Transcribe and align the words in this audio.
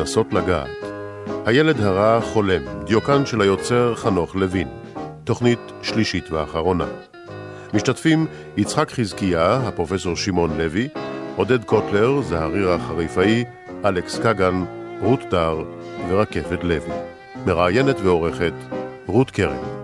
שמנסות 0.00 0.32
לגעת. 0.32 0.68
הילד 1.46 1.80
הרע 1.80 2.20
חולם, 2.20 2.62
דיוקן 2.84 3.26
של 3.26 3.40
היוצר 3.40 3.94
חנוך 3.94 4.36
לוין. 4.36 4.68
תוכנית 5.24 5.58
שלישית 5.82 6.32
ואחרונה. 6.32 6.86
משתתפים 7.74 8.26
יצחק 8.56 8.90
חזקיה, 8.90 9.54
הפרופסור 9.56 10.16
שמעון 10.16 10.58
לוי, 10.58 10.88
עודד 11.36 11.64
קוטלר, 11.64 12.20
זהריר 12.22 12.70
החריפאי, 12.70 13.44
אלכס 13.84 14.18
קגן, 14.18 14.64
רות 15.02 15.20
דר 15.30 15.56
ורקפת 16.08 16.64
לוי. 16.64 16.92
מראיינת 17.46 17.96
ועורכת 18.00 18.54
רות 19.06 19.30
קרן. 19.30 19.79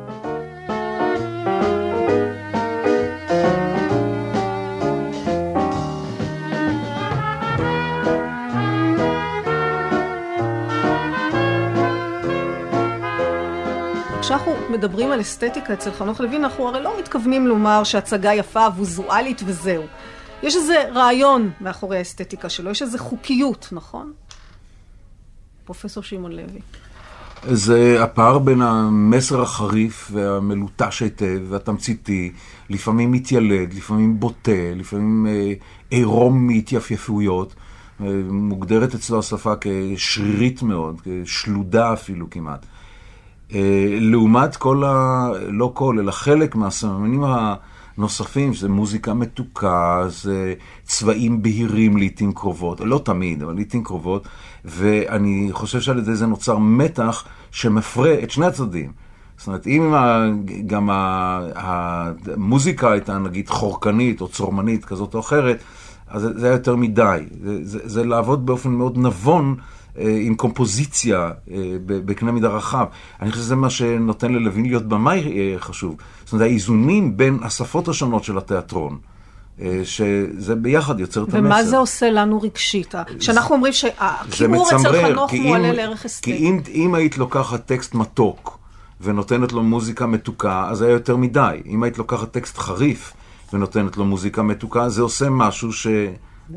מדברים 14.76 15.10
על 15.10 15.20
אסתטיקה 15.20 15.72
אצל 15.72 15.92
חנוך 15.92 16.20
לוין, 16.20 16.44
אנחנו 16.44 16.68
הרי 16.68 16.82
לא 16.82 16.98
מתכוונים 16.98 17.46
לומר 17.46 17.84
שהצגה 17.84 18.34
יפה, 18.34 18.66
ויזואלית 18.76 19.42
וזהו. 19.46 19.82
יש 20.42 20.56
איזה 20.56 20.84
רעיון 20.94 21.50
מאחורי 21.60 21.98
האסתטיקה 21.98 22.48
שלו, 22.48 22.70
יש 22.70 22.82
איזה 22.82 22.98
חוקיות, 22.98 23.68
נכון? 23.72 24.12
פרופסור 25.64 26.02
שמעון 26.02 26.32
לוי. 26.32 26.60
זה 27.42 28.02
הפער 28.02 28.38
בין 28.38 28.62
המסר 28.62 29.42
החריף 29.42 30.10
והמלוטש 30.12 31.02
היטב 31.02 31.40
והתמציתי, 31.48 32.32
לפעמים 32.70 33.12
מתיילד, 33.12 33.74
לפעמים 33.74 34.20
בוטה, 34.20 34.74
לפעמים 34.76 35.26
אה, 35.26 35.52
עירום 35.90 36.46
מהתייפייפויות. 36.46 37.54
אה, 38.00 38.06
מוגדרת 38.30 38.94
אצלו 38.94 39.18
השפה 39.18 39.52
כשרירית 39.60 40.62
מאוד, 40.62 41.00
כשלודה 41.24 41.92
אפילו 41.92 42.30
כמעט. 42.30 42.66
אה, 43.54 43.98
לעומת 44.00 44.56
כל 44.56 44.84
ה... 44.84 45.28
לא 45.48 45.70
כל, 45.74 45.98
אלא 45.98 46.10
חלק 46.10 46.54
מהסממנים 46.54 47.24
הנוספים, 47.24 48.54
שזה 48.54 48.68
מוזיקה 48.68 49.14
מתוקה, 49.14 50.04
זה 50.08 50.54
צבעים 50.84 51.42
בהירים 51.42 51.96
לעיתים 51.96 52.32
קרובות, 52.32 52.80
לא 52.80 53.00
תמיד, 53.04 53.42
אבל 53.42 53.54
לעיתים 53.54 53.84
קרובות, 53.84 54.28
ואני 54.64 55.48
חושב 55.52 55.80
שעל 55.80 55.98
ידי 55.98 56.14
זה 56.14 56.26
נוצר 56.26 56.58
מתח 56.58 57.24
שמפרה 57.50 58.14
את 58.22 58.30
שני 58.30 58.46
הצדדים. 58.46 58.92
זאת 59.38 59.46
אומרת, 59.46 59.66
אם 59.66 59.94
גם 60.66 60.88
המוזיקה 61.54 62.92
הייתה 62.92 63.18
נגיד 63.18 63.48
חורקנית 63.48 64.20
או 64.20 64.28
צורמנית 64.28 64.84
כזאת 64.84 65.14
או 65.14 65.20
אחרת, 65.20 65.62
אז 66.08 66.28
זה 66.36 66.46
היה 66.46 66.54
יותר 66.54 66.76
מדי. 66.76 67.24
זה, 67.42 67.58
זה, 67.62 67.78
זה 67.84 68.04
לעבוד 68.04 68.46
באופן 68.46 68.70
מאוד 68.70 68.98
נבון 68.98 69.56
עם 69.98 70.34
קומפוזיציה 70.34 71.30
אה, 71.50 71.56
בקנה 71.86 72.32
מידה 72.32 72.48
רחב. 72.48 72.86
אני 73.20 73.30
חושב 73.30 73.42
שזה 73.42 73.56
מה 73.56 73.70
שנותן 73.70 74.32
ללוין 74.32 74.66
להיות 74.66 74.88
במאי 74.88 75.20
אה, 75.20 75.58
חשוב. 75.58 75.96
זאת 76.24 76.32
אומרת, 76.32 76.46
האיזונים 76.46 77.16
בין 77.16 77.38
השפות 77.42 77.88
השונות 77.88 78.24
של 78.24 78.38
התיאטרון. 78.38 78.98
שזה 79.84 80.54
ביחד 80.54 81.00
יוצר 81.00 81.22
את 81.22 81.28
המסר. 81.28 81.38
ומה 81.38 81.64
זה 81.64 81.76
עושה 81.76 82.10
לנו 82.10 82.40
רגשית? 82.40 82.94
כשאנחנו 83.18 83.54
אומרים 83.54 83.72
שהכיעור 83.72 84.68
אצל 84.68 85.02
חנוך 85.02 85.32
הוא 85.32 85.50
עולה 85.50 85.72
לערך 85.72 86.04
אסתטי. 86.04 86.32
כי 86.32 86.38
אם, 86.38 86.60
אם 86.68 86.94
היית 86.94 87.18
לוקחת 87.18 87.66
טקסט 87.66 87.94
מתוק 87.94 88.58
ונותנת 89.00 89.52
לו 89.52 89.62
מוזיקה 89.62 90.06
מתוקה, 90.06 90.68
אז 90.70 90.82
היה 90.82 90.92
יותר 90.92 91.16
מדי. 91.16 91.62
אם 91.66 91.82
היית 91.82 91.98
לוקחת 91.98 92.30
טקסט 92.30 92.58
חריף 92.58 93.12
ונותנת 93.52 93.96
לו 93.96 94.04
מוזיקה 94.04 94.42
מתוקה, 94.42 94.88
זה 94.88 95.02
עושה 95.02 95.30
משהו 95.30 95.72
ש... 95.72 95.86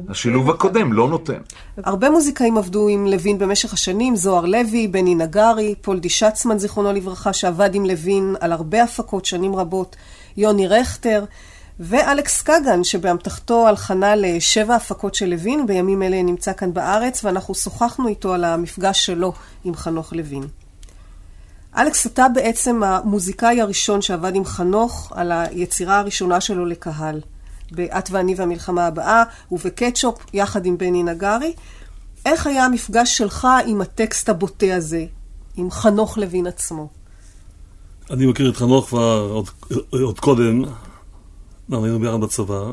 השילוב 0.10 0.50
הקודם 0.50 0.94
לא 0.94 1.08
נותן. 1.08 1.40
הרבה 1.78 2.10
מוזיקאים 2.10 2.58
עבדו 2.58 2.88
עם 2.88 3.08
לוין 3.08 3.38
במשך 3.38 3.74
השנים, 3.74 4.16
זוהר 4.16 4.46
לוי, 4.46 4.88
בני 4.88 5.16
נגרי, 5.16 5.76
פולדי 5.82 6.10
שצמן, 6.10 6.58
זיכרונו 6.58 6.94
לברכה, 6.94 7.34
שעבד 7.34 7.76
עם 7.76 7.86
לוין 7.86 8.36
על 8.40 8.52
הרבה 8.52 8.84
הפקות 8.84 9.26
שנים 9.26 9.56
רבות, 9.56 9.96
יוני 10.38 10.68
רכטר, 10.68 11.26
ואלכס 11.80 12.42
קגן, 12.42 12.84
שבאמתחתו 12.84 13.68
הלחנה 13.68 14.16
לשבע 14.16 14.76
הפקות 14.76 15.16
של 15.16 15.26
לוין, 15.26 15.68
בימים 15.68 16.04
אלה 16.04 16.24
נמצא 16.24 16.54
כאן 16.54 16.74
בארץ, 16.74 17.24
ואנחנו 17.24 17.56
שוחחנו 17.56 18.08
איתו 18.08 18.34
על 18.34 18.44
המפגש 18.44 19.06
שלו 19.06 19.34
עם 19.64 19.76
חנוך 19.76 20.14
לוין. 20.14 20.44
אלכס, 21.78 22.08
אתה 22.08 22.28
בעצם 22.34 22.84
המוזיקאי 22.84 23.62
הראשון 23.62 24.02
שעבד 24.02 24.36
עם 24.36 24.46
חנוך 24.46 25.12
על 25.16 25.32
היצירה 25.32 26.00
הראשונה 26.00 26.42
שלו 26.42 26.66
לקהל. 26.66 27.22
ב"את 27.72 28.10
ואני 28.12 28.36
והמלחמה 28.38 28.88
הבאה", 28.88 29.24
ובקטשופ, 29.52 30.16
יחד 30.34 30.66
עם 30.66 30.78
בני 30.78 31.04
נגרי. 31.04 31.54
איך 32.26 32.48
היה 32.48 32.66
המפגש 32.66 33.18
שלך 33.18 33.48
עם 33.68 33.82
הטקסט 33.82 34.30
הבוטה 34.30 34.76
הזה, 34.76 35.06
עם 35.58 35.72
חנוך 35.72 36.18
לוין 36.18 36.48
עצמו? 36.48 36.90
אני 38.10 38.26
מכיר 38.26 38.50
את 38.50 38.58
חנוך 38.58 38.88
כבר 38.88 39.28
עוד, 39.32 39.50
עוד 39.90 40.20
קודם, 40.20 40.64
אנחנו 41.70 41.86
היינו 41.86 42.00
ביחד 42.00 42.20
בצבא, 42.20 42.72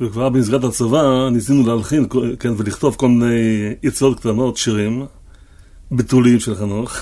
וכבר 0.00 0.28
במסגרת 0.28 0.64
הצבא 0.64 1.28
ניסינו 1.32 1.66
להלחין 1.66 2.06
כן, 2.40 2.52
ולכתוב 2.56 2.94
כל 2.94 3.08
מיני 3.08 3.74
יציאות 3.82 4.20
קטנות, 4.20 4.56
שירים, 4.56 5.06
בתולים 5.92 6.40
של 6.40 6.54
חנוך. 6.54 6.92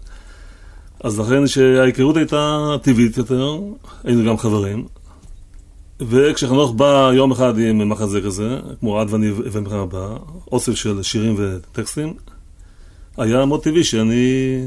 אז 1.04 1.18
לכן 1.18 1.46
שההיכרות 1.46 2.16
הייתה 2.16 2.58
טבעית 2.82 3.16
יותר, 3.16 3.58
היינו 4.04 4.30
גם 4.30 4.38
חברים. 4.38 4.86
וכשחנוך 6.00 6.72
בא 6.72 7.10
יום 7.14 7.32
אחד 7.32 7.58
עם 7.58 7.88
מחזה 7.88 8.20
כזה, 8.20 8.58
כמו 8.80 9.00
עד 9.00 9.12
ואני 9.12 9.30
ומלחמה 9.30 9.80
הבאה, 9.80 10.16
אוסף 10.52 10.74
של 10.74 11.02
שירים 11.02 11.34
וטקסטים, 11.38 12.14
היה 13.16 13.44
מאוד 13.44 13.62
טבעי 13.62 13.84
שאני 13.84 14.58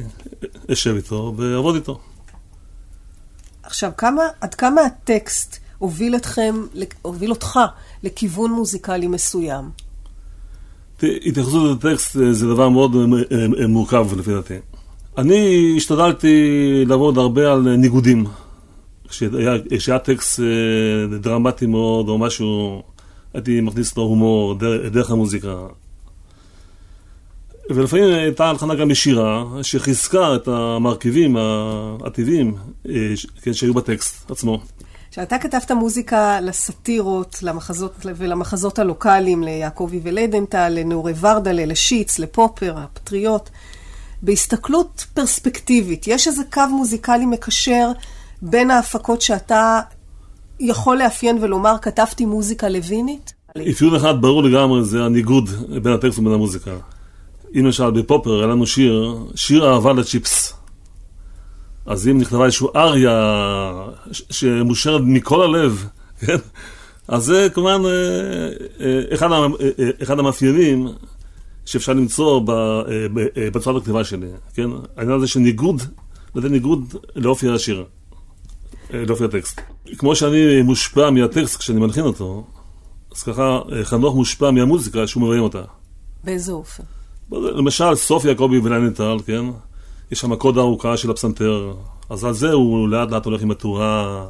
אשב 0.74 0.96
איתו 0.96 1.34
ואעבוד 1.38 1.76
איתו. 1.76 2.00
עכשיו, 3.64 3.92
כמה, 3.98 4.22
עד 4.42 4.56
כמה 4.56 4.82
הטקסט 4.82 5.58
הוביל 5.78 6.16
אתכם, 6.16 6.56
הוביל 7.02 7.30
אותך 7.30 7.60
לכיוון 8.04 8.52
מוזיקלי 8.52 9.08
מסוים? 9.08 9.70
התייחסות 11.02 11.84
לטקסט 11.84 12.18
זה 12.32 12.48
דבר 12.48 12.70
מאוד 12.70 12.96
מורכב 13.68 14.08
לפי 14.18 14.34
דעתי. 14.34 14.54
אני 15.18 15.74
השתדלתי 15.78 16.84
לעבוד 16.88 17.18
הרבה 17.18 17.52
על 17.52 17.76
ניגודים. 17.76 18.26
כשהיה 19.10 20.00
טקסט 20.00 20.40
אה, 20.40 21.18
דרמטי 21.18 21.66
מאוד, 21.66 22.10
או 22.10 22.18
משהו, 22.18 22.82
הייתי 23.34 23.62
מכניס 23.62 23.98
לו 23.98 24.04
הומור 24.04 24.56
דרך 24.92 25.12
המוזיקה. 25.12 25.56
ולפעמים 27.70 28.06
הייתה 28.06 28.46
הלחנה 28.46 28.76
גם 28.76 28.92
ישירה, 28.92 29.46
שחיזקה 29.62 30.36
את 30.36 30.48
המרכיבים 30.48 31.38
הטבעיים 32.06 32.56
אה, 32.90 32.94
כן, 33.42 33.54
שהיו 33.54 33.74
בטקסט 33.74 34.32
עצמו. 34.32 34.60
כשאתה 35.12 35.38
כתבת 35.38 35.72
מוזיקה 35.72 36.42
לסאטירות, 36.42 37.40
למחזות 37.44 37.94
ולמחזות 38.04 38.80
הלוקאליים, 38.80 39.44
ליעקבי 39.44 40.00
וליידנטל, 40.04 40.70
לנעורי 40.70 41.14
ורדלה, 41.20 41.66
לשיץ, 41.66 42.20
לפופר, 42.20 42.78
הפטריות, 42.78 43.50
בהסתכלות 44.22 45.06
פרספקטיבית, 45.14 46.08
יש 46.08 46.28
איזה 46.28 46.44
קו 46.54 46.62
מוזיקלי 46.70 47.26
מקשר 47.26 47.92
בין 48.42 48.72
ההפקות 48.72 49.22
שאתה 49.22 49.80
יכול 50.60 50.98
לאפיין 50.98 51.38
ולומר, 51.42 51.76
כתבתי 51.82 52.26
מוזיקה 52.26 52.70
לוינית? 52.70 53.34
אפיון 53.72 53.96
אחד 53.96 54.22
ברור 54.22 54.44
לגמרי, 54.44 54.84
זה 54.84 55.04
הניגוד 55.04 55.50
בין 55.84 55.94
הטקסט 55.94 56.20
ובין 56.20 56.34
המוזיקה. 56.34 56.72
אם 57.56 57.66
למשל 57.66 57.92
בפופר 57.92 58.38
היה 58.38 58.48
לנו 58.48 58.66
שיר, 58.66 59.18
שיר 59.36 59.74
אהבה 59.74 59.94
לצ'יפס. 59.94 60.54
אז 61.86 62.08
אם 62.08 62.18
נכתבה 62.18 62.46
איזושהי 62.46 62.68
אריה 62.76 63.74
שמושרת 64.12 65.02
מכל 65.06 65.44
הלב, 65.44 65.86
כן? 66.26 66.38
אז 67.08 67.24
זה 67.24 67.48
כמובן 67.54 67.82
אה, 67.86 67.92
אה, 68.86 69.02
אחד, 69.14 69.32
אה, 69.32 69.90
אחד 70.04 70.20
המאפיינים 70.20 70.88
שאפשר 71.66 71.94
למצוא 71.94 72.42
בצורת 73.54 73.82
הכתיבה 73.82 74.04
שלי, 74.04 74.28
כן? 74.54 74.70
העניין 74.98 75.18
הזה 75.18 75.28
של 75.28 75.40
ניגוד 75.40 75.82
זה 76.36 76.50
ניגוד 76.50 76.96
לאופי 77.16 77.50
השיר, 77.50 77.86
אה, 78.94 79.04
לאופי 79.08 79.24
הטקסט. 79.24 79.62
כמו 79.98 80.16
שאני 80.16 80.62
מושפע 80.62 81.10
מהטקסט 81.10 81.58
כשאני 81.60 81.80
מנחין 81.80 82.04
אותו, 82.04 82.44
אז 83.16 83.24
ככה 83.24 83.60
אה, 83.72 83.86
חנוך 83.86 84.16
מושפע 84.16 84.52
מהמוזיקה 84.52 85.08
שהוא 85.08 85.24
מביים 85.24 85.44
אותה. 85.44 85.62
באיזה 86.24 86.52
אופן? 86.52 86.84
למשל, 87.32 87.96
סופיה 87.96 88.36
קובי 88.36 88.60
ולניטל, 88.60 89.18
כן? 89.26 89.46
יש 90.12 90.20
שם 90.20 90.36
קוד 90.36 90.58
ארוכה 90.58 90.98
של 90.98 91.12
הפסנתר, 91.12 91.74
אז 92.10 92.24
על 92.24 92.34
זה 92.34 92.52
הוא 92.52 92.90
לאט 92.90 93.12
לאט 93.12 93.26
הולך 93.26 93.42
עם 93.42 93.52
התאורה 93.52 94.26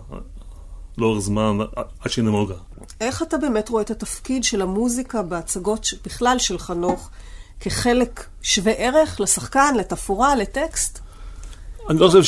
לאורך 0.97 1.19
זמן, 1.19 1.57
עד 1.99 2.09
שהיא 2.09 2.25
נמוגה. 2.25 2.55
איך 3.01 3.21
אתה 3.21 3.37
באמת 3.37 3.69
רואה 3.69 3.81
את 3.81 3.91
התפקיד 3.91 4.43
של 4.43 4.61
המוזיקה 4.61 5.21
בהצגות 5.21 5.87
בכלל 6.05 6.39
של 6.39 6.57
חנוך 6.57 7.09
כחלק 7.59 8.25
שווה 8.41 8.71
ערך 8.71 9.19
לשחקן, 9.19 9.75
לתפאורה, 9.77 10.35
לטקסט? 10.35 10.99
אני 11.89 11.99
לא 11.99 12.07
חושב 12.07 12.23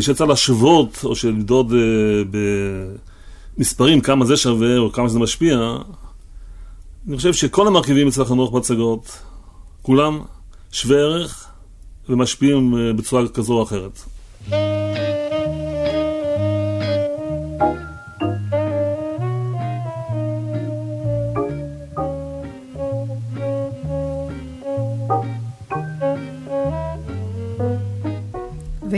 שצריך 0.00 0.20
להשוות 0.20 0.98
או 1.04 1.16
שלמדוד 1.16 1.72
אה, 1.72 1.78
במספרים 3.58 4.00
כמה 4.00 4.24
זה 4.24 4.36
שווה 4.36 4.78
או 4.78 4.92
כמה 4.92 5.08
זה 5.08 5.18
משפיע. 5.18 5.76
אני 7.08 7.16
חושב 7.16 7.32
שכל 7.32 7.66
המרכיבים 7.66 8.08
אצל 8.08 8.24
חנוך 8.24 8.52
בהצגות, 8.52 9.18
כולם 9.82 10.20
שווה 10.72 10.96
ערך 10.96 11.48
ומשפיעים 12.08 12.74
אה, 12.76 12.92
בצורה 12.92 13.28
כזו 13.28 13.52
או 13.52 13.62
אחרת. 13.62 14.02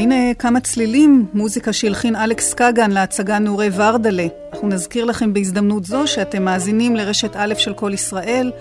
והנה 0.04 0.34
כמה 0.34 0.60
צלילים, 0.60 1.26
מוזיקה 1.34 1.72
שהלחין 1.72 2.16
אלכס 2.16 2.54
קגן 2.54 2.90
להצגה 2.90 3.38
נעורי 3.38 3.68
ורדלה. 3.72 4.26
אנחנו 4.52 4.68
נזכיר 4.68 5.04
לכם 5.04 5.32
בהזדמנות 5.32 5.84
זו 5.84 6.06
שאתם 6.06 6.44
מאזינים 6.44 6.96
לרשת 6.96 7.30
א' 7.36 7.54
של 7.58 7.74
כל 7.74 7.90
ישראל, 7.94 8.52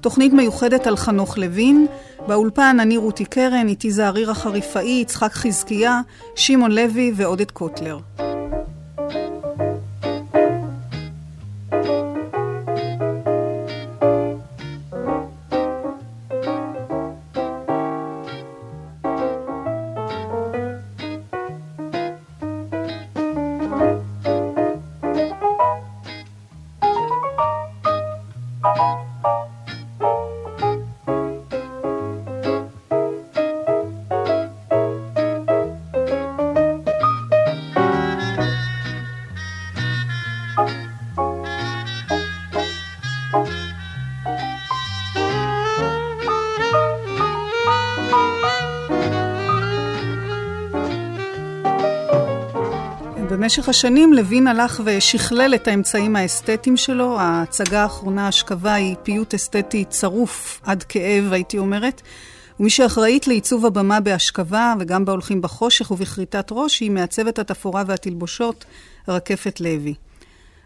תוכנית 0.00 0.32
מיוחדת 0.32 0.86
על 0.86 0.96
חנוך 0.96 1.38
לוין. 1.38 1.86
באולפן 2.26 2.76
אני 2.80 2.96
רותי 2.96 3.24
קרן, 3.24 3.68
איתי 3.68 3.90
זעריר 3.90 4.30
החריפאי, 4.30 4.98
יצחק 5.02 5.32
חזקיה, 5.32 6.00
שמעון 6.36 6.72
לוי 6.72 7.12
ועודד 7.16 7.50
קוטלר. 7.50 7.98
במשך 53.42 53.68
השנים 53.68 54.12
לוין 54.12 54.46
הלך 54.46 54.80
ושכלל 54.84 55.54
את 55.54 55.68
האמצעים 55.68 56.16
האסתטיים 56.16 56.76
שלו. 56.76 57.20
ההצגה 57.20 57.82
האחרונה, 57.82 58.28
השכבה, 58.28 58.74
היא 58.74 58.96
פיוט 59.02 59.34
אסתטי 59.34 59.84
צרוף 59.84 60.60
עד 60.64 60.82
כאב, 60.82 61.32
הייתי 61.32 61.58
אומרת. 61.58 62.02
ומי 62.60 62.70
שאחראית 62.70 63.26
לעיצוב 63.26 63.66
הבמה 63.66 64.00
בהשכבה 64.00 64.74
וגם 64.80 65.04
בהולכים 65.04 65.42
בחושך 65.42 65.90
ובכריתת 65.90 66.46
ראש, 66.50 66.80
היא 66.80 66.90
מעצבת 66.90 67.38
התפאורה 67.38 67.82
והתלבושות, 67.86 68.64
רקפת 69.08 69.60
לוי. 69.60 69.94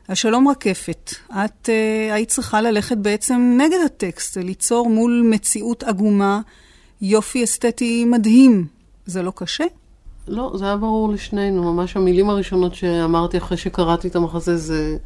השלום 0.08 0.48
רקפת, 0.48 1.14
את 1.30 1.68
uh, 1.68 2.12
היית 2.14 2.28
צריכה 2.28 2.60
ללכת 2.60 2.96
בעצם 2.96 3.58
נגד 3.60 3.78
הטקסט, 3.86 4.36
ליצור 4.36 4.90
מול 4.90 5.22
מציאות 5.30 5.82
עגומה 5.82 6.40
יופי 7.02 7.44
אסתטי 7.44 8.04
מדהים. 8.04 8.66
זה 9.06 9.22
לא 9.22 9.32
קשה? 9.34 9.64
לא, 10.28 10.52
זה 10.54 10.64
היה 10.64 10.76
ברור 10.76 11.12
לשנינו. 11.12 11.72
ממש 11.72 11.96
המילים 11.96 12.30
הראשונות 12.30 12.74
שאמרתי 12.74 13.38
אחרי 13.38 13.56
שקראתי 13.56 14.08
את 14.08 14.16
המחזה 14.16 14.56
זה 14.56 14.96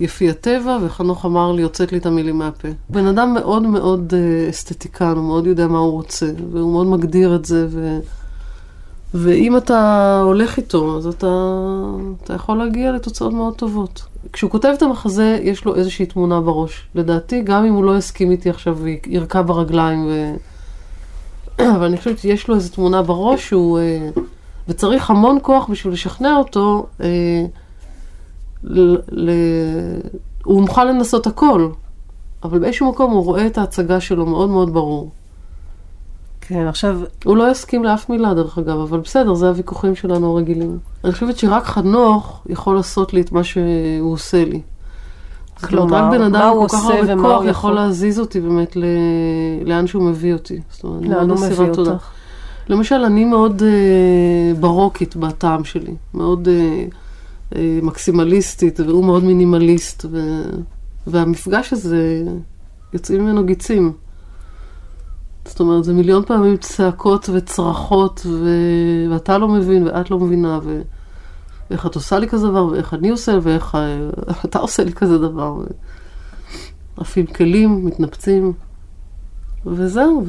יפי 0.00 0.30
הטבע, 0.30 0.78
וחנוך 0.82 1.26
אמר 1.26 1.52
לי, 1.52 1.62
יוצאת 1.62 1.92
לי 1.92 1.98
את 1.98 2.06
המילים 2.06 2.38
מהפה. 2.38 2.68
בן 2.90 3.06
אדם 3.06 3.34
מאוד 3.34 3.62
מאוד 3.62 4.14
אה, 4.16 4.50
אסתטיקן, 4.50 5.12
הוא 5.16 5.24
מאוד 5.24 5.46
יודע 5.46 5.66
מה 5.66 5.78
הוא 5.78 5.92
רוצה, 5.92 6.26
והוא 6.52 6.72
מאוד 6.72 6.86
מגדיר 6.86 7.34
את 7.34 7.44
זה, 7.44 7.66
ו... 7.70 7.98
ואם 9.14 9.56
אתה 9.56 10.20
הולך 10.24 10.56
איתו, 10.56 10.96
אז 10.96 11.06
אתה, 11.06 11.56
אתה 12.24 12.34
יכול 12.34 12.58
להגיע 12.58 12.92
לתוצאות 12.92 13.32
מאוד 13.32 13.54
טובות. 13.54 14.02
כשהוא 14.32 14.50
כותב 14.50 14.72
את 14.78 14.82
המחזה, 14.82 15.38
יש 15.42 15.64
לו 15.64 15.74
איזושהי 15.74 16.06
תמונה 16.06 16.40
בראש. 16.40 16.88
לדעתי, 16.94 17.42
גם 17.42 17.64
אם 17.64 17.74
הוא 17.74 17.84
לא 17.84 17.98
יסכים 17.98 18.30
איתי 18.30 18.50
עכשיו 18.50 18.78
וירקע 18.78 19.42
ברגליים 19.42 20.06
ו... 20.06 20.34
אבל 21.76 21.84
אני 21.84 21.96
חושבת 21.96 22.18
שיש 22.18 22.48
לו 22.48 22.54
איזו 22.54 22.72
תמונה 22.72 23.02
בראש 23.02 23.48
שהוא... 23.48 23.78
אה, 23.78 24.08
וצריך 24.68 25.10
המון 25.10 25.38
כוח 25.42 25.70
בשביל 25.70 25.92
לשכנע 25.92 26.36
אותו. 26.36 26.86
אה, 27.00 27.44
ל, 28.64 28.96
ל, 29.10 29.30
הוא 30.44 30.62
מוכן 30.62 30.88
לנסות 30.88 31.26
הכל, 31.26 31.70
אבל 32.42 32.58
באיזשהו 32.58 32.90
מקום 32.90 33.12
הוא 33.12 33.24
רואה 33.24 33.46
את 33.46 33.58
ההצגה 33.58 34.00
שלו 34.00 34.26
מאוד 34.26 34.50
מאוד 34.50 34.72
ברור. 34.72 35.10
כן, 36.40 36.66
עכשיו... 36.66 37.00
הוא 37.24 37.36
לא 37.36 37.50
יסכים 37.50 37.84
לאף 37.84 38.08
מילה, 38.08 38.34
דרך 38.34 38.58
אגב, 38.58 38.78
אבל 38.78 39.00
בסדר, 39.00 39.34
זה 39.34 39.48
הוויכוחים 39.48 39.94
שלנו 39.94 40.32
הרגילים. 40.32 40.78
אני 41.04 41.12
חושבת 41.12 41.38
שרק 41.38 41.64
חנוך 41.64 42.42
יכול 42.48 42.76
לעשות 42.76 43.14
לי 43.14 43.20
את 43.20 43.32
מה 43.32 43.44
שהוא 43.44 44.12
עושה 44.12 44.44
לי. 44.44 44.60
כלומר, 45.64 45.96
רק 45.96 46.12
בן 46.12 46.22
אדם 46.22 46.52
כל 46.60 46.66
כך 46.68 46.84
הרבה 46.84 47.16
כוח 47.22 47.44
יכול 47.44 47.72
להזיז 47.72 48.20
אותי 48.20 48.40
באמת 48.40 48.76
ל... 48.76 48.84
לאן 49.64 49.86
שהוא 49.86 50.02
מביא 50.02 50.32
אותי. 50.32 50.60
זאת 50.70 50.84
אומרת, 50.84 51.02
לאן 51.02 51.30
הוא 51.30 51.40
מביא 51.40 51.68
אותך? 51.68 52.10
למשל, 52.68 52.94
אני 52.94 53.24
מאוד 53.24 53.62
אה, 53.62 54.54
ברוקית 54.60 55.16
בטעם 55.16 55.64
שלי, 55.64 55.94
מאוד 56.14 56.48
אה, 56.48 56.84
אה, 57.56 57.78
מקסימליסטית, 57.82 58.80
והוא 58.80 59.04
מאוד 59.04 59.24
מינימליסט, 59.24 60.06
ו... 60.10 60.42
והמפגש 61.06 61.72
הזה, 61.72 62.22
יוצאים 62.92 63.24
ממנו 63.24 63.44
גיצים. 63.44 63.92
זאת 65.44 65.60
אומרת, 65.60 65.84
זה 65.84 65.92
מיליון 65.92 66.24
פעמים 66.24 66.56
צעקות 66.56 67.28
וצרחות, 67.32 68.26
ו... 68.26 68.48
ואתה 69.10 69.38
לא 69.38 69.48
מבין, 69.48 69.86
ואת 69.86 70.10
לא 70.10 70.18
מבינה, 70.18 70.58
ו... 70.62 70.80
ואיך 71.70 71.86
את 71.86 71.94
עושה 71.94 72.18
לי 72.18 72.28
כזה 72.28 72.48
דבר, 72.48 72.66
ואיך 72.66 72.94
אני 72.94 73.10
עושה, 73.10 73.38
ואיך 73.42 73.78
אתה 74.44 74.58
עושה 74.58 74.84
לי 74.84 74.92
כזה 74.92 75.18
דבר. 75.18 75.54
עפים 76.96 77.26
כלים, 77.26 77.86
מתנפצים, 77.86 78.52
וזהו. 79.66 80.24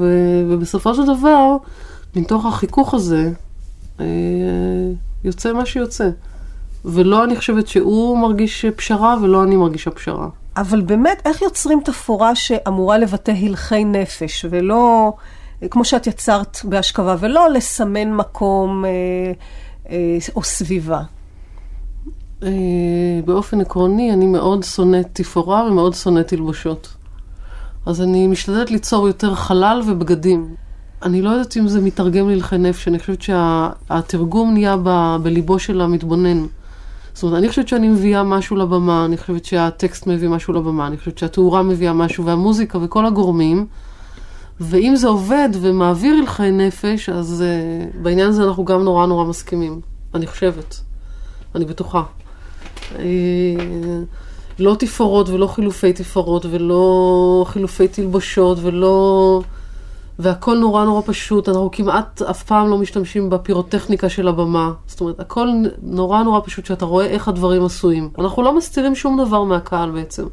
ובסופו 0.48 0.96
של 0.96 1.06
דבר, 1.06 1.58
מתוך 2.16 2.46
החיכוך 2.46 2.94
הזה, 2.94 3.32
אה, 4.00 4.06
יוצא 5.24 5.54
מה 5.54 5.66
שיוצא. 5.66 6.10
ולא 6.86 7.24
אני 7.24 7.36
חושבת 7.36 7.68
שהוא 7.68 8.18
מרגיש 8.18 8.66
פשרה, 8.66 9.16
ולא 9.22 9.44
אני 9.44 9.56
מרגישה 9.56 9.92
פשרה. 9.92 10.28
אבל 10.58 10.82
באמת, 10.82 11.22
איך 11.26 11.42
יוצרים 11.42 11.82
תפאורה 11.86 12.36
שאמורה 12.36 12.98
לבטא 12.98 13.32
הלכי 13.32 13.86
נפש, 13.86 14.46
ולא, 14.50 15.14
כמו 15.72 15.86
שאת 15.86 16.08
יצרת 16.08 16.58
בהשכבה, 16.64 17.16
ולא 17.20 17.50
לסמן 17.50 18.14
מקום 18.14 18.86
אה, 18.86 18.90
אה, 19.90 20.18
או 20.36 20.44
סביבה? 20.44 21.02
אה, 22.44 22.50
באופן 23.26 23.62
עקרוני, 23.62 24.14
אני 24.14 24.28
מאוד 24.28 24.64
שונאת 24.64 25.08
תפאורה 25.14 25.66
ומאוד 25.68 25.94
שונאת 25.94 26.28
תלבושות. 26.28 26.94
אז 27.86 28.02
אני 28.02 28.28
משתדלת 28.28 28.72
ליצור 28.72 29.08
יותר 29.08 29.36
חלל 29.36 29.82
ובגדים. 29.88 30.56
אני 31.04 31.22
לא 31.22 31.30
יודעת 31.30 31.58
אם 31.58 31.68
זה 31.68 31.82
מתרגם 31.82 32.30
להלכי 32.30 32.58
נפש, 32.58 32.88
אני 32.88 33.00
חושבת 33.00 33.22
שהתרגום 33.22 34.54
נהיה 34.54 34.76
ב, 34.84 35.18
בליבו 35.24 35.60
של 35.60 35.82
המתבונן. 35.82 36.46
זאת 37.14 37.24
אומרת, 37.24 37.38
אני 37.38 37.50
חושבת 37.50 37.68
שאני 37.68 37.88
מביאה 37.88 38.24
משהו 38.24 38.56
לבמה, 38.56 39.06
אני 39.06 39.18
חושבת 39.18 39.46
שהטקסט 39.46 40.08
מביא 40.08 40.30
משהו 40.30 40.54
לבמה, 40.54 40.88
אני 40.88 40.98
חושבת 40.98 41.18
שהתאורה 41.18 41.64
מביאה 41.64 41.94
משהו, 41.94 42.26
והמוזיקה 42.26 42.78
וכל 42.82 43.06
הגורמים. 43.06 43.68
ואם 44.60 44.96
זה 44.96 45.08
עובד 45.08 45.50
ומעביר 45.62 46.16
הלכי 46.16 46.52
נפש, 46.52 47.10
אז 47.10 47.44
uh, 47.44 47.98
בעניין 48.02 48.28
הזה 48.28 48.44
אנחנו 48.44 48.66
גם 48.66 48.84
נורא 48.84 49.06
נורא 49.06 49.26
מסכימים. 49.26 49.82
אני 50.16 50.28
חושבת. 50.28 50.82
אני 51.56 51.66
בטוחה. 51.66 52.04
Uh, 52.96 53.00
לא 54.60 54.76
תפאורות 54.80 55.30
ולא 55.30 55.48
חילופי 55.48 55.94
תפאורות 55.94 56.46
ולא 56.50 57.46
חילופי 57.48 57.88
תלבושות 57.88 58.58
ולא... 58.62 59.42
והכל 60.20 60.58
נורא 60.58 60.86
נורא 60.86 61.02
פשוט, 61.06 61.50
אנחנו 61.50 61.70
כמעט 61.72 62.22
אף 62.22 62.44
פעם 62.44 62.70
לא 62.70 62.78
משתמשים 62.78 63.30
בפירוטכניקה 63.30 64.10
של 64.10 64.28
הבמה. 64.28 64.72
זאת 64.88 65.02
אומרת, 65.02 65.20
הכל 65.20 65.48
נורא 65.82 66.24
נורא 66.24 66.40
פשוט, 66.44 66.66
שאתה 66.66 66.86
רואה 66.86 67.06
איך 67.06 67.28
הדברים 67.28 67.66
עשויים. 67.66 68.10
אנחנו 68.18 68.44
לא 68.44 68.58
מסתירים 68.58 68.96
שום 68.96 69.22
דבר 69.26 69.44
מהקהל 69.44 69.92
בעצם. 69.92 70.26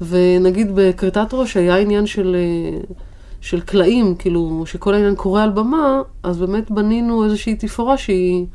ונגיד 0.00 0.70
בכריתת 0.74 1.28
ראש 1.32 1.56
היה 1.56 1.76
עניין 1.76 2.06
של, 2.06 2.36
אה, 2.38 2.80
של 3.40 3.60
קלעים, 3.60 4.14
כאילו, 4.14 4.62
שכל 4.66 4.94
העניין 4.94 5.14
קורה 5.14 5.42
על 5.42 5.50
במה, 5.50 6.00
אז 6.22 6.38
באמת 6.38 6.70
בנינו 6.70 7.24
איזושהי 7.24 7.56
תפאורה 7.56 7.98
שהיא, 7.98 8.46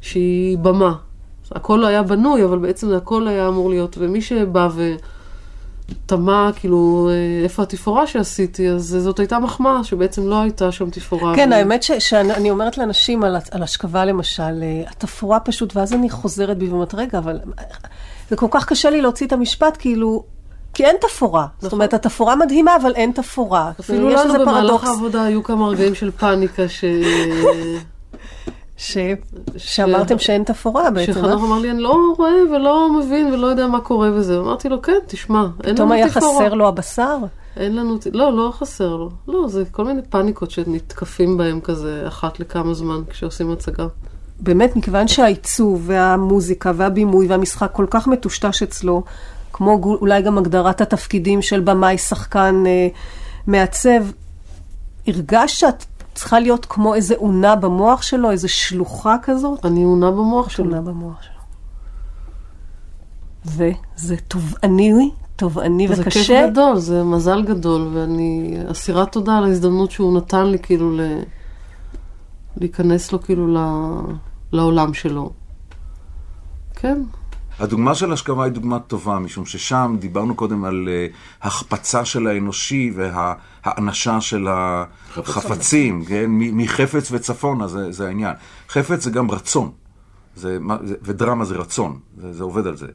שהיא 0.00 0.58
במה. 0.58 0.94
הכל 1.54 1.76
לא 1.76 1.86
היה 1.86 2.02
בנוי, 2.02 2.44
אבל 2.44 2.58
בעצם 2.58 2.94
הכל 2.94 3.28
היה 3.28 3.48
אמור 3.48 3.70
להיות, 3.70 3.96
ומי 3.98 4.22
שבא 4.22 4.68
ו... 4.72 4.94
תמה, 6.06 6.50
כאילו, 6.56 7.10
אה, 7.12 7.44
איפה 7.44 7.62
התפאורה 7.62 8.06
שעשיתי, 8.06 8.68
אז 8.68 8.96
זאת 9.00 9.18
הייתה 9.18 9.38
מחמאה, 9.38 9.84
שבעצם 9.84 10.28
לא 10.28 10.42
הייתה 10.42 10.72
שם 10.72 10.90
תפאורה. 10.90 11.36
כן, 11.36 11.48
ו... 11.52 11.54
האמת 11.54 11.82
ש, 11.82 11.92
שאני 11.92 12.50
אומרת 12.50 12.78
לאנשים 12.78 13.24
על, 13.24 13.36
על 13.50 13.62
השכבה 13.62 14.04
למשל, 14.04 14.62
אה, 14.62 14.82
התפאורה 14.90 15.40
פשוט, 15.40 15.76
ואז 15.76 15.92
אני 15.92 16.10
חוזרת 16.10 16.58
בי 16.58 16.68
ואומרת, 16.68 16.94
רגע, 16.94 17.18
אבל 17.18 17.38
זה 18.30 18.36
כל 18.36 18.46
כך 18.50 18.66
קשה 18.66 18.90
לי 18.90 19.00
להוציא 19.00 19.26
את 19.26 19.32
המשפט, 19.32 19.76
כאילו, 19.78 20.24
כי 20.74 20.84
אין 20.84 20.96
תפאורה. 21.00 21.42
נכון. 21.42 21.60
זאת 21.60 21.72
אומרת, 21.72 21.94
התפאורה 21.94 22.36
מדהימה, 22.36 22.76
אבל 22.82 22.92
אין 22.94 23.12
תפאורה. 23.12 23.72
אפילו 23.80 24.08
לנו 24.08 24.34
במהלך 24.34 24.84
העבודה 24.84 25.22
היו 25.22 25.42
כמה 25.42 25.68
רגעים 25.68 25.94
של 25.94 26.10
פאניקה 26.10 26.68
ש... 26.68 26.84
ש... 28.82 28.98
שאמרתם 29.56 30.18
שאין 30.18 30.44
תפאורה 30.44 30.90
בעצם. 30.90 31.12
שחנוך 31.12 31.44
אמר 31.44 31.58
לי, 31.58 31.70
אני 31.70 31.80
לא 31.80 31.96
רואה 32.16 32.32
ולא 32.52 32.92
מבין 32.98 33.32
ולא 33.32 33.46
יודע 33.46 33.66
מה 33.66 33.80
קורה 33.80 34.10
וזה. 34.12 34.38
אמרתי 34.38 34.68
לו, 34.68 34.82
כן, 34.82 34.98
תשמע, 35.06 35.38
אין 35.38 35.46
לנו 35.46 35.54
תפאורה. 35.58 35.72
פתאום 35.74 35.92
היה 35.92 36.10
חסר 36.10 36.54
לו 36.54 36.68
הבשר? 36.68 37.18
אין 37.56 37.76
לנו, 37.76 37.98
לא, 38.12 38.36
לא 38.36 38.52
חסר 38.58 38.96
לו. 38.96 39.10
לא, 39.28 39.48
זה 39.48 39.64
כל 39.70 39.84
מיני 39.84 40.02
פאניקות 40.10 40.50
שנתקפים 40.50 41.36
בהם 41.36 41.60
כזה 41.60 42.04
אחת 42.08 42.40
לכמה 42.40 42.74
זמן 42.74 43.00
כשעושים 43.10 43.50
הצגה. 43.50 43.86
באמת, 44.40 44.76
מכיוון 44.76 45.08
שהעיצוב 45.08 45.82
והמוזיקה 45.86 46.72
והבימוי 46.76 47.26
והמשחק 47.26 47.70
כל 47.72 47.86
כך 47.90 48.06
מטושטש 48.06 48.62
אצלו, 48.62 49.02
כמו 49.52 49.80
אולי 50.00 50.22
גם 50.22 50.38
הגדרת 50.38 50.80
התפקידים 50.80 51.42
של 51.42 51.60
במאי, 51.60 51.98
שחקן, 51.98 52.64
אה, 52.66 52.88
מעצב, 53.46 54.02
הרגשת 55.06 55.48
שאת 55.58 55.84
צריכה 56.14 56.40
להיות 56.40 56.66
כמו 56.66 56.94
איזה 56.94 57.14
אונה 57.14 57.56
במוח 57.56 58.02
שלו, 58.02 58.30
איזה 58.30 58.48
שלוחה 58.48 59.16
כזאת? 59.22 59.66
אני 59.66 59.84
אונה 59.84 60.10
במוח 60.10 60.48
שלו. 60.48 60.64
אונה 60.64 60.80
במוח 60.80 61.22
שלו. 61.22 61.32
וזה 63.44 64.16
תובעני, 64.28 65.10
תובעני 65.36 65.86
וקשה. 65.88 66.02
זה 66.02 66.10
כיף 66.10 66.50
גדול, 66.50 66.76
זה 66.78 67.04
מזל 67.04 67.42
גדול, 67.42 67.90
ואני 67.94 68.56
אסירת 68.70 69.12
תודה 69.12 69.38
על 69.38 69.44
ההזדמנות 69.44 69.90
שהוא 69.90 70.16
נתן 70.18 70.46
לי 70.46 70.58
כאילו 70.58 70.96
ל... 70.96 71.00
להיכנס 72.56 73.12
לו 73.12 73.22
כאילו 73.22 73.54
ל... 73.54 73.58
לעולם 74.52 74.94
שלו. 74.94 75.30
כן. 76.74 77.02
הדוגמה 77.62 77.94
של 77.94 78.12
השכבה 78.12 78.44
היא 78.44 78.52
דוגמה 78.52 78.78
טובה, 78.78 79.18
משום 79.18 79.46
ששם 79.46 79.96
דיברנו 79.98 80.34
קודם 80.34 80.64
על 80.64 80.88
uh, 80.88 81.46
החפצה 81.46 82.04
של 82.04 82.26
האנושי 82.26 82.92
והאנשה 82.94 84.20
של 84.20 84.46
החפצים, 84.50 86.04
כן? 86.04 86.24
מחפץ 86.28 87.12
וצפונה, 87.12 87.68
זה, 87.68 87.92
זה 87.92 88.06
העניין. 88.06 88.34
חפץ 88.68 89.04
זה 89.04 89.10
גם 89.10 89.30
רצון, 89.30 89.70
זה, 90.36 90.58
ודרמה 91.02 91.44
זה 91.44 91.56
רצון, 91.56 91.98
זה, 92.16 92.32
זה 92.32 92.44
עובד 92.44 92.66
על 92.66 92.76
זה. 92.76 92.86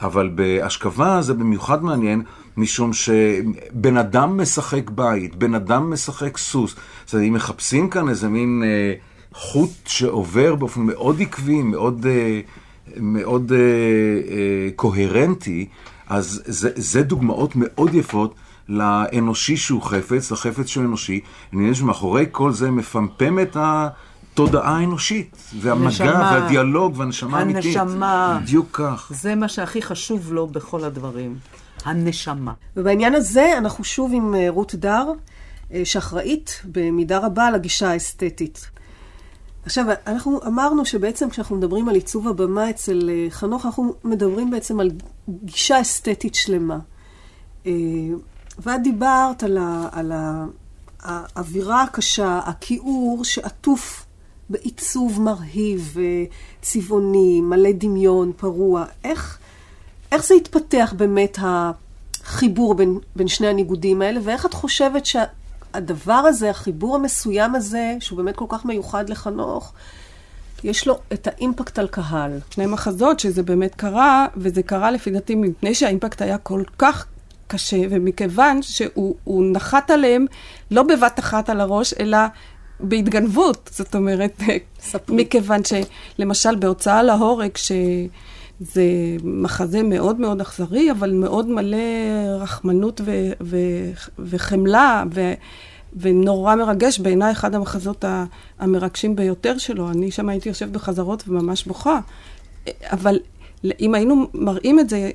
אבל 0.00 0.30
בהשכבה 0.34 1.22
זה 1.22 1.34
במיוחד 1.34 1.84
מעניין, 1.84 2.22
משום 2.56 2.92
שבן 2.92 3.96
אדם 3.96 4.40
משחק 4.40 4.90
בית, 4.90 5.36
בן 5.36 5.54
אדם 5.54 5.90
משחק 5.92 6.38
סוס. 6.38 6.74
זאת 7.04 7.14
אומרת, 7.14 7.28
אם 7.28 7.34
מחפשים 7.34 7.90
כאן 7.90 8.08
איזה 8.08 8.28
מין 8.28 8.62
אה, 8.64 8.94
חוט 9.32 9.70
שעובר 9.86 10.54
באופן 10.54 10.80
מאוד 10.80 11.20
עקבי, 11.20 11.62
מאוד... 11.62 12.06
אה, 12.06 12.40
מאוד 12.96 13.52
אה, 13.52 13.58
אה, 13.58 14.68
קוהרנטי, 14.76 15.68
אז 16.08 16.42
זה, 16.44 16.70
זה 16.76 17.02
דוגמאות 17.02 17.52
מאוד 17.54 17.94
יפות 17.94 18.34
לאנושי 18.68 19.56
שהוא 19.56 19.82
חפץ, 19.82 20.32
לחפץ 20.32 20.66
שהוא 20.66 20.84
אנושי. 20.84 21.20
אני 21.52 21.70
חושב 21.70 21.82
שמאחורי 21.82 22.26
כל 22.30 22.52
זה 22.52 22.70
מפמפם 22.70 23.38
את 23.38 23.56
התודעה 23.60 24.76
האנושית, 24.76 25.36
והמגע 25.60 25.84
הנשמה, 25.84 26.30
והדיאלוג 26.34 26.98
והנשמה 26.98 27.38
האמיתית. 27.38 27.76
הנשמה. 27.76 28.38
בדיוק 28.42 28.68
כך. 28.72 29.12
זה 29.14 29.34
מה 29.34 29.48
שהכי 29.48 29.82
חשוב 29.82 30.32
לו 30.32 30.46
בכל 30.46 30.84
הדברים. 30.84 31.36
הנשמה. 31.84 32.52
ובעניין 32.76 33.14
הזה 33.14 33.58
אנחנו 33.58 33.84
שוב 33.84 34.12
עם 34.14 34.34
אה, 34.34 34.46
רות 34.48 34.74
דר, 34.74 35.12
אה, 35.72 35.80
שאחראית 35.84 36.62
במידה 36.64 37.18
רבה 37.18 37.46
על 37.46 37.54
הגישה 37.54 37.90
האסתטית. 37.90 38.70
עכשיו, 39.70 39.86
אנחנו 40.06 40.40
אמרנו 40.46 40.84
שבעצם 40.84 41.30
כשאנחנו 41.30 41.56
מדברים 41.56 41.88
על 41.88 41.94
עיצוב 41.94 42.28
הבמה 42.28 42.70
אצל 42.70 43.10
אה, 43.12 43.26
חנוך, 43.30 43.66
אנחנו 43.66 43.94
מדברים 44.04 44.50
בעצם 44.50 44.80
על 44.80 44.90
גישה 45.28 45.80
אסתטית 45.80 46.34
שלמה. 46.34 46.78
אה, 47.66 47.72
ואת 48.58 48.82
דיברת 48.82 49.42
על, 49.42 49.58
ה, 49.58 49.88
על 49.92 50.12
ה, 50.12 50.46
האווירה 51.02 51.82
הקשה, 51.82 52.40
הכיעור 52.44 53.24
שעטוף 53.24 54.06
בעיצוב 54.50 55.20
מרהיב, 55.20 55.96
אה, 55.98 56.24
צבעוני, 56.62 57.40
מלא 57.40 57.70
דמיון, 57.72 58.32
פרוע. 58.36 58.84
איך, 59.04 59.38
איך 60.12 60.24
זה 60.24 60.34
התפתח 60.34 60.94
באמת 60.96 61.38
החיבור 61.42 62.74
בין, 62.74 62.98
בין 63.16 63.28
שני 63.28 63.46
הניגודים 63.46 64.02
האלה, 64.02 64.20
ואיך 64.24 64.46
את 64.46 64.54
חושבת 64.54 65.06
ש... 65.06 65.16
הדבר 65.74 66.12
הזה, 66.12 66.50
החיבור 66.50 66.94
המסוים 66.94 67.54
הזה, 67.54 67.96
שהוא 68.00 68.16
באמת 68.16 68.36
כל 68.36 68.44
כך 68.48 68.64
מיוחד 68.64 69.08
לחנוך, 69.08 69.72
יש 70.64 70.86
לו 70.86 70.98
את 71.12 71.26
האימפקט 71.26 71.78
על 71.78 71.88
קהל. 71.88 72.38
שני 72.50 72.66
מחזות 72.66 73.20
שזה 73.20 73.42
באמת 73.42 73.74
קרה, 73.74 74.26
וזה 74.36 74.62
קרה 74.62 74.90
לפי 74.90 75.10
דעתי 75.10 75.34
מפני 75.34 75.74
שהאימפקט 75.74 76.22
היה 76.22 76.38
כל 76.38 76.62
כך 76.78 77.06
קשה, 77.46 77.76
ומכיוון 77.90 78.62
שהוא 78.62 79.44
נחת 79.52 79.90
עליהם 79.90 80.26
לא 80.70 80.82
בבת 80.82 81.18
אחת 81.18 81.50
על 81.50 81.60
הראש, 81.60 81.94
אלא 82.00 82.18
בהתגנבות. 82.80 83.70
זאת 83.72 83.94
אומרת. 83.94 84.42
מכיוון 85.08 85.60
שלמשל 85.64 86.56
בהוצאה 86.56 87.02
להורג, 87.02 87.56
שזה 88.60 88.82
מחזה 89.24 89.82
מאוד 89.82 90.20
מאוד 90.20 90.40
אכזרי, 90.40 90.90
אבל 90.90 91.12
מאוד 91.12 91.48
מלא 91.48 91.76
רחמנות 92.40 93.00
ו- 93.04 93.32
ו- 93.40 93.90
וחמלה, 94.18 95.04
ו- 95.14 95.32
ונורא 95.96 96.54
מרגש, 96.54 96.98
בעיניי 96.98 97.32
אחד 97.32 97.54
המחזות 97.54 98.04
המרגשים 98.58 99.16
ביותר 99.16 99.58
שלו. 99.58 99.90
אני 99.90 100.10
שם 100.10 100.28
הייתי 100.28 100.48
יושבת 100.48 100.70
בחזרות 100.70 101.24
וממש 101.28 101.64
בוכה. 101.64 102.00
אבל 102.84 103.18
אם 103.80 103.94
היינו 103.94 104.26
מראים 104.34 104.80
את 104.80 104.88
זה 104.88 105.10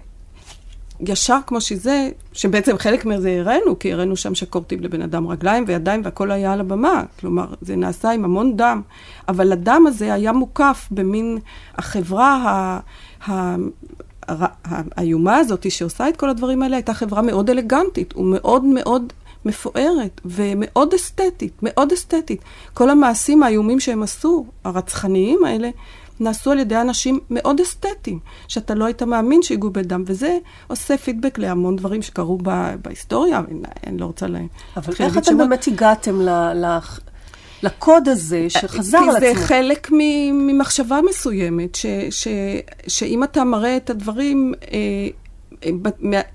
ישר 1.00 1.40
כמו 1.48 1.62
שזה, 1.62 2.10
שבעצם 2.34 2.78
חלק 2.78 3.06
מזה 3.06 3.38
הראינו, 3.40 3.80
כי 3.80 3.94
הראינו 3.94 4.16
שם 4.16 4.36
שקורטים 4.36 4.80
לבן 4.80 5.02
אדם 5.02 5.28
רגליים 5.28 5.64
וידיים 5.68 6.02
והכל 6.04 6.32
היה 6.32 6.54
על 6.54 6.60
הבמה. 6.60 7.04
כלומר, 7.20 7.46
זה 7.62 7.75
נעשה 7.75 8.12
עם 8.12 8.25
המון 8.25 8.58
דם, 8.58 8.82
אבל 9.28 9.52
הדם 9.52 9.84
הזה 9.88 10.14
היה 10.14 10.32
מוקף 10.32 10.88
במין 10.92 11.38
החברה 11.75 12.36
ה... 12.36 12.80
האיומה 14.27 15.38
הזאת 15.38 15.72
שעושה 15.72 16.10
את 16.10 16.17
כל 16.17 16.29
הדברים 16.29 16.62
האלה 16.62 16.75
הייתה 16.75 16.94
חברה 16.94 17.22
מאוד 17.22 17.50
אלגנטית 17.50 18.17
ומאוד 18.17 18.63
מאוד 18.63 19.13
מפוארת 19.46 20.22
ומאוד 20.25 20.94
אסתטית, 20.94 21.53
מאוד 21.62 21.91
אסתטית. 21.91 22.41
כל 22.74 22.89
המעשים 22.89 23.44
האיומים 23.44 23.79
שהם 23.79 24.03
עשו, 24.03 24.46
הרצחניים 24.63 25.44
האלה, 25.44 25.70
נעשו 26.20 26.51
על 26.51 26.60
ידי 26.60 26.82
אנשים 26.82 27.20
מאוד 27.29 27.60
אסתטיים, 27.60 28.20
שאתה 28.48 28.75
לא 28.75 28.86
היית 28.86 29.03
מאמין 29.03 29.41
שהגיעו 29.41 29.72
בדם, 29.72 30.03
וזה 30.08 30.38
עושה 30.67 30.98
פידבק 30.98 31.38
להמון 31.38 31.75
דברים 31.75 32.01
שקרו 32.01 32.38
בהיסטוריה, 32.82 33.41
אני 33.88 33.98
לא 33.98 34.05
רוצה 34.05 34.27
לה... 34.27 34.39
אבל 34.77 34.94
איך 35.00 35.17
אתם 35.17 35.38
באמת 35.38 35.67
הגעתם 35.67 36.22
ל... 36.22 36.29
ל... 36.65 36.79
לקוד 37.65 38.07
הזה 38.07 38.50
שחזר 38.50 38.98
על 38.98 39.10
עצמו. 39.10 39.19
כי 39.19 39.36
זה 39.36 39.45
חלק 39.45 39.89
ממחשבה 40.31 41.00
מסוימת, 41.10 41.75
ש, 41.75 41.86
ש, 42.10 42.27
שאם 42.88 43.24
אתה 43.24 43.43
מראה 43.43 43.77
את 43.77 43.89
הדברים, 43.89 44.53
אה, 44.72 45.07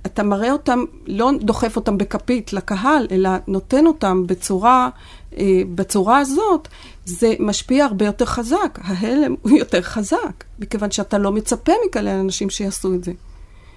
אתה 0.07 0.23
מראה 0.23 0.53
אותם, 0.53 0.85
לא 1.07 1.31
דוחף 1.41 1.77
אותם 1.77 1.99
בכפית 1.99 2.53
לקהל, 2.53 3.07
אלא 3.11 3.31
נותן 3.47 3.87
אותם 3.87 4.27
בצורה, 4.27 4.89
אה, 5.37 5.63
בצורה 5.75 6.19
הזאת, 6.19 6.69
זה 7.05 7.35
משפיע 7.39 7.85
הרבה 7.85 8.07
יותר 8.07 8.25
חזק. 8.25 8.79
ההלם 8.83 9.35
הוא 9.43 9.59
יותר 9.59 9.83
חזק, 9.83 10.45
מכיוון 10.59 10.91
שאתה 10.91 11.19
לא 11.19 11.33
מצפה 11.33 11.73
מכאלה 11.87 12.21
אנשים 12.21 12.51
שיעשו 12.51 12.95
את 12.95 13.05
זה. 13.05 13.13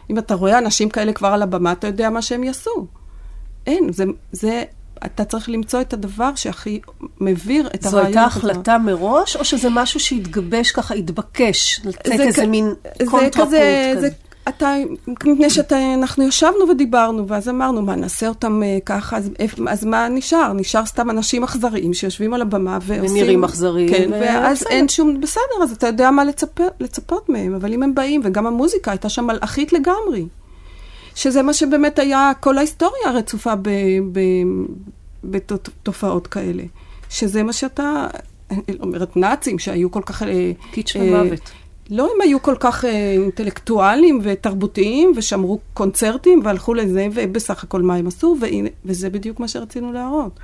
אם 0.10 0.17
אתה 0.17 0.36
רואה 0.36 0.57
אנשים 0.57 0.89
כאלה 0.89 1.13
כבר 1.13 1.27
על 1.27 1.41
הבמה, 1.41 1.72
אתה 1.72 1.88
יודע 1.88 2.10
מה 2.10 2.22
שהם 2.22 2.43
יעשו. 2.43 2.88
אין, 3.67 3.91
זה, 3.91 4.03
זה, 4.31 4.63
אתה 5.05 5.25
צריך 5.25 5.50
למצוא 5.50 5.81
את 5.81 5.93
הדבר 5.93 6.35
שהכי 6.35 6.79
מביר 7.21 7.67
את 7.67 7.85
הרעיון. 7.85 8.01
זו 8.01 8.07
הייתה 8.07 8.23
החלטה 8.23 8.77
מראש, 8.77 9.35
או 9.35 9.45
שזה 9.45 9.69
משהו 9.71 10.00
שהתגבש 10.00 10.71
ככה, 10.71 10.93
התבקש, 10.93 11.81
לתת 11.85 12.19
איזה 12.19 12.41
כ... 12.41 12.45
מין 12.45 12.73
קונטרפורט 13.05 13.47
כזה? 13.47 13.95
זה, 14.00 14.09
אתה, 14.50 14.73
מפני 15.07 15.50
שאנחנו 15.50 16.23
ישבנו 16.27 16.69
ודיברנו, 16.69 17.27
ואז 17.27 17.50
אמרנו, 17.50 17.81
מה, 17.81 17.95
נעשה 17.95 18.27
אותם 18.27 18.63
אה, 18.63 18.77
ככה, 18.85 19.17
אז, 19.17 19.29
אז 19.67 19.85
מה 19.85 20.09
נשאר? 20.09 20.53
נשאר 20.53 20.85
סתם 20.85 21.09
אנשים 21.09 21.43
אכזריים 21.43 21.93
שיושבים 21.93 22.33
על 22.33 22.41
הבמה 22.41 22.77
ועושים... 22.81 23.12
ונראים 23.12 23.43
אכזריים. 23.43 23.89
כן, 23.89 24.09
ו- 24.09 24.19
ואז 24.21 24.57
בסדר. 24.57 24.69
אין 24.69 24.89
שום, 24.89 25.21
בסדר, 25.21 25.63
אז 25.63 25.71
אתה 25.71 25.88
יודע 25.88 26.12
מה 26.12 26.23
לצפ, 26.23 26.59
לצפות 26.79 27.29
מהם, 27.29 27.55
אבל 27.55 27.73
אם 27.73 27.83
הם 27.83 27.95
באים, 27.95 28.21
וגם 28.23 28.47
המוזיקה 28.47 28.91
הייתה 28.91 29.09
שם 29.09 29.27
מלאכית 29.27 29.73
לגמרי. 29.73 30.25
שזה 31.15 31.41
מה 31.41 31.53
שבאמת 31.53 32.00
היה, 32.00 32.32
כל 32.39 32.58
ההיסטוריה 32.58 33.12
רצופה 33.13 33.55
ב- 33.55 33.70
ב- 34.12 34.65
בתופעות 35.24 36.27
כאלה. 36.27 36.63
שזה 37.10 37.43
מה 37.43 37.53
שאתה, 37.53 38.08
אומרת 38.79 39.17
נאצים, 39.17 39.60
שהיו 39.60 39.91
כל 39.91 40.01
כך... 40.05 40.24
אה, 40.24 40.51
קיץ' 40.72 40.96
אה, 40.96 41.01
ומוות. 41.01 41.51
לא, 41.89 42.03
הם 42.03 42.22
היו 42.22 42.41
כל 42.41 42.55
כך 42.60 42.86
אה, 42.86 43.12
אינטלקטואלים 43.12 44.20
ותרבותיים, 44.24 45.12
ושמרו 45.15 45.60
קונצרטים, 45.74 46.41
והלכו 46.43 46.74
לזה, 46.74 47.08
ובסך 47.13 47.63
הכל 47.63 47.82
מה 47.82 47.96
הם 47.96 48.08
עשו, 48.08 48.38
וזה 48.86 49.10
בדיוק 49.10 49.39
מה 49.39 49.48
שרצינו 49.48 49.93
להראות. 49.93 50.39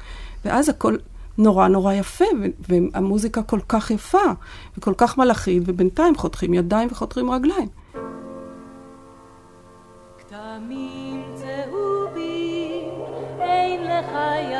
ואז 0.45 0.69
הכל 0.69 0.97
נורא 1.37 1.67
נורא 1.67 1.93
יפה, 1.93 2.25
והמוזיקה 2.69 3.41
כל 3.41 3.59
כך 3.69 3.91
יפה, 3.91 4.31
וכל 4.77 4.93
כך 4.97 5.17
מלאכית, 5.17 5.63
ובינתיים 5.65 6.15
חותכים 6.15 6.53
ידיים 6.53 6.87
וחותכים 6.91 7.31
רגליים. 7.31 7.67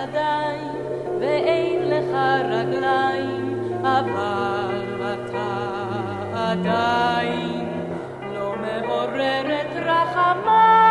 ידיים 0.04 0.76
ואין 1.20 1.90
לך 1.90 2.16
רגליים, 2.50 3.64
אבל 3.82 5.02
אתה 5.14 5.52
עדיין 6.34 7.70
לא 8.34 8.56
מעורר 8.56 9.60
רחמיי. 9.76 10.90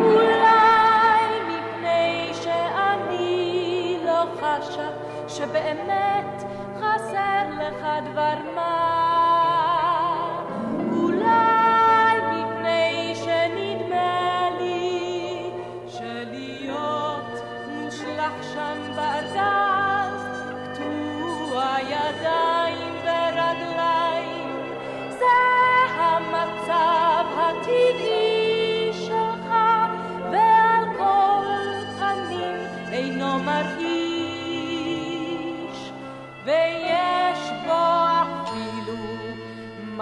אולי 0.00 1.40
מפני 1.48 2.30
שאני 2.34 3.98
לא 4.06 4.24
חשה 4.36 4.88
שבאמת 5.28 6.44
חסר 6.80 7.44
לך 7.58 7.86
דבר 8.10 8.36
מה. 8.54 9.01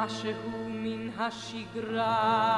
משהו 0.05 0.69
מן 0.69 1.09
השגרה. 1.19 2.51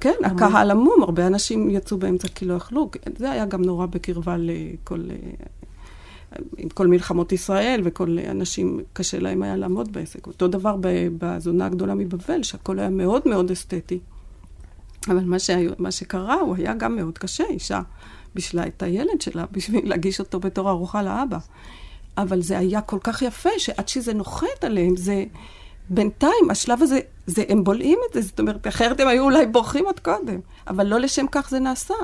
כן, 0.00 0.14
הקהל 0.24 0.70
עמום, 0.70 1.02
הרבה 1.02 1.26
אנשים 1.26 1.70
יצאו 1.70 1.98
באמצע 1.98 2.28
כי 2.28 2.44
לא 2.44 2.54
יכלו. 2.54 2.90
זה 3.16 3.30
היה 3.30 3.44
גם 3.44 3.62
נורא 3.62 3.86
בקרבה 3.86 4.36
לכל... 4.38 5.00
אה, 5.10 5.16
עם 6.56 6.68
כל 6.68 6.86
מלחמות 6.86 7.32
ישראל, 7.32 7.80
וכל 7.84 8.18
אנשים, 8.30 8.80
קשה 8.92 9.18
להם 9.18 9.42
היה 9.42 9.56
לעמוד 9.56 9.92
בעסק. 9.92 10.26
אותו 10.26 10.48
דבר 10.48 10.76
בזונה 11.18 11.66
הגדולה 11.66 11.94
מבבל, 11.94 12.42
שהכל 12.42 12.78
היה 12.78 12.90
מאוד 12.90 13.22
מאוד 13.26 13.50
אסתטי. 13.50 13.98
אבל 15.08 15.24
מה, 15.24 15.38
שהיו, 15.38 15.72
מה 15.78 15.90
שקרה, 15.90 16.34
הוא 16.34 16.56
היה 16.56 16.74
גם 16.74 16.96
מאוד 16.96 17.18
קשה. 17.18 17.44
אישה 17.44 17.80
בישלה 18.34 18.66
את 18.66 18.82
הילד 18.82 19.20
שלה 19.20 19.44
בשביל 19.52 19.88
להגיש 19.88 20.20
אותו 20.20 20.40
בתור 20.40 20.70
ארוחה 20.70 21.02
לאבא. 21.02 21.38
אבל 22.18 22.42
זה 22.42 22.58
היה 22.58 22.80
כל 22.80 22.98
כך 23.02 23.22
יפה, 23.22 23.50
שעד 23.58 23.88
שזה 23.88 24.14
נוחת 24.14 24.64
עליהם, 24.64 24.96
זה... 24.96 25.24
בינתיים, 25.90 26.50
השלב 26.50 26.82
הזה, 26.82 27.00
זה, 27.26 27.44
הם 27.48 27.64
בולעים 27.64 27.98
את 28.08 28.14
זה, 28.14 28.22
זאת 28.22 28.40
אומרת, 28.40 28.66
אחרת 28.66 29.00
הם 29.00 29.08
היו 29.08 29.24
אולי 29.24 29.46
בורחים 29.46 29.86
עוד 29.86 30.00
קודם. 30.00 30.40
אבל 30.66 30.86
לא 30.86 31.00
לשם 31.00 31.26
כך 31.32 31.50
זה 31.50 31.58
נעשה, 31.58 31.94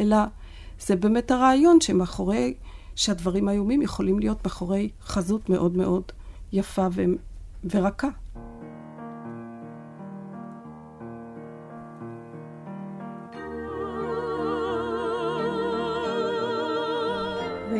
אלא 0.00 0.16
זה 0.80 0.96
באמת 0.96 1.30
הרעיון 1.30 1.80
שמאחורי, 1.80 2.54
שהדברים 2.96 3.48
האיומים 3.48 3.82
יכולים 3.82 4.18
להיות 4.18 4.44
מאחורי 4.44 4.90
חזות 5.04 5.48
מאוד 5.48 5.76
מאוד 5.76 6.02
יפה 6.52 6.86
ורכה. 7.70 8.08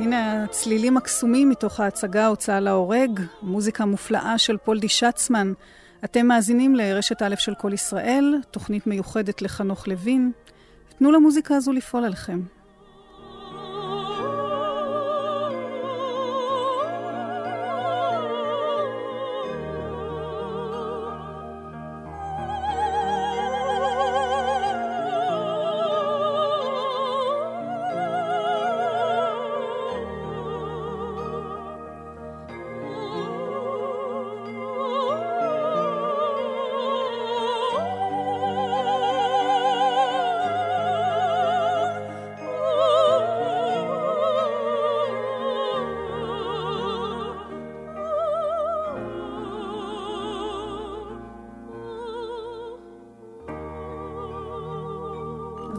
והנה 0.03 0.45
הצלילים 0.45 0.97
הקסומים 0.97 1.51
מתוך 1.51 1.81
ההצגה 1.81 2.25
ההוצאה 2.25 2.61
להורג, 2.61 3.21
מוזיקה 3.43 3.85
מופלאה 3.85 4.39
של 4.39 4.57
פולדי 4.57 4.89
שצמן. 4.89 5.53
אתם 6.05 6.27
מאזינים 6.27 6.75
לרשת 6.75 7.23
א' 7.23 7.35
של 7.39 7.55
כל 7.55 7.73
ישראל, 7.73 8.35
תוכנית 8.51 8.87
מיוחדת 8.87 9.43
לחנוך 9.43 9.89
לוין. 9.89 10.33
תנו 10.99 11.13
למוזיקה 11.13 11.57
הזו 11.57 11.73
לפעול 11.73 12.05
עליכם. 12.05 12.41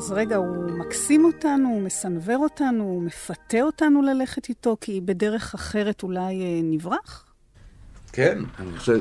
אז 0.03 0.11
רגע, 0.11 0.35
הוא 0.35 0.71
מקסים 0.71 1.25
אותנו, 1.25 1.69
הוא 1.69 1.81
מסנוור 1.81 2.37
אותנו, 2.37 2.83
הוא 2.83 3.03
מפתה 3.03 3.61
אותנו 3.61 4.01
ללכת 4.01 4.49
איתו, 4.49 4.77
כי 4.81 5.01
בדרך 5.01 5.53
אחרת 5.53 6.03
אולי 6.03 6.41
אה, 6.41 6.59
נברח? 6.63 7.25
כן, 8.13 8.39
אני 8.59 8.77
חושב, 8.77 8.99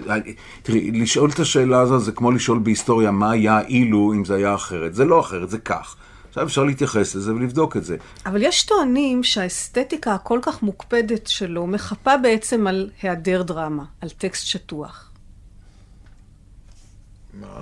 תראי, 0.63 0.91
לשאול 0.91 1.31
את 1.31 1.39
השאלה 1.39 1.81
הזו 1.81 1.99
זה 1.99 2.13
כמו 2.13 2.31
לשאול 2.31 2.59
בהיסטוריה 2.59 3.11
מה 3.11 3.31
היה 3.31 3.61
אילו 3.61 4.13
אם 4.13 4.25
זה 4.25 4.35
היה 4.35 4.55
אחרת. 4.55 4.95
זה 4.95 5.05
לא 5.05 5.21
אחרת, 5.21 5.51
זה 5.51 5.59
כך. 5.59 5.97
עכשיו 6.29 6.47
אפשר 6.47 6.65
להתייחס 6.65 7.15
לזה 7.15 7.35
ולבדוק 7.35 7.77
את 7.77 7.85
זה. 7.85 7.97
אבל 8.27 8.43
יש 8.43 8.63
טוענים 8.63 9.25
שהאסתטיקה 9.25 10.15
הכל 10.15 10.39
כך 10.43 10.63
מוקפדת 10.63 11.27
שלו 11.27 11.67
מחפה 11.67 12.17
בעצם 12.17 12.67
על 12.67 12.91
היעדר 13.03 13.43
דרמה, 13.43 13.85
על 14.01 14.09
טקסט 14.09 14.47
שטוח. 14.47 15.11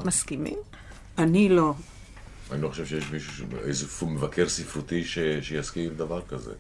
מסכימים? 0.05 0.59
אני 1.19 1.49
לא. 1.49 1.75
אני 2.53 2.63
לא 2.63 2.69
חושב 2.69 2.87
שיש 2.87 3.11
מישהו, 3.13 3.47
איזה 3.65 3.87
מבקר 4.07 4.49
ספרותי 4.49 5.05
ש- 5.05 5.19
שיסכים 5.43 5.91
עם 5.91 5.97
דבר 5.97 6.21
כזה. 6.29 6.53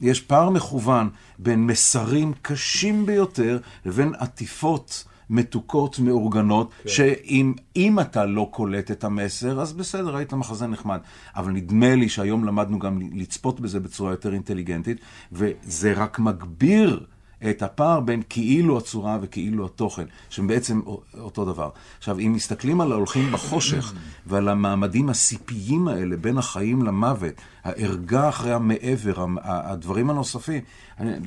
יש 0.00 0.20
פער 0.20 0.50
מכוון 0.50 1.10
בין 1.38 1.66
מסרים 1.66 2.32
קשים 2.42 3.06
ביותר 3.06 3.58
לבין 3.84 4.14
עטיפות 4.18 5.04
מתוקות, 5.30 5.98
מאורגנות, 5.98 6.70
שאם 6.86 7.54
אם 7.76 8.00
אתה 8.00 8.26
לא 8.26 8.48
קולט 8.50 8.90
את 8.90 9.04
המסר, 9.04 9.60
אז 9.60 9.72
בסדר, 9.72 10.16
היית 10.16 10.32
מחזה 10.32 10.66
נחמד. 10.66 10.98
אבל 11.36 11.52
נדמה 11.52 11.94
לי 11.94 12.08
שהיום 12.08 12.44
למדנו 12.44 12.78
גם 12.78 13.00
לצפות 13.14 13.60
בזה 13.60 13.80
בצורה 13.80 14.10
יותר 14.10 14.32
אינטליגנטית, 14.32 14.98
וזה 15.32 15.92
רק 15.92 16.18
מגביר 16.18 17.06
את 17.50 17.62
הפער 17.62 18.00
בין 18.00 18.22
כאילו 18.28 18.78
הצורה 18.78 19.18
וכאילו 19.20 19.66
התוכן, 19.66 20.04
שהם 20.30 20.46
בעצם 20.46 20.80
אותו 21.18 21.44
דבר. 21.44 21.70
עכשיו, 21.98 22.18
אם 22.18 22.32
מסתכלים 22.32 22.80
על 22.80 22.92
ההולכים 22.92 23.32
בחושך 23.32 23.92
ועל 24.26 24.48
המעמדים 24.48 25.08
הסיפיים 25.08 25.88
האלה 25.88 26.16
בין 26.16 26.38
החיים 26.38 26.82
למוות, 26.82 27.34
הערגה 27.64 28.28
אחרי 28.28 28.52
המעבר, 28.52 29.26
הדברים 29.42 30.10
הנוספים, 30.10 30.62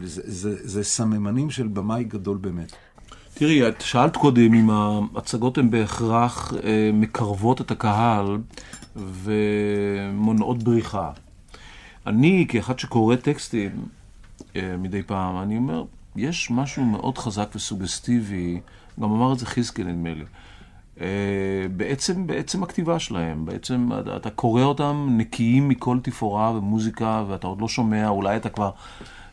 זה, 0.03 0.21
זה, 0.25 0.67
זה 0.67 0.83
סממנים 0.83 1.49
של 1.49 1.67
במאי 1.67 2.03
גדול 2.03 2.37
באמת. 2.37 2.71
תראי, 3.33 3.67
את 3.67 3.81
שאלת 3.81 4.17
קודם 4.17 4.53
אם 4.53 4.69
ההצגות 4.69 5.57
הן 5.57 5.69
בהכרח 5.69 6.53
אה, 6.63 6.89
מקרבות 6.93 7.61
את 7.61 7.71
הקהל 7.71 8.37
ומונעות 8.95 10.63
בריחה. 10.63 11.11
אני, 12.07 12.45
כאחד 12.49 12.79
שקורא 12.79 13.15
טקסטים 13.15 13.71
אה, 14.55 14.77
מדי 14.77 15.03
פעם, 15.03 15.37
אני 15.37 15.57
אומר, 15.57 15.83
יש 16.15 16.51
משהו 16.51 16.85
מאוד 16.85 17.17
חזק 17.17 17.49
וסוגסטיבי, 17.55 18.59
גם 18.99 19.11
אמר 19.11 19.33
את 19.33 19.39
זה 19.39 19.45
חיזקי 19.45 19.83
נדמה 19.83 20.13
לי, 20.13 20.23
אה, 21.01 21.07
בעצם, 21.77 22.27
בעצם 22.27 22.63
הכתיבה 22.63 22.99
שלהם, 22.99 23.45
בעצם 23.45 23.89
אתה- 24.15 24.29
קורא 24.29 24.63
אותם 24.63 25.07
נקיים 25.17 25.69
מכל 25.69 25.97
תפאורה 26.03 26.51
ומוזיקה, 26.51 27.23
ואתה 27.27 27.47
עוד 27.47 27.61
לא 27.61 27.67
שומע, 27.67 28.07
אולי 28.07 28.37
אתה 28.37 28.49
כבר 28.49 28.71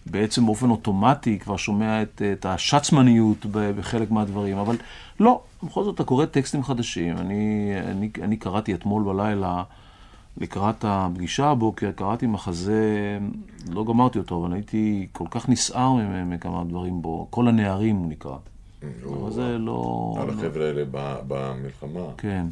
בעצם 0.06 0.46
באופן 0.46 0.70
אוטומטי 0.70 1.38
כבר 1.38 1.56
שומע 1.56 2.02
את, 2.02 2.22
את 2.32 2.46
השצמניות 2.46 3.46
בחלק 3.50 4.10
מהדברים, 4.10 4.58
אבל 4.58 4.76
לא, 5.20 5.40
בכל 5.62 5.84
זאת 5.84 5.94
אתה 5.94 6.04
קורא 6.04 6.24
טקסטים 6.24 6.64
חדשים. 6.64 7.16
אני, 7.16 7.70
אני, 7.86 8.10
אני 8.22 8.36
קראתי 8.36 8.74
אתמול 8.74 9.02
בלילה, 9.02 9.62
לקראת 10.38 10.84
הפגישה 10.88 11.46
הבוקר, 11.50 11.90
קראתי 11.92 12.26
מחזה, 12.26 13.18
לא 13.70 13.84
גמרתי 13.84 14.18
אותו, 14.18 14.44
אבל 14.44 14.52
הייתי 14.52 15.06
כל 15.12 15.24
כך 15.30 15.48
נסער 15.48 15.94
מכמה 16.26 16.64
דברים 16.64 17.02
בו, 17.02 17.26
כל 17.30 17.48
הנערים 17.48 17.96
הוא 17.96 18.08
נקרא. 18.08 18.36
אבל 19.04 19.30
זה 19.30 19.58
לא... 19.58 20.14
על 20.20 20.26
לא- 20.26 20.32
החבר'ה 20.32 20.66
האלה 20.66 20.84
במלחמה. 21.28 22.00
כן. 22.18 22.46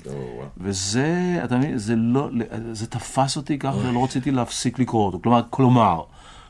וזה, 0.59 1.41
אתה 1.45 1.59
מבין, 1.59 1.79
זה 1.79 1.97
לא, 1.97 2.29
זה 2.73 2.87
תפס 2.87 3.37
אותי 3.37 3.59
כך 3.59 3.75
ולא 3.83 4.05
רציתי 4.05 4.31
להפסיק 4.31 4.79
לקרוא 4.79 5.07
אותו. 5.07 5.19
כלומר, 5.23 5.43
כלומר, 5.51 6.03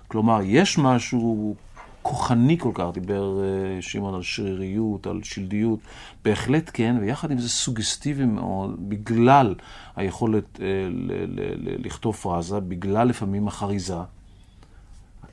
כלומר, 0.09 0.41
יש 0.43 0.79
משהו 0.79 1.55
כוחני 2.03 2.59
כל 2.59 2.71
כך, 2.75 2.85
דיבר 2.93 3.41
אה, 3.43 3.83
שמעון 3.83 4.15
על 4.15 4.23
שריריות, 4.23 5.07
על 5.07 5.21
שלדיות, 5.23 5.81
בהחלט 6.25 6.71
כן, 6.73 6.97
ויחד 7.01 7.31
עם 7.31 7.39
זה 7.39 7.49
סוגסטיבי 7.49 8.25
מאוד, 8.25 8.89
בגלל 8.89 9.55
היכולת 9.97 10.61
אה, 10.61 10.67
לכתוב 11.79 12.17
פרזה, 12.17 12.61
בגלל 12.61 13.09
לפעמים 13.09 13.49
החריזה. 13.49 13.97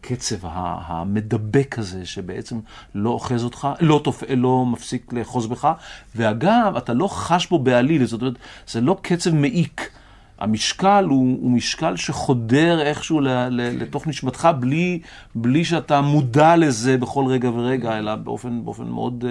הקצב 0.06 0.36
המדבק 0.43 1.80
הזה, 1.80 2.06
שבעצם 2.06 2.60
לא 2.95 3.10
אוחז 3.10 3.43
אותך, 3.43 3.67
לא, 3.80 4.01
תופ... 4.04 4.23
לא 4.30 4.65
מפסיק 4.65 5.13
לאחוז 5.13 5.47
בך, 5.47 5.71
ואגב, 6.15 6.73
אתה 6.78 6.93
לא 6.93 7.08
חש 7.08 7.47
בו 7.47 7.60
בעליל, 7.60 8.06
זאת 8.06 8.21
אומרת, 8.21 8.34
זה 8.67 8.82
לא 8.82 8.97
קצב 9.01 9.34
מעיק. 9.34 9.91
המשקל 10.39 11.06
הוא, 11.10 11.38
הוא 11.41 11.52
משקל 11.52 11.95
שחודר 11.95 12.82
איכשהו 12.82 13.19
ל, 13.19 13.28
ל, 13.28 13.82
לתוך 13.82 14.08
נשמתך 14.08 14.50
בלי, 14.60 15.00
בלי 15.36 15.65
שאתה 15.65 16.02
מודע 16.02 16.56
לזה 16.56 16.98
בכל 16.98 17.26
רגע 17.28 17.50
ורגע, 17.50 17.98
אלא 17.98 18.15
באופן, 18.15 18.65
באופן 18.65 18.88
מאוד, 18.88 19.26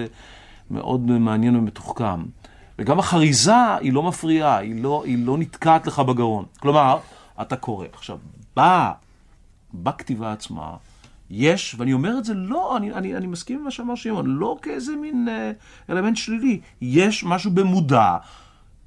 מאוד 0.71 1.11
מעניין 1.11 1.57
ומתוחכם. 1.57 2.23
וגם 2.79 2.99
החריזה 2.99 3.75
היא 3.81 3.93
לא 3.93 4.03
מפריעה, 4.03 4.59
היא 4.59 4.83
לא, 4.83 5.03
היא 5.07 5.27
לא 5.27 5.38
נתקעת 5.38 5.87
לך 5.87 5.99
בגרון. 5.99 6.45
כלומר, 6.59 6.99
אתה 7.40 7.57
קורא. 7.57 7.87
עכשיו, 7.93 8.19
בא 8.57 8.93
בכתיבה 9.75 10.33
עצמה, 10.33 10.77
יש, 11.31 11.75
ואני 11.79 11.93
אומר 11.93 12.19
את 12.19 12.25
זה 12.25 12.35
לא, 12.35 12.77
אני, 12.77 12.93
אני, 12.93 13.17
אני 13.17 13.27
מסכים 13.27 13.59
עם 13.59 13.64
מה 13.64 13.71
שאמר 13.71 13.95
שמעון, 13.95 14.27
לא 14.27 14.57
כאיזה 14.62 14.97
מין 14.97 15.29
אה, 15.29 15.53
אלמנט 15.90 16.17
שלילי, 16.17 16.61
יש 16.81 17.25
משהו 17.25 17.51
במודע 17.51 18.17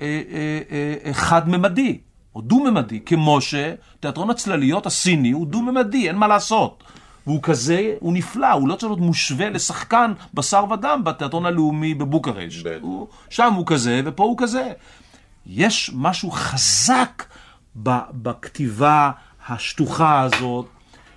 אה, 0.02 0.22
אה, 0.32 0.62
אה, 1.06 1.14
חד-ממדי, 1.14 2.00
או 2.38 2.41
דו-ממדי, 2.41 3.00
כמו 3.06 3.39
שתיאטרון 3.41 4.30
הצלליות 4.30 4.86
הסיני 4.86 5.32
הוא 5.32 5.47
דו-ממדי, 5.47 6.08
אין 6.08 6.15
מה 6.15 6.28
לעשות. 6.28 6.84
והוא 7.28 7.39
כזה, 7.43 7.93
הוא 8.00 8.13
נפלא, 8.13 8.52
הוא 8.52 8.67
לא 8.67 8.76
צריך 8.76 8.91
להיות 8.91 9.00
מושווה 9.00 9.50
לשחקן 9.50 10.13
בשר 10.34 10.65
ודם 10.71 11.02
בתיאטרון 11.04 11.45
הלאומי 11.45 11.93
בבוקרשט. 11.93 12.65
הוא, 12.82 13.08
שם 13.30 13.54
הוא 13.54 13.65
כזה, 13.67 14.02
ופה 14.06 14.23
הוא 14.23 14.38
כזה. 14.38 14.71
יש 15.45 15.91
משהו 15.95 16.32
חזק 16.32 17.23
בכתיבה 18.13 19.12
השטוחה 19.47 20.21
הזאת, 20.21 20.65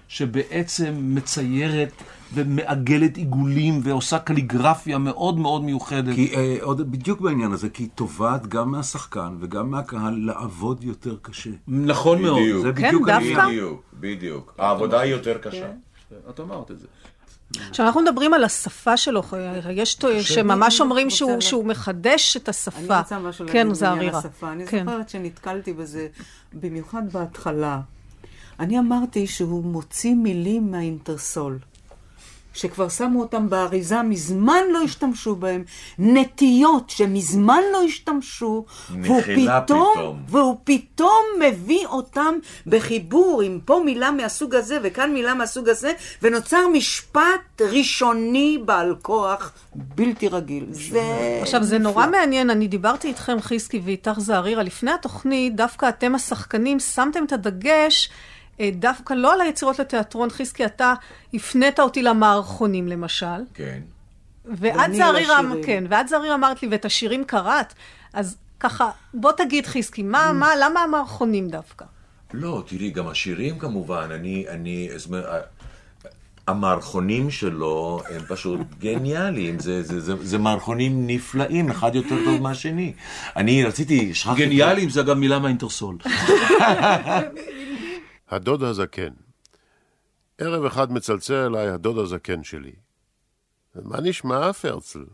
שבעצם 0.08 0.94
מציירת 0.98 1.92
ומעגלת 2.34 3.16
עיגולים 3.16 3.80
ועושה 3.82 4.18
קליגרפיה 4.18 4.98
מאוד 4.98 5.38
מאוד 5.38 5.64
מיוחדת. 5.64 6.14
כי 6.14 6.34
אה, 6.36 6.56
עוד 6.62 6.90
בדיוק 6.92 7.20
בעניין 7.20 7.52
הזה, 7.52 7.68
כי 7.68 7.82
היא 7.82 7.88
תובעת 7.94 8.46
גם 8.46 8.70
מהשחקן 8.70 9.36
וגם 9.40 9.70
מהקהל 9.70 10.18
לעבוד 10.26 10.84
יותר 10.84 11.16
קשה. 11.22 11.50
נכון 11.68 12.22
מאוד. 12.22 12.38
בדיוק. 12.42 12.62
זה 12.62 12.72
בדיוק 12.72 13.06
כן. 13.10 13.18
דווקא? 13.18 13.46
בדיוק, 13.48 13.82
בדיוק. 14.00 14.54
העבודה 14.58 15.00
היא 15.00 15.12
יותר 15.12 15.38
קשה. 15.38 15.70
את 16.30 16.40
אמרת 16.40 16.70
את 16.70 16.80
זה. 16.80 16.86
עכשיו, 17.68 17.86
אנחנו 17.86 18.00
מדברים 18.00 18.34
על 18.34 18.44
השפה 18.44 18.96
שלו, 18.96 19.22
יש 19.70 19.94
טו- 19.94 20.08
שממש 20.22 20.80
אומרים 20.80 21.10
שהוא, 21.10 21.40
שהוא 21.40 21.64
מחדש 21.64 22.36
את 22.36 22.48
השפה. 22.48 22.78
אני 22.78 22.98
רוצה 23.02 23.18
משהו 23.18 23.46
כן, 23.48 23.58
להגיד 23.66 23.74
זה 23.74 23.86
בעניין. 23.90 24.14
השפה. 24.14 24.52
אני 24.52 24.66
כן. 24.66 24.84
זוכרת 24.84 25.08
שנתקלתי 25.08 25.72
בזה, 25.72 26.08
במיוחד 26.52 27.02
בהתחלה. 27.12 27.80
אני 28.60 28.78
אמרתי 28.78 29.26
שהוא 29.26 29.64
מוציא 29.64 30.14
מילים 30.14 30.70
מהאינטרסול. 30.70 31.58
שכבר 32.54 32.88
שמו 32.88 33.20
אותם 33.20 33.48
באריזה, 33.48 34.02
מזמן 34.02 34.62
לא 34.72 34.82
השתמשו 34.82 35.36
בהם, 35.36 35.64
נטיות 35.98 36.90
שמזמן 36.90 37.60
לא 37.72 37.82
השתמשו, 37.82 38.64
והוא 39.02 39.22
פתאום, 39.22 39.94
פתאום. 39.94 40.22
והוא 40.28 40.56
פתאום 40.64 41.24
מביא 41.40 41.86
אותם 41.86 42.34
בחיבור 42.66 43.42
עם 43.42 43.58
פה 43.64 43.82
מילה 43.84 44.10
מהסוג 44.10 44.54
הזה 44.54 44.78
וכאן 44.82 45.12
מילה 45.12 45.34
מהסוג 45.34 45.68
הזה, 45.68 45.92
ונוצר 46.22 46.68
משפט 46.68 47.60
ראשוני 47.60 48.58
בעל 48.64 48.94
כוח 49.02 49.52
בלתי 49.74 50.28
רגיל. 50.28 50.66
זה... 50.70 51.38
עכשיו, 51.42 51.62
זה 51.62 51.78
נורא 51.78 52.06
מעניין, 52.06 52.50
אני 52.50 52.68
דיברתי 52.68 53.08
איתכם, 53.08 53.40
חיסקי 53.40 53.80
ואיתך 53.84 54.18
זערירה, 54.18 54.62
לפני 54.62 54.90
התוכנית, 54.90 55.56
דווקא 55.56 55.88
אתם 55.88 56.14
השחקנים 56.14 56.80
שמתם 56.80 57.24
את 57.24 57.32
הדגש 57.32 58.10
דווקא 58.72 59.14
לא 59.14 59.32
על 59.32 59.40
היצירות 59.40 59.78
לתיאטרון, 59.78 60.30
חיסקי, 60.30 60.64
אתה 60.64 60.94
הפנית 61.34 61.80
אותי 61.80 62.02
למערכונים 62.02 62.88
למשל, 62.88 63.26
כן. 63.54 63.80
ואת 64.44 64.94
זערירה, 64.94 65.42
לשירים. 65.42 65.64
כן, 65.64 65.84
ואת 65.88 66.08
זערירה 66.08 66.34
אמרת 66.34 66.62
לי, 66.62 66.68
ואת 66.70 66.84
השירים 66.84 67.24
קראת, 67.24 67.74
אז 68.12 68.36
ככה, 68.60 68.90
בוא 69.14 69.32
תגיד 69.32 69.66
חיסקי, 69.66 70.02
מה, 70.02 70.32
מה, 70.32 70.50
למה 70.60 70.80
המערכונים 70.80 71.48
דווקא? 71.48 71.84
לא, 72.32 72.62
תראי, 72.66 72.90
גם 72.90 73.08
השירים 73.08 73.58
כמובן, 73.58 74.08
אני, 74.10 74.44
אני, 74.48 74.88
זאת 74.96 75.06
אומרת, 75.06 75.24
המערכונים 76.46 77.30
שלו 77.30 78.00
הם 78.10 78.20
פשוט 78.28 78.60
גניאליים, 78.84 79.58
זה, 79.58 79.82
זה, 79.82 80.00
זה, 80.00 80.14
זה 80.20 80.38
מערכונים 80.38 81.06
נפלאים, 81.06 81.70
אחד 81.70 81.94
יותר 81.94 82.16
טוב 82.24 82.42
מהשני. 82.42 82.92
אני 83.36 83.64
רציתי, 83.64 84.14
שכחתי... 84.14 84.46
גניאליים 84.46 84.90
זה 84.90 85.02
גם 85.02 85.20
מילה 85.20 85.38
מהאינטרסול. 85.38 85.96
הדוד 88.30 88.62
הזקן. 88.62 89.12
ערב 90.38 90.64
אחד 90.64 90.92
מצלצל 90.92 91.34
אליי 91.34 91.68
הדוד 91.68 91.98
הזקן 91.98 92.44
שלי. 92.44 92.72
מה 93.74 94.00
נשמע, 94.00 94.52
פרצל? 94.52 95.04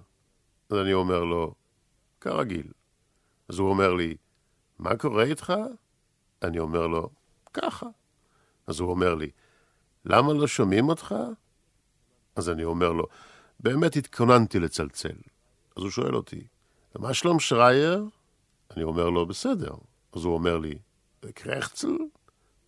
אז 0.70 0.78
אני 0.78 0.92
אומר 0.92 1.24
לו, 1.24 1.54
כרגיל. 2.20 2.66
אז 3.48 3.58
הוא 3.58 3.70
אומר 3.70 3.94
לי, 3.94 4.16
מה 4.78 4.96
קורה 4.96 5.24
איתך? 5.24 5.52
אני 6.42 6.58
אומר 6.58 6.86
לו, 6.86 7.10
ככה. 7.52 7.86
אז 8.66 8.80
הוא 8.80 8.90
אומר 8.90 9.14
לי, 9.14 9.30
למה 10.04 10.32
לא 10.32 10.46
שומעים 10.46 10.88
אותך? 10.88 11.14
אז 12.36 12.50
אני 12.50 12.64
אומר 12.64 12.92
לו, 12.92 13.06
באמת 13.60 13.96
התכוננתי 13.96 14.58
לצלצל. 14.58 15.16
אז 15.76 15.82
הוא 15.82 15.90
שואל 15.90 16.14
אותי, 16.16 16.46
מה 16.98 17.14
שלום 17.14 17.40
שרייר? 17.40 18.04
אני 18.76 18.82
אומר 18.82 19.10
לו, 19.10 19.26
בסדר. 19.26 19.74
אז 20.12 20.24
הוא 20.24 20.34
אומר 20.34 20.58
לי, 20.58 20.78
קרחצל? 21.34 21.96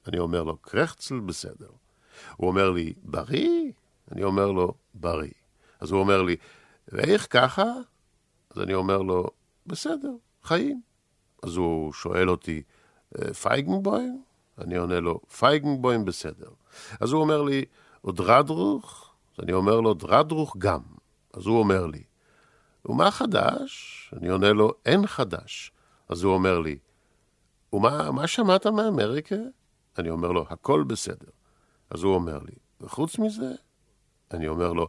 אני 0.09 0.19
אומר 0.19 0.43
לו, 0.43 0.57
קרחצל 0.57 1.21
בסדר. 1.21 1.71
הוא 2.37 2.49
אומר 2.49 2.71
לי, 2.71 2.93
בריא? 3.03 3.73
אני 4.13 4.23
אומר 4.23 4.53
לו, 4.53 4.75
בריא. 4.95 5.31
אז 5.81 5.91
הוא 5.91 6.01
אומר 6.01 6.23
לי, 6.23 6.37
ואיך 6.89 7.27
ככה? 7.31 7.65
אז 8.51 8.63
אני 8.63 8.75
אומר 8.75 9.03
לו, 9.03 9.31
בסדר, 9.67 10.13
חיים. 10.43 10.81
אז 11.43 11.57
הוא 11.57 11.93
שואל 11.93 12.31
אותי, 12.31 12.63
"אה, 13.19 13.35
פייגנבוים? 13.35 14.23
אני 14.59 14.77
עונה 14.77 15.01
לו, 15.01 15.21
פייגנבוים 15.39 16.05
בסדר. 16.05 16.51
אז 17.01 17.13
הוא 17.13 17.21
אומר 17.21 17.43
לי, 17.43 17.65
ודרדרוך? 18.05 19.15
אז 19.39 19.45
אני 19.45 19.53
אומר 19.53 19.81
לו, 19.81 19.95
דרדרוך 19.95 20.57
גם. 20.59 20.81
אז 21.35 21.47
הוא 21.47 21.59
אומר 21.59 21.87
לי, 21.87 22.03
ומה 22.87 23.11
חדש? 23.11 24.11
אני 24.17 24.29
עונה 24.29 24.53
לו, 24.53 24.73
אין 24.87 25.07
חדש. 25.07 25.73
אז 26.09 26.23
הוא 26.23 26.35
אומר 26.35 26.59
לי, 26.59 26.79
ומה 27.73 28.11
מה 28.11 28.27
שמעת 28.27 28.67
מאמריקה? 28.67 29.37
אני 29.99 30.11
אומר 30.11 30.33
לו, 30.33 30.47
הכל 30.51 30.85
בסדר. 30.85 31.31
אז 31.91 32.03
הוא 32.03 32.15
אומר 32.15 32.39
לי, 32.39 32.55
וחוץ 32.81 33.19
מזה? 33.19 33.53
אני 34.31 34.49
אומר 34.49 34.73
לו, 34.73 34.89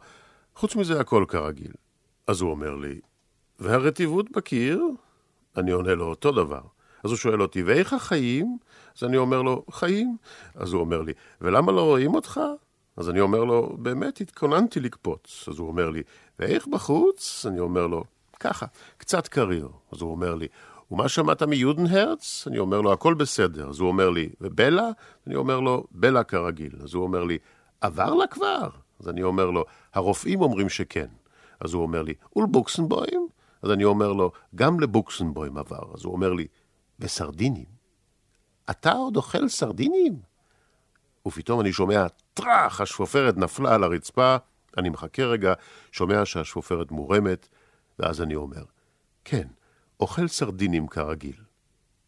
חוץ 0.55 0.75
מזה 0.75 0.99
הכל 0.99 1.25
כרגיל. 1.27 1.71
אז 2.27 2.41
הוא 2.41 2.51
אומר 2.51 2.75
לי, 2.75 2.99
והרטיבות 3.59 4.31
בקיר? 4.31 4.83
אני 5.57 5.71
עונה 5.71 5.95
לו 5.95 6.05
אותו 6.05 6.31
דבר. 6.31 6.61
אז 7.03 7.09
הוא 7.09 7.17
שואל 7.17 7.41
אותי, 7.41 7.63
ואיך 7.63 7.93
החיים? 7.93 8.57
אז 8.97 9.03
אני 9.03 9.17
אומר 9.17 9.41
לו, 9.41 9.65
חיים. 9.71 10.17
אז 10.55 10.73
הוא 10.73 10.81
אומר 10.81 11.01
לי, 11.01 11.13
ולמה 11.41 11.71
לא 11.71 11.81
רואים 11.81 12.15
אותך? 12.15 12.39
אז 12.97 13.09
אני 13.09 13.19
אומר 13.19 13.43
לו, 13.43 13.77
באמת 13.79 14.21
התכוננתי 14.21 14.79
לקפוץ. 14.79 15.45
אז 15.47 15.59
הוא 15.59 15.67
אומר 15.67 15.89
לי, 15.89 16.03
ואיך 16.39 16.67
בחוץ? 16.67 17.45
אני 17.49 17.59
אומר 17.59 17.87
לו, 17.87 18.03
ככה, 18.39 18.65
קצת 18.97 19.27
קריר. 19.27 19.69
אז 19.91 20.01
הוא 20.01 20.11
אומר 20.11 20.35
לי, 20.35 20.47
ומה 20.91 21.09
שמעת 21.09 21.43
מיודנהרץ? 21.43 22.47
אני 22.47 22.59
אומר 22.59 22.81
לו, 22.81 22.93
הכל 22.93 23.13
בסדר. 23.13 23.69
אז 23.69 23.79
הוא 23.79 23.87
אומר 23.87 24.09
לי, 24.09 24.29
ובלה? 24.41 24.89
אני 25.27 25.35
אומר 25.35 25.59
לו, 25.59 25.83
בלה 25.91 26.23
כרגיל. 26.23 26.75
אז 26.83 26.93
הוא 26.93 27.03
אומר 27.03 27.23
לי, 27.23 27.37
עבר 27.81 28.13
לה 28.13 28.27
כבר? 28.27 28.69
אז 28.99 29.09
אני 29.09 29.23
אומר 29.23 29.51
לו, 29.51 29.65
הרופאים 29.93 30.41
אומרים 30.41 30.69
שכן. 30.69 31.07
אז 31.59 31.73
הוא 31.73 31.81
אומר 31.81 32.03
לי, 32.03 32.13
ולבוקסנבוים? 32.35 33.27
אז 33.61 33.71
אני 33.71 33.83
אומר 33.83 34.13
לו, 34.13 34.31
גם 34.55 34.79
לבוקסנבוים 34.79 35.57
עבר. 35.57 35.93
אז 35.93 36.03
הוא 36.05 36.13
אומר 36.13 36.33
לי, 36.33 36.47
וסרדינים? 36.99 37.79
אתה 38.69 38.91
עוד 38.91 39.15
אוכל 39.17 39.49
סרדינים? 39.49 40.19
ופתאום 41.27 41.61
אני 41.61 41.73
שומע 41.73 42.07
טראח, 42.33 42.81
השפופרת 42.81 43.37
נפלה 43.37 43.75
על 43.75 43.83
הרצפה, 43.83 44.37
אני 44.77 44.89
מחכה 44.89 45.23
רגע, 45.23 45.53
שומע 45.91 46.25
שהשפופרת 46.25 46.91
מורמת, 46.91 47.47
ואז 47.99 48.21
אני 48.21 48.35
אומר, 48.35 48.63
כן, 49.25 49.47
אוכל 49.99 50.27
סרדינים 50.27 50.87
כרגיל. 50.87 51.35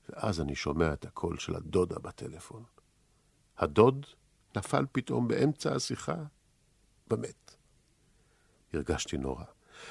ואז 0.09 0.41
אני 0.41 0.55
שומע 0.55 0.93
את 0.93 1.05
הקול 1.05 1.37
של 1.37 1.55
הדודה 1.55 1.99
בטלפון. 1.99 2.63
הדוד 3.57 4.05
נפל 4.55 4.85
פתאום 4.91 5.27
באמצע 5.27 5.75
השיחה 5.75 6.15
ומת. 7.11 7.55
הרגשתי 8.73 9.17
נורא. 9.17 9.43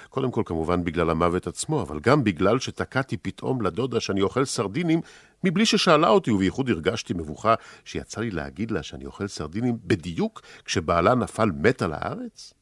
קודם 0.08 0.30
כל, 0.30 0.42
כמובן, 0.46 0.84
בגלל 0.84 1.10
המוות 1.10 1.46
עצמו, 1.46 1.82
אבל 1.82 2.00
גם 2.00 2.24
בגלל 2.24 2.58
שתקעתי 2.58 3.16
פתאום 3.16 3.62
לדודה 3.62 4.00
שאני 4.00 4.22
אוכל 4.22 4.44
סרדינים, 4.44 5.00
מבלי 5.44 5.66
ששאלה 5.66 6.08
אותי, 6.08 6.30
ובייחוד 6.30 6.70
הרגשתי 6.70 7.14
מבוכה 7.14 7.54
שיצא 7.84 8.20
לי 8.20 8.30
להגיד 8.30 8.70
לה 8.70 8.82
שאני 8.82 9.06
אוכל 9.06 9.26
סרדינים 9.26 9.78
בדיוק 9.84 10.42
כשבעלה 10.64 11.14
נפל 11.14 11.50
מת 11.50 11.82
על 11.82 11.92
הארץ. 11.92 12.54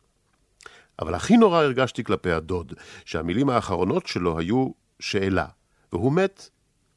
אבל 0.98 1.14
הכי 1.14 1.36
נורא 1.36 1.62
הרגשתי 1.62 2.04
כלפי 2.04 2.32
הדוד, 2.32 2.72
שהמילים 3.04 3.48
האחרונות 3.48 4.06
שלו 4.06 4.38
היו 4.38 4.70
שאלה, 5.00 5.46
והוא 5.92 6.12
מת 6.12 6.48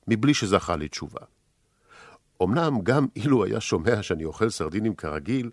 מבלי 0.07 0.33
שזכה 0.33 0.75
לתשובה. 0.75 1.21
אמנם 2.43 2.81
גם 2.83 3.07
אילו 3.15 3.45
היה 3.45 3.61
שומע 3.61 4.03
שאני 4.03 4.25
אוכל 4.25 4.49
סרדינים 4.49 4.95
כרגיל, 4.95 5.49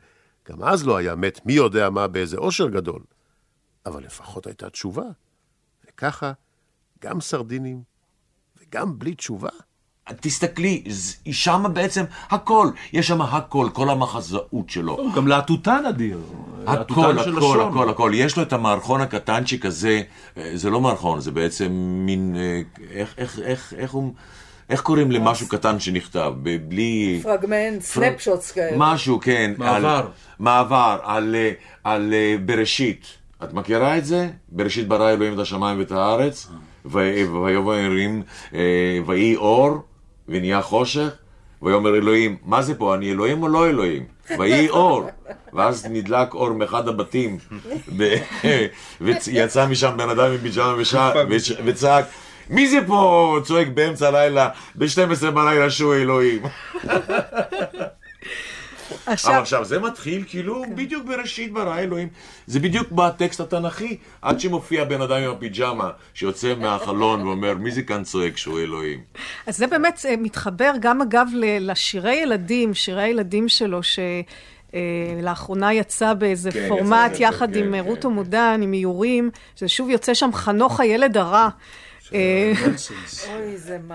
גם 0.48 0.62
אז 0.62 0.86
לא 0.86 0.96
היה 0.96 1.14
מת 1.14 1.46
מי 1.46 1.52
יודע 1.52 1.90
מה 1.90 2.08
באיזה 2.08 2.36
אושר 2.36 2.68
גדול. 2.68 3.02
אבל 3.86 4.04
לפחות 4.04 4.46
הייתה 4.46 4.70
תשובה. 4.70 5.04
וככה, 5.88 6.32
גם 7.02 7.20
סרדינים 7.20 7.82
וגם 8.56 8.98
בלי 8.98 9.14
תשובה. 9.14 9.48
תסתכלי, 10.20 10.84
שם 11.30 11.64
בעצם 11.72 12.04
הכל, 12.30 12.70
יש 12.92 13.08
שם 13.08 13.22
הכל, 13.22 13.68
כל 13.72 13.90
המחזאות 13.90 14.70
שלו. 14.70 15.12
גם 15.16 15.26
להטוטן 15.26 15.86
אדיר. 15.86 16.20
הכל, 16.68 17.18
הכל. 17.18 17.60
הכל, 17.60 17.90
הכל. 17.90 18.10
יש 18.14 18.36
לו 18.36 18.42
את 18.42 18.52
המערכון 18.52 19.00
הקטנצ'יק 19.00 19.66
הזה, 19.66 20.02
אה, 20.36 20.50
זה 20.54 20.70
לא 20.70 20.80
מערכון, 20.80 21.20
זה 21.20 21.30
בעצם 21.30 21.68
מין, 22.06 22.36
אה, 22.38 22.60
איך, 22.90 23.14
איך, 23.18 23.38
איך, 23.38 23.74
איך 23.78 23.90
הוא... 23.90 24.12
איך 24.70 24.80
קוראים 24.80 25.10
למשהו 25.10 25.48
קטן 25.48 25.80
שנכתב? 25.80 26.32
בלי... 26.68 27.20
פרגמנט, 27.22 27.82
סנפשוטס 27.82 28.52
כאלה. 28.52 28.76
משהו, 28.76 29.20
כן. 29.20 29.52
מעבר. 29.58 29.88
על, 29.88 30.04
מעבר, 30.38 30.98
על, 31.02 31.34
אה, 31.34 31.50
על 31.84 32.14
בראשית. 32.44 33.06
את 33.44 33.52
מכירה 33.52 33.98
את 33.98 34.04
זה? 34.04 34.28
בראשית 34.48 34.88
ברא 34.88 35.10
אלוהים 35.10 35.34
את 35.34 35.38
השמיים 35.38 35.78
ואת 35.78 35.92
הארץ, 35.92 36.48
ו- 36.84 37.42
ויבוא 37.44 37.74
אלוהים, 37.74 38.22
ויהי 39.06 39.36
אור, 39.36 39.76
ונהיה 40.28 40.62
חושך, 40.62 41.08
ויאמר 41.62 41.94
אלוהים, 41.96 42.36
מה 42.44 42.62
זה 42.62 42.74
פה, 42.74 42.94
אני 42.94 43.10
אלוהים 43.10 43.42
או 43.42 43.48
לא 43.48 43.68
אלוהים? 43.68 44.04
ויהי 44.38 44.68
אור. 44.68 45.08
ואז 45.52 45.86
נדלק 45.90 46.34
אור 46.34 46.52
מאחד 46.52 46.88
הבתים, 46.88 47.38
ויצא 49.00 49.66
משם 49.66 49.94
בן 49.96 50.08
אדם 50.08 50.32
עם 50.32 50.38
פיג'מה 50.38 50.74
וצעק, 51.64 52.04
מי 52.50 52.68
זה 52.68 52.78
פה 52.86 53.36
צועק 53.44 53.68
באמצע 53.68 54.08
הלילה, 54.08 54.48
ב-12 54.74 55.30
בלילה 55.30 55.70
שהוא 55.70 55.94
אלוהים? 55.94 56.42
אבל 59.08 59.12
עכשיו, 59.14 59.34
עכשיו 59.34 59.64
זה 59.64 59.78
מתחיל 59.78 60.24
כאילו 60.28 60.64
בדיוק 60.74 61.04
בראשית 61.06 61.52
ברא 61.52 61.78
אלוהים. 61.78 62.08
זה 62.46 62.60
בדיוק 62.60 62.92
בטקסט 62.92 63.40
התנ"כי, 63.40 63.96
עד 64.22 64.40
שמופיע 64.40 64.84
בן 64.84 65.00
אדם 65.00 65.16
עם 65.16 65.30
הפיג'מה 65.30 65.90
שיוצא 66.14 66.54
מהחלון 66.54 67.26
ואומר, 67.26 67.54
מי 67.54 67.70
זה 67.70 67.82
כאן 67.82 68.02
צועק 68.04 68.36
שהוא 68.36 68.58
אלוהים? 68.58 69.00
אז 69.46 69.56
זה 69.56 69.66
באמת 69.66 70.06
אה, 70.08 70.16
מתחבר 70.16 70.72
גם 70.80 71.02
אגב 71.02 71.26
לשירי 71.60 72.16
ילדים, 72.16 72.74
שירי 72.74 73.02
הילדים 73.02 73.48
שלו, 73.48 73.82
שלאחרונה 75.20 75.72
יצא 75.72 76.14
באיזה 76.14 76.52
כן, 76.52 76.68
פורמט 76.68 77.10
יצא 77.14 77.22
יחד 77.22 77.50
בספר, 77.50 77.64
עם 77.64 77.72
כן, 77.72 77.88
רות 77.88 78.02
כן. 78.02 78.08
עמודן, 78.08 78.60
עם 78.62 78.72
איורים, 78.72 79.30
שזה 79.56 79.68
שוב 79.68 79.90
יוצא 79.90 80.14
שם 80.14 80.30
חנוך 80.32 80.80
הילד 80.80 81.16
הרע. 81.16 81.48
אה. 82.14 82.52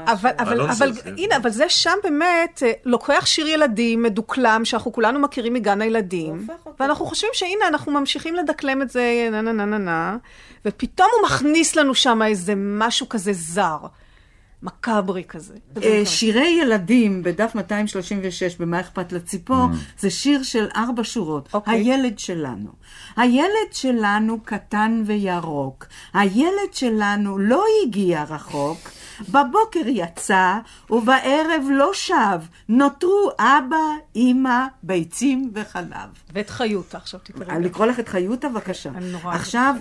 אבל, 0.14 0.62
אבל, 0.62 0.94
כן. 1.04 1.14
הנה, 1.18 1.38
אבל 1.38 1.50
זה 1.50 1.70
שם 1.70 1.98
באמת, 2.04 2.64
אה, 2.66 2.72
לוקח 2.86 3.26
שיר 3.26 3.48
ילדים 3.48 4.04
מדוקלם, 4.04 4.62
שאנחנו 4.66 4.94
כולנו 4.94 5.20
מכירים 5.20 5.54
מגן 5.54 5.82
הילדים. 5.82 6.48
ואנחנו 6.80 7.06
חושבים 7.06 7.30
שהנה, 7.34 7.68
אנחנו 7.68 7.92
ממשיכים 7.92 8.36
לדקלם 8.36 8.82
את 8.82 8.90
זה, 8.90 9.30
נה 9.32 9.42
נה 9.42 9.52
נה 9.52 9.66
נה 9.66 9.78
נה, 9.78 10.18
ופתאום 10.66 11.10
הוא 11.18 11.26
מכניס 11.26 11.76
לנו 11.76 11.96
שם 11.96 12.22
איזה 12.22 12.54
משהו 12.58 13.10
כזה 13.10 13.34
זר, 13.34 13.78
מקאברי 14.64 15.24
כזה. 15.24 15.54
אה, 15.84 16.02
שירי 16.06 16.58
ילדים 16.62 17.24
בדף 17.24 17.56
236 17.56 18.56
במה 18.56 18.80
אכפת 18.80 19.12
לציפור, 19.12 19.68
זה 20.00 20.10
שיר 20.10 20.44
של 20.44 20.68
ארבע 20.76 21.04
שורות. 21.04 21.50
אוקיי. 21.54 21.74
הילד 21.74 22.20
שלנו. 22.20 22.70
הילד 23.16 23.72
שלנו 23.72 24.40
קטן 24.44 25.04
וירוק. 25.06 25.86
הילד 26.14 26.74
שלנו 26.74 27.38
לא 27.38 27.64
הגיע 27.84 28.24
רחוק. 28.24 28.90
בבוקר 29.30 29.88
יצא, 29.88 30.60
ובערב 30.90 31.64
לא 31.72 31.92
שב. 31.94 32.42
נותרו 32.70 33.30
אבא, 33.40 33.78
אמא, 34.16 34.66
ביצים 34.84 35.52
וחלב. 35.54 36.10
ואת 36.34 36.50
חיותה, 36.50 36.98
עכשיו 36.98 37.20
תקראי. 37.24 37.64
לקרוא 37.64 37.86
לך 37.86 38.00
את 38.00 38.10
חיותה, 38.10 38.50
בבקשה. 38.50 38.90
אני 38.90 39.12
נורא 39.12 39.24
אוהבת 39.24 39.40
עכשיו, 39.40 39.76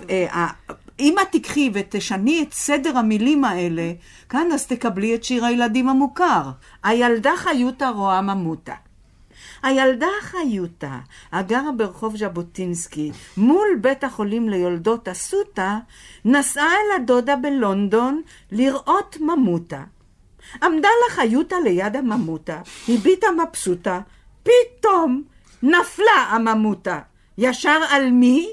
אם 0.99 1.15
את 1.21 1.27
תיקחי 1.31 1.71
ותשני 1.73 2.43
את 2.43 2.53
סדר 2.53 2.97
המילים 2.97 3.45
האלה, 3.45 3.91
כאן 4.29 4.51
אז 4.53 4.67
תקבלי 4.67 5.15
את 5.15 5.23
שיר 5.23 5.45
הילדים 5.45 5.89
המוכר. 5.89 6.49
הילדה 6.83 7.31
חיותה 7.35 7.89
רואה 7.89 8.21
ממותה. 8.21 8.73
הילדה 9.63 10.07
חיותה, 10.21 10.99
הגרה 11.31 11.71
ברחוב 11.71 12.17
ז'בוטינסקי, 12.17 13.11
מול 13.37 13.67
בית 13.81 14.03
החולים 14.03 14.49
ליולדות 14.49 15.07
אסותא, 15.07 15.75
נסעה 16.25 16.71
אל 16.71 17.01
הדודה 17.01 17.35
בלונדון 17.35 18.21
לראות 18.51 19.17
ממותה. 19.19 19.83
עמדה 20.63 20.89
לה 20.89 21.15
חיותה 21.15 21.55
ליד 21.63 21.95
הממותה, 21.95 22.61
הביטה 22.89 23.27
מבסוטה, 23.31 23.99
פתאום 24.43 25.23
נפלה 25.63 26.27
הממותה. 26.29 26.99
ישר 27.37 27.79
על 27.89 28.09
מי? 28.09 28.49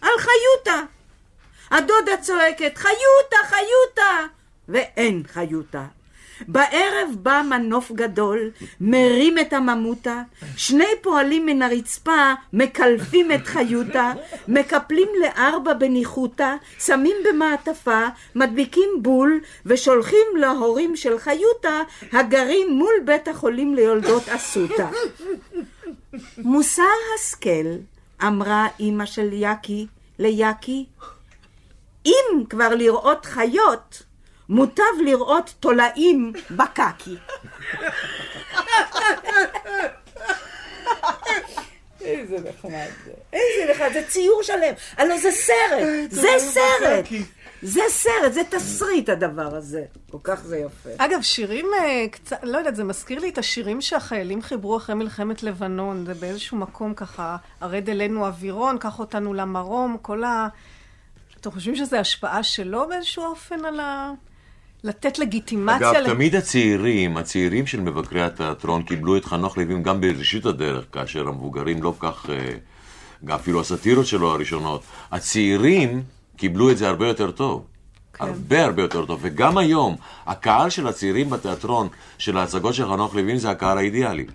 על 0.00 0.12
חיותה. 0.18 0.93
הדודה 1.74 2.16
צועקת, 2.20 2.76
חיותה, 2.78 3.36
חיותה! 3.44 4.26
ואין 4.68 5.22
חיותה. 5.26 5.84
בערב 6.48 7.08
בא 7.22 7.42
מנוף 7.50 7.92
גדול, 7.92 8.50
מרים 8.80 9.38
את 9.38 9.52
הממותה, 9.52 10.22
שני 10.56 10.86
פועלים 11.02 11.46
מן 11.46 11.62
הרצפה 11.62 12.32
מקלפים 12.52 13.32
את 13.32 13.46
חיותה, 13.46 14.12
מקפלים 14.48 15.08
לארבע 15.20 15.74
בניחותא, 15.74 16.54
שמים 16.78 17.16
במעטפה, 17.28 18.00
מדביקים 18.34 18.90
בול, 19.02 19.40
ושולחים 19.66 20.26
להורים 20.36 20.96
של 20.96 21.18
חיותה, 21.18 21.80
הגרים 22.12 22.66
מול 22.70 22.94
בית 23.04 23.28
החולים 23.28 23.74
ליולדות 23.74 24.28
אסותא. 24.28 24.86
מוסר 26.38 26.82
השכל, 27.14 27.76
אמרה 28.22 28.66
אמא 28.80 29.06
של 29.06 29.32
יאקי 29.32 29.86
ליאקי, 30.18 30.86
אם 32.06 32.44
כבר 32.50 32.74
לראות 32.74 33.26
חיות, 33.26 34.02
מוטב 34.48 34.82
לראות 35.04 35.54
תולעים 35.60 36.32
בקקי. 36.50 37.16
איזה 42.00 42.36
נחמד 42.48 42.88
זה. 43.04 43.12
איזה 43.32 43.72
נחמד, 43.72 43.92
זה 43.92 44.02
ציור 44.08 44.42
שלם. 44.42 44.74
הלוא 44.96 45.16
זה 45.18 45.30
סרט, 45.30 46.10
זה 46.10 46.28
סרט. 46.38 47.04
זה 47.62 47.80
סרט, 47.88 48.32
זה 48.32 48.40
תסריט 48.50 49.08
הדבר 49.08 49.56
הזה. 49.56 49.84
כל 50.10 50.18
כך 50.24 50.44
זה 50.44 50.58
יפה. 50.58 50.90
אגב, 50.98 51.22
שירים 51.22 51.66
אה, 51.80 52.08
קצת, 52.10 52.36
לא 52.42 52.58
יודעת, 52.58 52.76
זה 52.76 52.84
מזכיר 52.84 53.18
לי 53.18 53.28
את 53.28 53.38
השירים 53.38 53.80
שהחיילים 53.80 54.42
חיברו 54.42 54.76
אחרי 54.76 54.94
מלחמת 54.94 55.42
לבנון. 55.42 56.04
זה 56.06 56.14
באיזשהו 56.14 56.56
מקום 56.56 56.94
ככה, 56.94 57.36
הרד 57.60 57.90
אלינו 57.90 58.26
אווירון, 58.26 58.78
קח 58.78 58.98
אותנו 58.98 59.34
למרום, 59.34 59.96
כל 60.02 60.24
ה... 60.24 60.48
אתם 61.44 61.52
חושבים 61.52 61.76
שזו 61.76 61.96
השפעה 61.96 62.42
שלו 62.42 62.88
באיזשהו 62.88 63.24
אופן 63.24 63.64
על 63.64 63.80
ה... 63.80 64.12
לתת 64.84 65.18
לגיטימציה... 65.18 65.90
אגב, 65.90 66.00
ל- 66.00 66.14
תמיד 66.14 66.34
הצעירים, 66.34 67.16
הצעירים 67.16 67.66
של 67.66 67.80
מבקרי 67.80 68.22
התיאטרון 68.22 68.82
קיבלו 68.82 69.16
את 69.16 69.24
חנוך 69.24 69.58
לוין 69.58 69.82
גם 69.82 70.00
בראשית 70.00 70.46
הדרך, 70.46 70.84
כאשר 70.92 71.28
המבוגרים 71.28 71.82
לא 71.82 71.94
כך, 71.98 72.26
אה, 72.30 72.50
גם 73.24 73.36
אפילו 73.36 73.60
הסאטירות 73.60 74.06
שלו 74.06 74.32
הראשונות. 74.32 74.82
הצעירים 75.12 76.02
קיבלו 76.36 76.70
את 76.70 76.78
זה 76.78 76.88
הרבה 76.88 77.08
יותר 77.08 77.30
טוב. 77.30 77.66
כן. 78.14 78.24
הרבה 78.24 78.64
הרבה 78.64 78.82
יותר 78.82 79.06
טוב. 79.06 79.18
וגם 79.22 79.58
היום, 79.58 79.96
הקהל 80.26 80.70
של 80.70 80.86
הצעירים 80.86 81.30
בתיאטרון, 81.30 81.88
של 82.18 82.36
ההצגות 82.36 82.74
של 82.74 82.88
חנוך 82.88 83.14
לוין, 83.14 83.38
זה 83.38 83.50
הקהל 83.50 83.78
האידיאלי. 83.78 84.26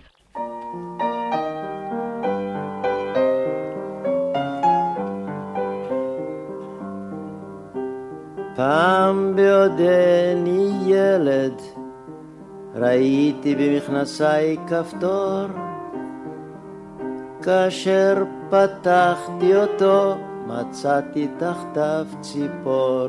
פעם 8.60 9.36
בעודני 9.36 10.70
ילד 10.86 11.62
ראיתי 12.74 13.54
במכנסיי 13.54 14.56
כפתור 14.66 15.46
כאשר 17.42 18.24
פתחתי 18.50 19.56
אותו 19.56 20.14
מצאתי 20.46 21.28
תחתיו 21.38 22.06
ציפור. 22.20 23.08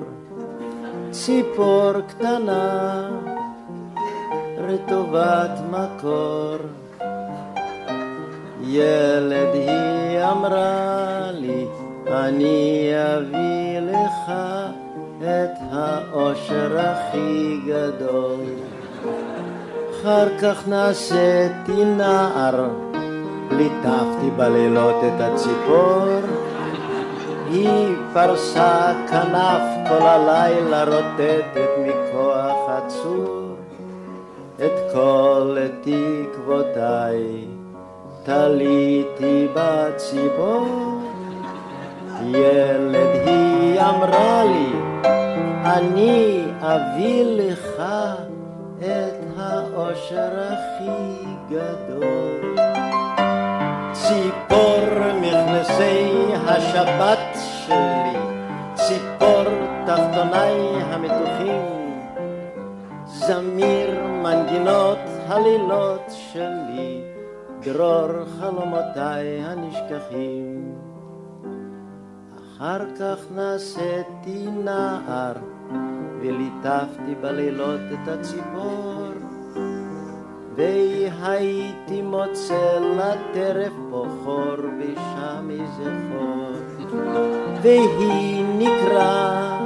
ציפור 1.11 1.91
קטנה 2.07 3.09
רטובת 4.57 5.59
מקור. 5.69 6.57
ילד 8.61 9.53
היא 9.53 10.23
אמרה 10.31 11.31
לי 11.31 11.65
אני 12.07 12.91
אביא 12.95 13.79
לך 13.79 14.31
את 15.23 15.57
האושר 15.71 16.79
הכי 16.79 17.59
גדול. 17.67 18.45
אחר 19.91 20.37
כך 20.41 20.67
נעשיתי 20.67 21.85
נער, 21.97 22.69
ליטפתי 23.51 24.29
בלילות 24.35 24.95
את 25.03 25.21
הציפור. 25.21 26.05
היא 27.49 27.95
פרסה 28.13 28.93
כנף 29.09 29.89
כל 29.89 30.07
הלילה 30.07 30.83
רוטטת 30.83 31.69
מכוח 31.85 32.69
עצור. 32.69 33.55
את 34.55 34.93
כל 34.93 35.57
תקוותיי 35.81 37.45
תליתי 38.23 39.47
בציפור. 39.53 40.67
ילד 42.21 43.27
היא 43.27 43.50
אמרה 43.89 44.43
לי, 44.43 44.71
אני 45.65 46.45
אביא 46.61 47.23
לך 47.25 47.81
את 48.79 49.37
האושר 49.37 50.29
הכי 50.49 51.25
גדול. 51.49 52.55
ציפור 53.91 54.85
מכנסי 55.21 56.11
השבת 56.47 57.19
שלי, 57.33 58.17
ציפור 58.73 59.43
תחתוני 59.85 60.83
המתוחים, 60.83 61.95
זמיר 63.05 64.03
מנגינות 64.23 64.99
הלילות 65.27 66.05
שלי, 66.09 67.01
דרור 67.61 68.07
חלומותיי 68.39 69.43
הנשכחים. 69.43 70.90
אחר 72.61 72.85
כך 72.99 73.17
נעשיתי 73.35 74.47
נער, 74.63 75.33
וליטפתי 76.21 77.15
בלילות 77.21 77.79
את 77.93 78.07
הציפור, 78.07 79.11
והייתי 80.55 82.01
מוצא 82.01 82.79
לטרף 82.97 83.73
פה 83.91 84.05
חור, 84.23 84.57
ושם 84.79 85.49
איזה 85.49 85.91
חור, 86.09 86.99
והיא 87.61 88.45
נקרא 88.57 89.57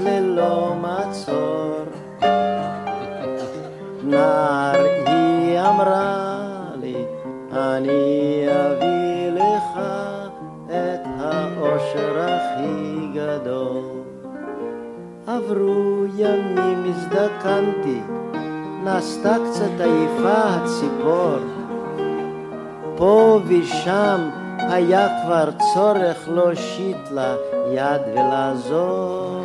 ללא 0.00 0.74
מצור. 0.80 1.84
נער 4.04 4.84
היא 5.06 5.60
אמרה 5.60 6.48
לי, 6.80 7.04
אני 7.52 8.46
אביא 8.46 8.97
גדול. 13.18 13.82
עברו 15.26 16.04
ימים, 16.16 16.84
הזדקנתי, 16.88 18.00
נעשתה 18.84 19.36
קצת 19.50 19.80
עייפה 19.80 20.42
הציפור. 20.44 21.38
פה 22.96 23.40
ושם 23.46 24.28
היה 24.58 25.08
כבר 25.24 25.48
צורך 25.74 26.28
להושיט 26.28 27.10
לה 27.10 27.36
יד 27.72 28.02
ולעזור. 28.12 29.40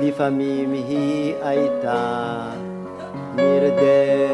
לפעמים 0.00 0.72
היא 0.72 1.34
הייתה 1.42 2.38
נרדמת 3.34 4.31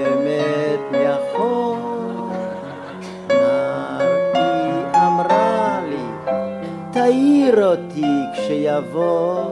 תעיר 7.59 7.71
אותי 7.71 8.23
כשיבוא 8.33 9.45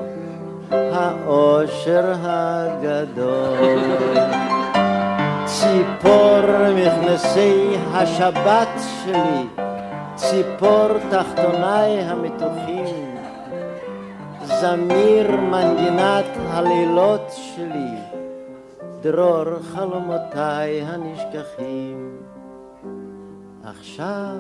האושר 0.71 2.13
הגדול. 2.23 3.79
ציפור 5.45 6.41
מכנסי 6.77 7.77
השבת 7.93 8.69
שלי, 9.05 9.47
ציפור 10.15 10.89
תחתוני 11.11 12.01
המתוחים, 12.01 13.17
זמיר 14.43 15.31
מנגינת 15.37 16.27
הלילות 16.49 17.31
שלי, 17.31 17.97
דרור 19.01 19.45
חלומותיי 19.63 20.83
הנשכחים. 20.83 22.17
עכשיו 23.65 24.37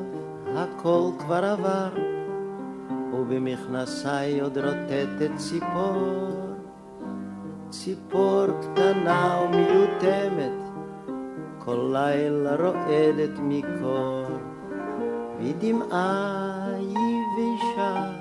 הכל 0.57 1.11
כבר 1.19 1.45
עבר, 1.45 2.16
ובמכנסיי 3.21 4.41
עוד 4.41 4.59
רוטטת 4.59 5.31
ציפור, 5.37 6.31
ציפור 7.71 8.45
קטנה 8.61 9.41
ומיותמת, 9.45 10.63
כל 11.59 11.91
לילה 11.93 12.57
רועדת 12.57 13.39
מקור, 13.39 14.27
ודמעה 15.41 16.67
יבשה 16.81 18.13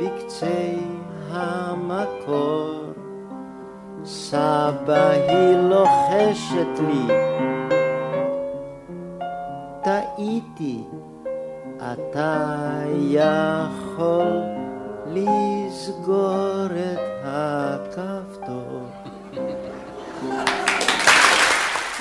בקצה 0.00 0.74
המקור. 1.30 2.86
סבא 4.04 5.10
היא 5.10 5.56
לוחשת 5.56 6.80
לי, 6.88 7.14
טעיתי, 9.84 10.84
אתה 11.78 12.82
יכול 12.96 14.42
לסגור 15.06 16.66
את 16.66 16.98
הכפתור. 17.24 18.25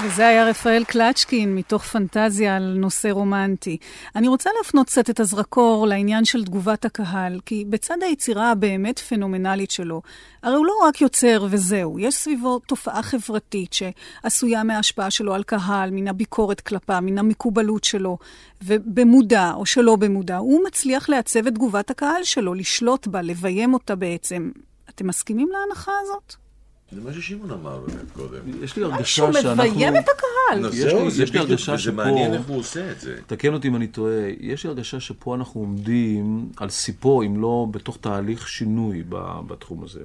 וזה 0.08 0.28
היה 0.28 0.46
רפאל 0.46 0.84
קלצ'קין 0.84 1.56
מתוך 1.56 1.84
פנטזיה 1.84 2.56
על 2.56 2.76
נושא 2.80 3.08
רומנטי. 3.08 3.78
אני 4.16 4.28
רוצה 4.28 4.50
להפנות 4.58 4.88
קצת 4.88 5.10
את 5.10 5.20
הזרקור 5.20 5.88
לעניין 5.88 6.26
של 6.26 6.46
תגובת 6.46 6.86
הקהל, 6.86 7.40
כי 7.46 7.66
בצד 7.70 7.98
היצירה 8.02 8.52
הבאמת 8.52 9.00
פנומנלית 9.00 9.72
שלו, 9.72 10.02
הרי 10.44 10.56
הוא 10.56 10.66
לא 10.66 10.74
רק 10.84 11.02
יוצר 11.02 11.48
וזהו, 11.50 12.00
יש 12.00 12.16
סביבו 12.16 12.60
תופעה 12.60 13.04
חברתית 13.04 13.74
שעשויה 13.74 14.64
מההשפעה 14.64 15.12
שלו 15.12 15.34
על 15.34 15.44
קהל, 15.44 15.90
מן 15.92 16.08
הביקורת 16.08 16.62
כלפיו, 16.62 17.00
מן 17.02 17.18
המקובלות 17.18 17.84
שלו, 17.84 18.18
ובמודע 18.64 19.52
או 19.56 19.66
שלא 19.66 19.96
במודע, 19.96 20.38
הוא 20.38 20.64
מצליח 20.68 21.10
לעצב 21.10 21.48
את 21.48 21.54
תגובת 21.54 21.90
הקהל 21.90 22.24
שלו, 22.24 22.54
לשלוט 22.54 23.08
בה, 23.08 23.22
לביים 23.22 23.74
אותה 23.74 23.96
בעצם. 23.96 24.52
אתם 24.90 25.08
מסכימים 25.08 25.50
להנחה 25.52 25.92
הזאת? 26.02 26.45
זה 26.92 27.02
מה 27.02 27.14
ששמעון 27.14 27.52
אמר 27.52 27.80
באמת 27.80 28.12
קודם. 28.14 28.64
יש 28.64 28.76
לי 28.78 28.84
הרגשה 28.84 29.06
שהוא 29.06 29.32
שאנחנו... 29.34 29.64
מביים 29.72 29.96
את 29.98 30.04
הקהל. 30.10 30.66
יש 30.74 30.76
זהו, 30.76 31.06
לי- 31.06 31.12
זה 31.12 31.24
יש 31.24 31.34
לי 31.34 31.40
בדיוק, 31.40 31.60
שפה... 31.60 31.92
מעניין 31.92 32.34
איך 32.34 32.48
הוא 32.48 32.58
עושה 32.58 32.92
את 32.92 33.00
זה. 33.02 33.18
תקן 33.28 33.54
אותי 33.54 33.68
אם 33.68 33.76
אני 33.76 33.88
טועה, 33.88 34.14
יש 34.40 34.64
לי 34.64 34.70
הרגשה 34.70 35.00
שפה 35.00 35.36
אנחנו 35.36 35.62
עומדים 35.62 36.50
על 36.58 36.70
סיפו, 36.70 37.22
אם 37.22 37.42
לא 37.42 37.68
בתוך 37.72 37.98
תהליך 38.02 38.48
שינוי 38.48 39.04
בתחום 39.48 39.84
הזה. 39.84 40.00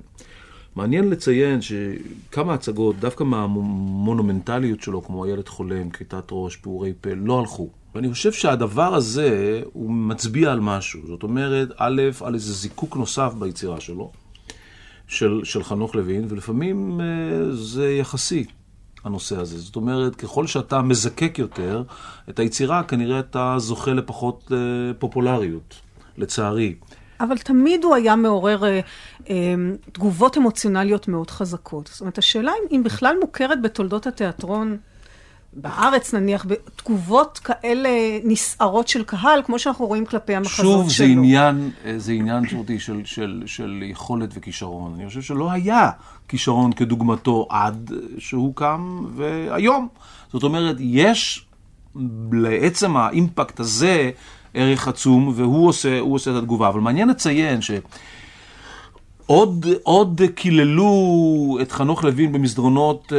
מעניין 0.76 1.10
לציין 1.10 1.58
שכמה 1.60 2.54
הצגות, 2.54 2.96
דווקא 3.00 3.24
מהמונומנטליות 3.24 4.82
שלו, 4.82 5.02
כמו 5.02 5.24
הילד 5.24 5.48
חולם, 5.48 5.90
כריתת 5.90 6.24
ראש, 6.30 6.56
פעורי 6.56 6.92
פה, 7.00 7.10
לא 7.16 7.38
הלכו. 7.40 7.68
ואני 7.94 8.10
חושב 8.12 8.32
שהדבר 8.32 8.94
הזה, 8.94 9.60
הוא 9.72 9.90
מצביע 9.90 10.52
על 10.52 10.60
משהו. 10.60 11.00
זאת 11.06 11.22
אומרת, 11.22 11.68
א', 11.76 12.02
על 12.20 12.34
איזה 12.34 12.52
זיקוק 12.52 12.96
נוסף 12.96 13.32
ביצירה 13.38 13.80
שלו, 13.80 14.12
של, 15.11 15.40
של 15.44 15.62
חנוך 15.62 15.94
לוין, 15.94 16.26
ולפעמים 16.28 17.00
אה, 17.00 17.06
זה 17.52 17.90
יחסי, 17.90 18.44
הנושא 19.04 19.40
הזה. 19.40 19.58
זאת 19.58 19.76
אומרת, 19.76 20.16
ככל 20.16 20.46
שאתה 20.46 20.82
מזקק 20.82 21.38
יותר 21.38 21.82
את 22.30 22.38
היצירה, 22.38 22.82
כנראה 22.82 23.20
אתה 23.20 23.54
זוכה 23.58 23.92
לפחות 23.92 24.52
אה, 24.52 24.58
פופולריות, 24.98 25.74
לצערי. 26.16 26.74
אבל 27.20 27.38
תמיד 27.38 27.84
הוא 27.84 27.94
היה 27.94 28.16
מעורר 28.16 28.64
אה, 28.64 28.80
אה, 29.30 29.54
תגובות 29.92 30.36
אמוציונליות 30.36 31.08
מאוד 31.08 31.30
חזקות. 31.30 31.86
זאת 31.86 32.00
אומרת, 32.00 32.18
השאלה 32.18 32.52
אם, 32.52 32.76
אם 32.76 32.82
בכלל 32.82 33.16
מוכרת 33.20 33.62
בתולדות 33.62 34.06
התיאטרון, 34.06 34.76
בארץ 35.53 36.14
נניח, 36.14 36.46
בתגובות 36.48 37.38
כאלה 37.38 37.88
נסערות 38.24 38.88
של 38.88 39.05
קהל, 39.05 39.42
כמו 39.46 39.59
שאנחנו 39.59 39.86
רואים 39.86 40.07
כלפי 40.07 40.34
המחזות 40.34 40.57
שוב, 40.57 40.90
שלו. 40.90 41.07
זה 41.07 41.12
עניין, 41.12 41.70
אה, 41.84 41.98
זה 41.98 42.12
עניין 42.12 42.48
שאותי 42.48 42.78
של, 42.78 43.01
של, 43.05 43.42
של 43.46 43.80
יכולת 43.82 44.30
וכישרון. 44.34 44.94
אני 44.94 45.09
חושב 45.09 45.22
שלא 45.22 45.51
היה 45.51 45.90
כישרון 46.28 46.72
כדוגמתו 46.72 47.46
עד 47.51 47.92
שהוא 48.18 48.55
קם 48.55 49.05
והיום. 49.14 49.88
זאת 50.32 50.42
אומרת, 50.42 50.76
יש 50.78 51.46
לעצם 52.32 52.96
האימפקט 52.96 53.61
הזה 53.61 54.11
ערך 54.55 54.88
עצום, 54.88 55.32
והוא 55.36 55.68
עושה, 55.68 56.01
עושה 56.01 56.30
את 56.30 56.36
התגובה. 56.36 56.68
אבל 56.68 56.80
מעניין 56.80 57.09
לציין 57.09 57.62
ש... 57.62 57.70
עוד, 59.30 59.66
עוד 59.82 60.20
קיללו 60.34 61.58
את 61.62 61.72
חנוך 61.72 62.04
לוין 62.04 62.32
במסדרונות, 62.32 63.12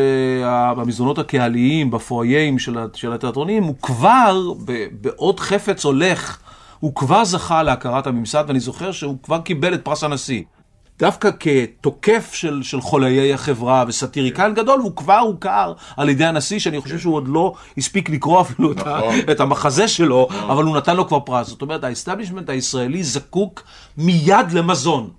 אה, 0.43 0.73
במסדרונות 0.73 1.19
הקהליים, 1.19 1.91
בפואיירים 1.91 2.59
של, 2.59 2.77
של 2.93 3.13
התיאטרונים, 3.13 3.63
הוא 3.63 3.75
כבר, 3.81 4.51
בעוד 5.01 5.39
חפץ 5.39 5.85
הולך, 5.85 6.37
הוא 6.79 6.95
כבר 6.95 7.25
זכה 7.25 7.63
להכרת 7.63 8.07
הממסד, 8.07 8.43
ואני 8.47 8.59
זוכר 8.59 8.91
שהוא 8.91 9.17
כבר 9.23 9.41
קיבל 9.41 9.73
את 9.73 9.81
פרס 9.83 10.03
הנשיא. 10.03 10.43
דווקא 10.99 11.29
כתוקף 11.39 12.29
של, 12.33 12.63
של 12.63 12.81
חוליי 12.81 13.33
החברה 13.33 13.83
וסאטיריקן 13.87 14.53
גדול, 14.53 14.79
הוא 14.79 14.95
כבר 14.95 15.19
הוכר 15.19 15.73
על 15.97 16.09
ידי 16.09 16.25
הנשיא, 16.25 16.59
שאני 16.59 16.81
חושב 16.81 16.99
שהוא 16.99 17.15
עוד 17.15 17.27
לא 17.27 17.53
הספיק 17.77 18.09
לקרוא 18.09 18.41
אפילו 18.41 18.71
את, 18.71 18.87
ה, 18.87 18.99
את 19.31 19.39
המחזה 19.39 19.87
שלו, 19.87 20.27
אבל 20.31 20.63
הוא 20.63 20.77
נתן 20.77 20.95
לו 20.95 21.07
כבר 21.07 21.19
פרס. 21.19 21.47
זאת 21.47 21.61
אומרת, 21.61 21.83
האסטאבלישמנט 21.83 22.49
הישראלי 22.49 23.03
זקוק 23.03 23.63
מיד 23.97 24.51
למזון. 24.51 25.09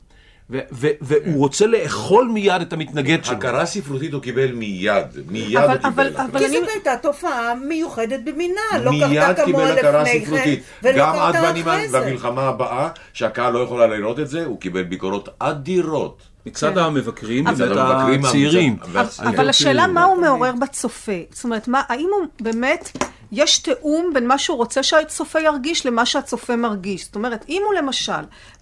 והוא 1.01 1.39
רוצה 1.39 1.67
לאכול 1.67 2.29
מיד 2.33 2.61
את 2.63 2.73
המתנגד 2.73 3.25
שלו. 3.25 3.37
הכרה 3.37 3.67
ספרותית 3.67 4.13
הוא 4.13 4.23
קיבל 4.23 4.53
מיד, 4.53 4.97
מיד 5.31 5.57
אבל- 5.57 5.79
הוא 5.83 5.91
קיבל. 5.91 6.11
כי 6.39 6.47
אני- 6.47 6.61
זאת 6.61 6.69
הייתה 6.75 6.95
תופעה 7.03 7.55
מיוחדת 7.69 8.21
במינה, 8.25 8.61
לא 8.83 8.91
קרתה 9.01 9.45
כמוה 9.45 9.71
לפני 9.75 9.83
כן, 10.21 10.25
ספרותית. 10.25 10.63
ולא 10.83 10.99
גם 10.99 11.15
עד 11.19 11.35
קרתה 11.35 11.51
בנימן, 11.53 11.69
אחרי 11.75 11.89
זה. 11.89 12.01
במלחמה 12.01 12.43
הבאה, 12.43 12.89
שהקהל 13.13 13.53
לא 13.53 13.59
יכולה 13.59 13.87
לראות 13.87 14.21
את 14.21 14.29
זה, 14.29 14.45
הוא 14.45 14.61
קיבל 14.61 14.83
ביקורות 14.83 15.29
אדירות. 15.39 16.23
מצד 16.47 16.79
המבקרים 16.79 17.45
מצד 17.45 17.73
המבקרים, 17.79 18.25
הצעירים. 18.25 18.77
אבל-. 18.83 19.05
אבל 19.27 19.49
השאלה 19.49 19.87
מה 19.87 20.05
הוא 20.05 20.21
מעורר 20.23 20.53
בצופה. 20.61 21.13
זאת 21.31 21.45
אומרת, 21.45 21.69
מה, 21.69 21.83
האם 21.89 22.09
הוא 22.21 22.27
באמת, 22.41 22.93
יש 23.33 23.59
תיאום 23.59 24.11
בין 24.14 24.28
מה 24.28 24.39
שהוא 24.39 24.57
רוצה 24.57 24.83
שהצופה 24.83 25.41
ירגיש 25.41 25.87
למה 25.87 26.07
שהצופה 26.07 26.57
מרגיש. 26.57 27.05
זאת 27.05 27.14
אומרת, 27.14 27.45
אם 27.49 27.62
הוא 27.66 27.74
למשל 27.74 28.12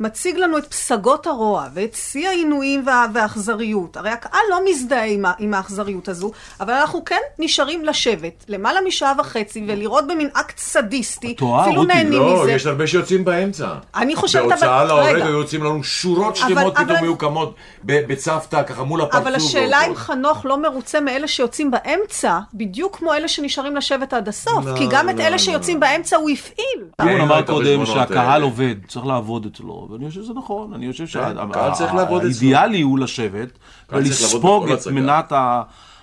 מציג 0.00 0.36
לנו 0.36 0.58
את 0.58 0.66
פסגות 0.66 1.26
הרוע 1.26 1.66
ואת 1.74 1.94
שיא 1.94 2.28
העינויים 2.28 2.82
וה, 2.86 3.06
והאכזריות, 3.14 3.96
הרי 3.96 4.10
הקהל 4.10 4.40
לא 4.50 4.60
מזדהה 4.70 5.04
עם, 5.04 5.24
ה- 5.24 5.32
עם 5.38 5.54
האכזריות 5.54 6.08
הזו, 6.08 6.30
אבל 6.60 6.72
אנחנו 6.72 7.04
כן 7.04 7.20
נשארים 7.38 7.84
לשבת 7.84 8.44
למעלה 8.48 8.80
משעה 8.86 9.12
וחצי 9.18 9.64
ולראות 9.68 10.06
במין 10.06 10.28
אקט 10.32 10.58
סדיסטי, 10.58 11.34
אפילו. 11.62 11.84
נהנים 11.84 12.12
לא, 12.12 12.42
מזה. 12.42 12.52
יש 12.52 12.66
הרבה 12.66 12.86
שיוצאים 12.86 13.24
באמצע. 13.24 13.68
אני 13.94 14.16
חושבת, 14.16 14.42
אבל- 14.44 14.50
בהוצאה 14.50 14.84
להורג. 14.84 15.14
היו 15.22 15.38
יוצאים 15.38 15.64
לנו 15.64 15.84
שורות 15.84 16.38
אבל- 16.38 16.48
שלמות, 16.48 16.76
אבל- 16.76 16.84
פתאום 16.84 16.96
היו 17.04 17.16
קמות 17.18 17.54
ב- 17.84 18.12
בצוותא, 18.12 18.62
ככה 18.62 18.82
מול 18.82 19.00
הפרצוף. 19.00 19.20
אבל 19.26 19.34
השאלה 19.34 19.86
אם. 19.86 19.94
חנוך 19.94 20.46
לא 20.46 20.62
מרוצה 20.62 21.00
מאלה 21.00 21.28
שיוצאים 21.28 21.70
באמצע, 21.70 22.38
בדיוק 22.54 22.96
כמו 22.96 23.14
אלה 23.14 23.28
שנשארים 23.28 23.76
לשבת 23.76 24.12
עד 24.12 24.28
הסוף. 24.28 24.59
לא, 24.66 24.76
כי 24.78 24.86
גם 24.90 25.10
את 25.10 25.20
אלה. 25.20 25.38
שיוצאים 25.38 25.80
באמצע 25.80 26.16
הוא 26.16 26.30
הפעיל. 26.30 26.84
אין 27.00 27.08
הוא 27.20 27.26
אמר 27.26 27.42
קודם 27.42 27.86
שהקהל 27.86 28.18
האלה. 28.18 28.44
עובד, 28.44 28.74
צריך 28.88 29.06
לעבוד 29.06 29.46
אצלו, 29.46 29.88
ואני 29.90 30.08
חושב 30.08 30.22
שזה 30.22 30.32
נכון, 30.34 30.74
אני 30.74 30.92
חושב 30.92 31.20
הקהל 31.38 31.72
צריך 31.74 31.94
לעבוד 31.94 32.20
אצלו. 32.22 32.32
שהאידיאלי 32.34 32.80
הוא 32.80 32.98
לשבת 32.98 33.58
ולספוג 33.90 34.70
את. 34.70 34.86
מנת 34.86 35.32
ה- 35.32 35.62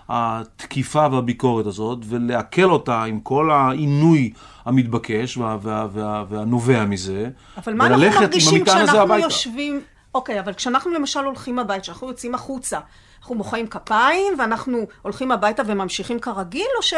התקיפה 0.09 1.07
והביקורת 1.11 1.65
הזאת, 1.65 1.99
ולעכל 2.05 2.71
אותה 2.71 3.03
עם 3.03 3.19
כל 3.19 3.51
העינוי 3.51 4.31
המתבקש 4.65 5.37
וה- 5.37 5.57
וה- 5.61 5.87
וה- 5.93 6.23
והנובע 6.29 6.85
מזה, 6.85 7.29
אבל 7.57 7.73
מה 7.73 7.85
אנחנו 7.87 8.05
מרגישים 8.21 8.65
כשאנחנו. 8.65 9.15
יושבים... 9.15 9.81
אוקיי, 10.15 10.39
אבל 10.39 10.53
כשאנחנו 10.53 10.91
למשל 10.91 11.19
הולכים 11.19 11.59
הביתה, 11.59 11.81
כשאנחנו 11.81 12.07
יוצאים 12.07 12.35
החוצה, 12.35 12.79
אנחנו 13.21 13.35
מוחאים 13.35 13.67
כפיים 13.67 14.33
ואנחנו 14.39 14.77
הולכים 15.01 15.31
הביתה 15.31 15.63
וממשיכים 15.65 16.19
כרגיל, 16.19 16.67
או 16.77 16.83
ש... 16.83 16.93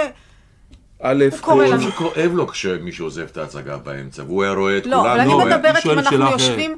א'. 1.01 1.25
זה 1.29 1.91
כואב 1.91 2.31
לו 2.33 2.47
כשמישהו 2.47 3.05
עוזב 3.05 3.25
את 3.31 3.37
ההצגה 3.37 3.77
באמצע, 3.77 4.23
והוא 4.23 4.43
היה 4.43 4.53
רואה 4.53 4.77
את 4.77 4.85
לא, 4.85 4.97
כולנו. 4.97 5.11
אבל 5.11 5.19
אני 5.19 5.29
לא, 5.29 5.45
מדברת 5.45 5.85
אם 5.85 5.99
אנחנו. 5.99 6.31
יושבים 6.31 6.77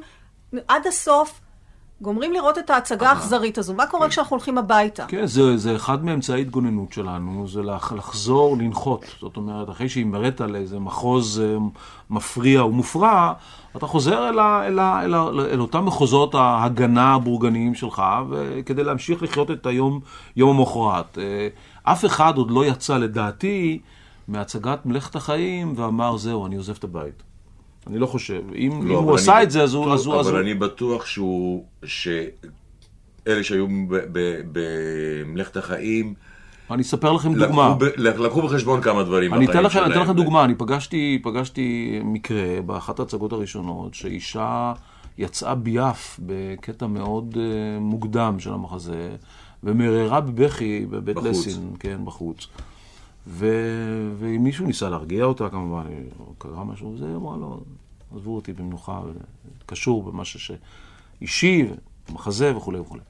עד 0.68 0.86
הסוף, 0.86 1.40
גומרים 2.00 2.32
לראות 2.32 2.58
את 2.58 2.70
ההצגה 2.70 3.10
האכזרית 3.10 3.58
הזו. 3.58 3.74
מה 3.74 3.86
קורה 3.86 4.08
כשאנחנו 4.08 4.36
הולכים 4.36 4.58
הביתה? 4.58 5.04
כן, 5.08 5.26
זה, 5.26 5.56
זה 5.56 5.76
אחד 5.76 6.04
מאמצעי 6.04 6.34
ההתגוננות 6.34 6.92
שלנו, 6.92 7.48
זה 7.48 7.62
לח, 7.62 7.92
לחזור 7.92 8.56
לנחות. 8.56 9.04
זאת 9.20 9.36
אומרת, 9.36 9.70
אחרי 9.70 9.88
שהימרת 9.88 10.40
על 10.40 10.56
איזה 10.56 10.78
מחוז 10.78 11.40
אה, 11.40 11.56
מפריע 12.10 12.64
ומופרע, 12.64 13.32
אתה 13.76 13.86
חוזר 13.86 14.28
אל, 14.28 14.38
ה, 14.38 14.66
אל, 14.66 14.78
ה, 14.78 15.02
אל, 15.04 15.14
ה, 15.14 15.28
אל 15.52 15.60
אותם 15.60 15.84
מחוזות 15.84 16.34
ההגנה 16.34 17.14
הבורגניים 17.14 17.74
שלך, 17.74 18.02
כדי 18.66 18.84
להמשיך 18.84 19.22
לחיות 19.22 19.50
את 19.50 19.66
היום, 19.66 20.00
יום 20.36 20.58
המחרת. 20.58 21.18
אה, 21.18 21.48
אף 21.82 22.04
אחד 22.04 22.36
עוד 22.36 22.50
לא 22.50 22.64
יצא, 22.64 22.98
לדעתי, 22.98 23.80
מהצגת 24.28 24.86
מלאכת 24.86 25.16
החיים 25.16 25.72
ואמר, 25.76 26.16
זהו, 26.16 26.46
אני 26.46 26.56
עוזב 26.56 26.74
את 26.78 26.84
הבית. 26.84 27.22
אני 27.86 27.98
לא 27.98 28.06
חושב. 28.06 28.42
אם, 28.54 28.70
לא, 28.70 28.92
אם 28.92 28.98
אבל 28.98 29.08
הוא 29.08 29.14
עשה 29.14 29.42
את 29.42 29.50
זה, 29.50 29.62
אז 29.62 29.74
הוא... 29.74 29.84
בטוח- 29.84 29.94
אז 29.94 30.06
הוא, 30.06 30.14
אז 30.20 30.26
אבל 30.26 30.34
הוא... 30.36 30.42
אני 30.42 30.54
בטוח 30.54 31.06
שהוא, 31.06 31.64
שאלה 31.84 32.22
שהיו 33.42 33.66
במלאכת 34.52 35.56
החיים, 35.56 36.14
אני 36.70 36.82
אספר 36.82 37.12
לכם 37.12 37.34
דוגמה. 37.34 37.68
לקחו 37.68 37.78
ב- 37.78 38.00
לקחו 38.24 38.42
בחשבון 38.42 38.80
כמה 38.80 39.02
דברים 39.02 39.34
אני 39.34 39.44
אתן 39.46 39.62
לכם, 39.62 39.78
אני 39.78 39.86
אתן 39.86 39.94
שלהם. 39.94 40.04
לכם 40.04 40.16
דוגמה, 40.16 40.44
אני 40.44 40.54
פגשתי, 40.54 41.20
פגשתי 41.22 42.00
מקרה 42.04 42.62
באחת 42.66 43.00
ההצגות 43.00 43.32
הראשונות, 43.32 43.94
שאישה 43.94 44.72
יצאה 45.18 45.54
ביעף 45.54 46.20
בקטע 46.26 46.86
מאוד 46.86 47.34
uh, 47.34 47.38
מוקדם 47.80 48.36
של 48.38 48.52
המחזה, 48.52 49.10
ומררה 49.62 50.20
בבכי 50.20 50.86
בבית 50.90 51.16
בחוץ. 51.16 51.46
לסין, 51.46 51.70
כן, 51.80 52.00
בחוץ. 52.04 52.46
ו... 53.26 53.46
ומישהו 54.18 54.66
ניסה 54.66 54.88
להרגיע 54.88 55.24
אותה 55.24 55.48
כמובן, 55.48 55.86
קרה 56.38 56.64
משהו, 56.64 56.98
זה 56.98 57.16
אמרה 57.16 57.36
לו, 57.36 57.60
עזבו 58.14 58.36
אותי 58.36 58.52
במנוחה, 58.52 59.00
קשור 59.66 60.02
במשהו 60.02 60.40
ש... 60.40 60.50
אישי, 61.20 61.66
מחזה 62.12 62.56
וכולי 62.56 62.78
וכולי. 62.78 63.02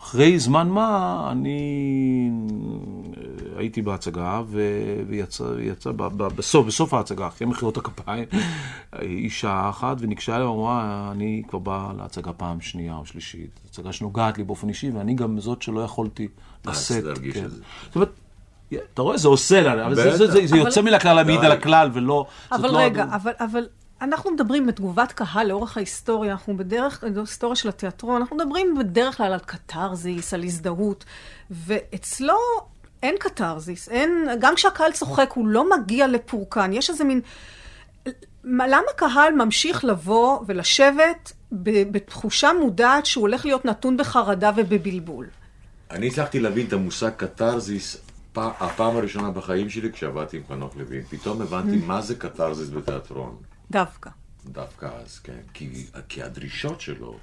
אחרי 0.00 0.38
זמן 0.38 0.68
מה, 0.68 1.28
אני 1.32 2.30
אה, 3.16 3.58
הייתי 3.58 3.82
בהצגה, 3.82 4.42
ו- 4.46 5.02
ויצא, 5.08 5.44
יצא 5.60 5.92
ב- 5.92 6.02
ב- 6.02 6.36
בסוף, 6.36 6.66
בסוף 6.66 6.94
ההצגה, 6.94 7.26
אחרי 7.26 7.46
מחיאות 7.46 7.76
הכפיים, 7.76 8.24
אישה 9.02 9.68
אחת, 9.70 9.96
וניגשה 10.00 10.36
אליי 10.36 10.46
ואמרה, 10.46 11.08
אני 11.12 11.42
כבר 11.48 11.58
באה 11.58 11.92
להצגה 11.96 12.32
פעם 12.32 12.60
שנייה 12.60 12.96
או 12.96 13.06
שלישית. 13.06 13.60
הצגה 13.70 13.92
שנוגעת 13.92 14.38
לי 14.38 14.44
באופן 14.44 14.68
אישי, 14.68 14.90
ואני 14.90 15.14
גם 15.14 15.40
זאת 15.40 15.62
שלא 15.62 15.80
יכולתי 15.80 16.28
לשאת. 16.66 17.04
כן. 17.34 17.48
זאת 17.86 17.94
אומרת, 17.94 18.10
אתה 18.74 19.02
רואה, 19.02 19.16
זה 19.16 19.28
עושה 19.28 19.60
לה, 19.60 19.86
אבל 19.86 19.94
זה- 19.94 20.16
זה- 20.16 20.26
זה- 20.26 20.46
זה 20.46 20.54
אבל- 20.54 20.64
יוצא 20.66 20.80
מן 20.80 20.94
הכלל 20.94 21.22
להעיד 21.22 21.40
די. 21.40 21.46
על 21.46 21.52
הכלל, 21.52 21.90
ולא... 21.94 22.26
אבל 22.52 22.70
לא 22.70 22.78
רגע, 22.78 23.02
הדוגמה. 23.02 23.16
אבל, 23.16 23.32
אבל 23.40 23.66
אנחנו 24.02 24.30
מדברים 24.30 24.66
בתגובת 24.66 25.12
קהל 25.12 25.46
לאורך 25.46 25.76
ההיסטוריה, 25.76 26.32
אנחנו 26.32 26.56
בדרך, 26.56 27.04
ההיסטוריה 27.16 27.56
של 27.56 27.68
התיאטרון, 27.68 28.16
אנחנו 28.22 28.36
מדברים 28.36 28.74
בדרך 28.78 29.16
כלל 29.16 29.32
על 29.32 29.38
קתרזיס, 29.38 30.34
על 30.34 30.42
הזדהות, 30.44 31.04
ואצלו 31.50 32.38
אין 33.02 33.14
קתרזיס, 33.20 33.88
אין, 33.88 34.28
גם 34.40 34.54
כשהקהל 34.54 34.92
צוחק 34.92 35.30
הוא 35.34 35.48
לא 35.48 35.70
מגיע 35.78 36.06
לפורקן, 36.06 36.72
יש 36.72 36.90
איזה 36.90 37.04
מין... 37.04 37.20
מה- 38.44 38.66
למה 38.66 38.82
קהל 38.96 39.34
ממשיך 39.34 39.84
לבוא 39.84 40.38
ולשבת 40.46 41.32
בתחושה 41.52 42.50
מודעת 42.60 43.06
שהוא 43.06 43.22
הולך 43.22 43.44
להיות 43.46 43.64
נתון 43.64 43.96
בחרדה 43.96 44.50
ובבלבול? 44.56 45.26
אני 45.90 46.06
הצלחתי 46.06 46.40
להבין 46.40 46.66
את 46.66 46.72
המושג 46.72 47.10
קתרזיס 47.16 47.96
הפעם 48.38 48.96
הראשונה 48.96 49.30
בחיים 49.30 49.70
שלי 49.70 49.92
כשעבדתי 49.92 50.36
עם 50.36 50.42
חנוך 50.48 50.76
לוין. 50.76 51.02
פתאום 51.10 51.42
הבנתי 51.42 51.76
מה 51.76 52.00
זה 52.00 52.14
קתרזיס 52.14 52.68
בתיאטרון. 52.68 53.36
דווקא. 53.70 54.10
דווקא 54.46 54.88
אז, 55.04 55.18
כן. 55.18 55.40
כי, 55.54 55.86
כי 56.08 56.22
הדרישות 56.22 56.80
שלו, 56.80 57.16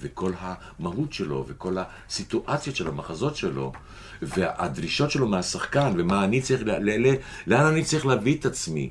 וכל 0.00 0.32
המהות 0.40 1.12
שלו, 1.12 1.44
וכל 1.48 1.76
הסיטואציות 2.08 2.76
של 2.76 2.88
המחזות 2.88 3.36
שלו, 3.36 3.72
והדרישות 4.22 5.10
שלו 5.10 5.28
מהשחקן, 5.28 5.92
ומה 5.96 6.24
אני 6.24 6.42
צריך, 6.42 6.62
ל, 6.64 6.70
ל, 6.70 7.08
ל, 7.08 7.14
לאן 7.46 7.66
אני 7.66 7.84
צריך 7.84 8.06
להביא 8.06 8.38
את 8.38 8.46
עצמי. 8.46 8.90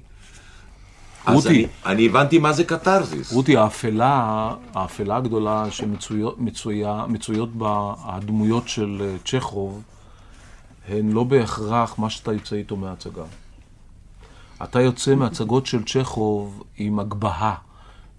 אז 1.26 1.36
רותי. 1.36 1.50
אני, 1.50 1.68
אני 1.86 2.06
הבנתי 2.06 2.40
מה 2.40 2.54
זה 2.54 2.64
קתרזיס. 2.64 3.34
רותי, 3.34 3.58
האפלה, 3.58 4.54
האפלה 4.74 5.16
הגדולה 5.16 5.72
שמצויות 5.72 6.40
מצויה, 6.40 7.06
מצויות 7.08 7.56
בה 7.56 7.94
הדמויות 8.04 8.68
של 8.68 9.02
אה, 9.02 9.16
צ'כוב, 9.26 9.84
הן 10.90 11.12
לא 11.12 11.24
בהכרח 11.24 12.00
מה 12.00 12.10
שאתה 12.10 12.34
יוצא 12.34 12.56
איתו 12.56 12.76
מההצגה. 12.76 13.24
אתה 14.64 14.82
יוצא 14.82 15.16
מהצגות 15.16 15.66
של 15.66 15.84
צ'כוב 15.84 16.64
עם 16.78 17.00
הגבהה 17.00 17.56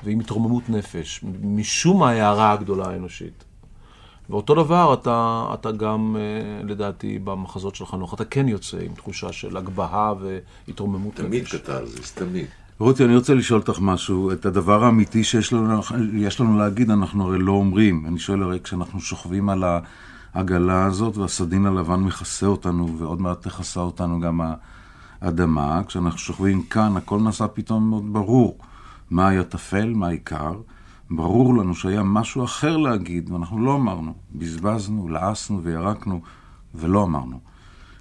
ועם 0.04 0.20
התרוממות 0.20 0.68
נפש, 0.68 1.24
משום 1.42 2.02
ההערה 2.02 2.52
הגדולה 2.52 2.90
האנושית. 2.90 3.44
ואותו 4.30 4.54
דבר 4.54 4.94
אתה, 4.94 5.46
אתה 5.54 5.72
גם, 5.72 6.16
אה, 6.18 6.64
לדעתי, 6.68 7.18
במחזות 7.18 7.74
של 7.74 7.86
חנוך, 7.86 8.14
אתה 8.14 8.24
כן 8.24 8.48
יוצא 8.48 8.76
עם 8.76 8.94
תחושה 8.94 9.32
של 9.32 9.56
הגבהה 9.56 10.14
והתרוממות 10.20 11.14
תמיד 11.14 11.42
נפש. 11.42 11.54
קתרזיס, 11.54 12.12
תמיד. 12.12 12.46
רותי, 12.78 13.04
אני 13.04 13.16
רוצה 13.16 13.34
לשאול 13.34 13.60
אותך 13.60 13.78
משהו. 13.80 14.32
את 14.32 14.46
הדבר 14.46 14.84
האמיתי 14.84 15.24
שיש 15.24 15.52
לנו, 15.52 15.80
יש 16.14 16.40
לנו 16.40 16.58
להגיד, 16.58 16.90
אנחנו 16.90 17.24
הרי 17.24 17.38
לא 17.38 17.52
אומרים. 17.52 18.04
אני 18.08 18.18
שואל 18.18 18.42
הרי, 18.42 18.60
כשאנחנו 18.60 19.00
שוכבים 19.00 19.48
על 19.48 19.64
העגלה 20.34 20.84
הזאת 20.84 21.16
והסדין 21.16 21.66
הלבן 21.66 22.00
מכסה 22.00 22.46
אותנו, 22.46 22.98
ועוד 22.98 23.20
מעט 23.20 23.42
תכסה 23.42 23.80
אותנו 23.80 24.20
גם 24.20 24.40
האדמה, 25.20 25.82
כשאנחנו 25.86 26.18
שוכבים 26.18 26.62
כאן, 26.62 26.96
הכל 26.96 27.20
נעשה 27.20 27.48
פתאום 27.48 27.90
מאוד 27.90 28.12
ברור. 28.12 28.58
מה 29.10 29.28
היה 29.28 29.44
טפל, 29.44 29.92
מה 29.94 30.06
העיקר. 30.06 30.52
ברור 31.10 31.54
לנו 31.54 31.74
שהיה 31.74 32.02
משהו 32.02 32.44
אחר 32.44 32.76
להגיד, 32.76 33.30
ואנחנו 33.30 33.64
לא 33.64 33.74
אמרנו. 33.74 34.14
בזבזנו, 34.34 35.08
לעסנו 35.08 35.62
וירקנו, 35.62 36.20
ולא 36.74 37.02
אמרנו. 37.04 37.40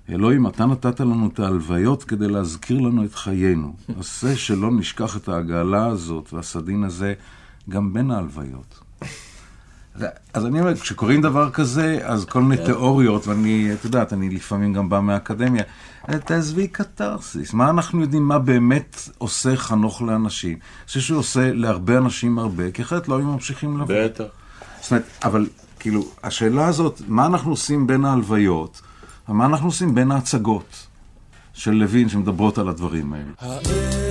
אלוהים, 0.09 0.47
אתה 0.47 0.65
נתת 0.65 0.99
לנו 0.99 1.27
את 1.27 1.39
ההלוויות 1.39 2.03
כדי 2.03 2.27
להזכיר 2.27 2.79
לנו 2.79 3.05
את 3.05 3.15
חיינו. 3.15 3.73
עשה 3.99 4.35
שלא 4.35 4.71
נשכח 4.71 5.17
את 5.17 5.29
העגלה 5.29 5.85
הזאת 5.87 6.33
והסדין 6.33 6.83
הזה 6.83 7.13
גם 7.69 7.93
בין 7.93 8.11
ההלוויות. 8.11 8.79
אז 10.33 10.45
אני 10.45 10.59
אומר, 10.59 10.75
כשקוראים 10.75 11.21
דבר 11.21 11.49
כזה, 11.49 11.99
אז 12.03 12.25
כל 12.25 12.41
מיני 12.41 12.65
תיאוריות, 12.65 13.27
ואני, 13.27 13.69
את 13.73 13.85
יודעת, 13.85 14.13
אני 14.13 14.29
לפעמים 14.29 14.73
גם 14.73 14.89
בא 14.89 14.99
מהאקדמיה, 14.99 15.63
תעזבי 16.25 16.67
קתרסיס, 16.67 17.53
מה 17.53 17.69
אנחנו 17.69 18.01
יודעים 18.01 18.27
מה 18.27 18.39
באמת 18.39 19.09
עושה 19.17 19.55
חנוך 19.55 20.01
לאנשים? 20.01 20.51
אני 20.51 20.87
חושב 20.87 20.99
שהוא 20.99 21.19
עושה 21.19 21.53
להרבה 21.53 21.97
אנשים 21.97 22.39
הרבה, 22.39 22.71
כי 22.71 22.81
אחרת 22.81 23.07
לא 23.07 23.17
היו 23.17 23.25
ממשיכים 23.25 23.77
לבוא. 23.77 23.95
בטח. 24.05 24.23
זאת 24.81 24.91
אומרת, 24.91 25.05
אבל 25.23 25.47
כאילו, 25.79 26.05
השאלה 26.23 26.67
הזאת, 26.67 27.01
מה 27.07 27.25
אנחנו 27.25 27.51
עושים 27.51 27.87
בין 27.87 28.05
ההלוויות, 28.05 28.81
ומה 29.29 29.45
אנחנו 29.45 29.67
עושים 29.67 29.95
בין 29.95 30.11
ההצגות 30.11 30.87
של 31.53 31.71
לוין 31.71 32.09
שמדברות 32.09 32.57
על 32.57 32.69
הדברים 32.69 33.13
האלה? 33.13 34.10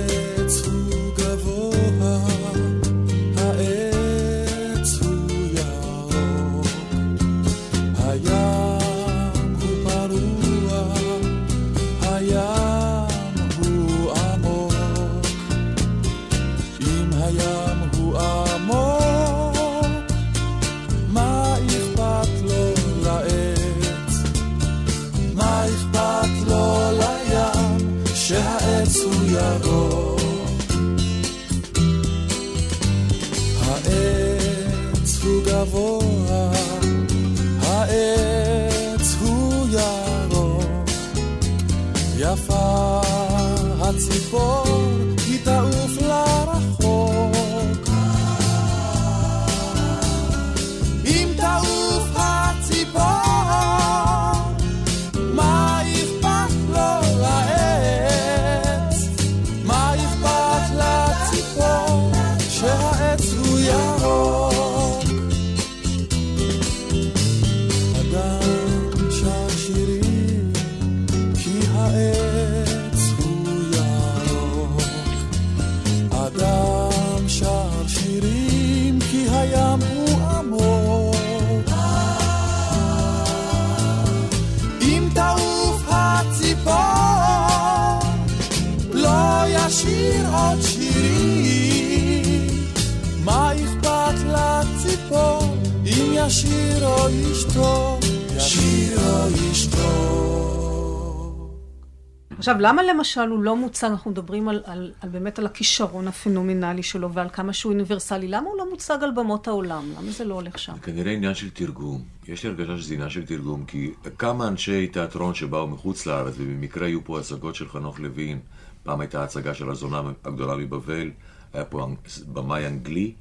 עכשיו, 102.51 102.63
למה 102.63 102.83
למשל 102.83 103.27
הוא 103.29 103.43
לא 103.43 103.55
מוצג, 103.55 103.87
אנחנו 103.87 104.11
מדברים 104.11 104.49
על, 104.49 104.61
על, 104.65 104.91
על 105.01 105.09
באמת 105.09 105.39
על 105.39 105.45
הכישרון 105.45 106.07
הפנומנלי 106.07 106.83
שלו 106.83 107.13
ועל 107.13 107.29
כמה 107.29 107.53
שהוא 107.53 107.73
אוניברסלי, 107.73 108.27
למה 108.27 108.49
הוא 108.49 108.57
לא 108.57 108.69
מוצג 108.69 108.97
על 109.01 109.11
במות 109.11 109.47
העולם? 109.47 109.83
למה 109.97 110.11
זה 110.11 110.25
לא 110.25 110.33
הולך 110.33 110.59
שם? 110.59 110.73
כנראה 110.81 111.11
עניין 111.11 111.33
של 111.33 111.49
תרגום. 111.49 112.01
יש 112.27 112.43
לי 112.43 112.49
הרגשה 112.49 112.77
שזה 112.77 112.93
עניין 112.93 113.09
של 113.09 113.25
תרגום, 113.25 113.65
כי 113.65 113.91
כמה 114.17 114.47
אנשי 114.47 114.87
תיאטרון 114.87 115.33
שבאו 115.33 115.67
מחוץ 115.67 116.05
לארץ, 116.05 116.33
ובמקרה 116.37 116.87
היו 116.87 117.05
פה 117.05 117.19
הצגות 117.19 117.55
של 117.55 117.69
חנוך 117.69 117.99
לוין, 117.99 118.39
פעם 118.83 118.99
הייתה 118.99 119.23
הצגה 119.23 119.53
של 119.53 119.69
הזונה 119.69 120.01
הגדולה 120.25 120.55
מבבל, 120.55 121.09
היה 121.53 121.65
פה 121.65 121.87
במאי 122.33 122.67
אנגלי, 122.67 123.11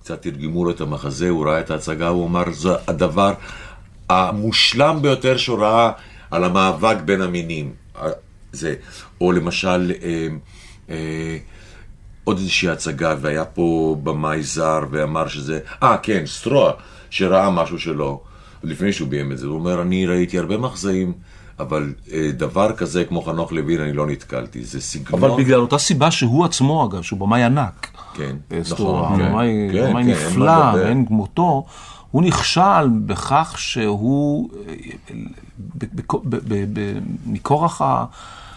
קצת 0.00 0.22
תרגמו 0.22 0.64
לו 0.64 0.70
את 0.70 0.80
המחזה, 0.80 1.28
הוא 1.28 1.46
ראה 1.46 1.60
את 1.60 1.70
ההצגה, 1.70 2.08
הוא 2.08 2.26
אמר, 2.26 2.44
זה 2.52 2.70
הדבר 2.88 3.34
המושלם 4.08 4.98
ביותר 5.02 5.36
שהוא 5.36 5.58
ראה 5.58 5.92
על 6.30 6.44
המאבק 6.44 6.96
בין 7.04 7.20
המינים. 7.22 7.72
זה, 8.54 8.74
או 9.20 9.32
למשל, 9.32 9.92
אה, 10.02 10.28
אה, 10.90 11.36
עוד 12.24 12.38
איזושהי 12.38 12.68
הצגה, 12.68 13.14
והיה 13.20 13.44
פה 13.44 13.96
במאי 14.02 14.42
זר, 14.42 14.80
ואמר 14.90 15.28
שזה, 15.28 15.60
אה, 15.82 15.96
כן, 16.02 16.22
סטרוע, 16.26 16.72
שראה 17.10 17.50
משהו 17.50 17.78
שלו, 17.78 18.20
לפני 18.62 18.92
שהוא 18.92 19.08
ביים 19.08 19.32
את 19.32 19.38
זה. 19.38 19.46
הוא 19.46 19.54
אומר, 19.54 19.82
אני 19.82 20.06
ראיתי 20.06 20.38
הרבה 20.38 20.58
מחזאים, 20.58 21.12
אבל 21.60 21.92
אה, 22.12 22.30
דבר 22.32 22.72
כזה 22.72 23.04
כמו 23.04 23.22
חנוך 23.22 23.52
לוין, 23.52 23.80
אני 23.80 23.92
לא 23.92 24.06
נתקלתי. 24.06 24.64
זה 24.64 24.80
סגנון... 24.80 25.24
אבל 25.24 25.44
בגלל 25.44 25.60
אותה 25.60 25.78
סיבה 25.78 26.10
שהוא 26.10 26.44
עצמו, 26.44 26.86
אגב, 26.86 27.02
שהוא 27.02 27.18
במאי 27.18 27.42
ענק. 27.42 27.88
כן, 28.14 28.36
סטורה, 28.62 29.02
נכון, 29.02 29.18
כן. 29.18 29.28
במאי 29.28 29.68
כן, 29.72 29.90
במאי 29.90 30.04
כן, 30.04 30.10
נפלא. 30.10 30.72
ואין 30.74 31.06
כמותו, 31.06 31.64
הוא 32.10 32.22
נכשל 32.22 32.88
בכך 33.06 33.54
שהוא, 33.58 34.50
אה, 34.68 35.14
מכורח 37.26 37.82
ה... 37.82 38.04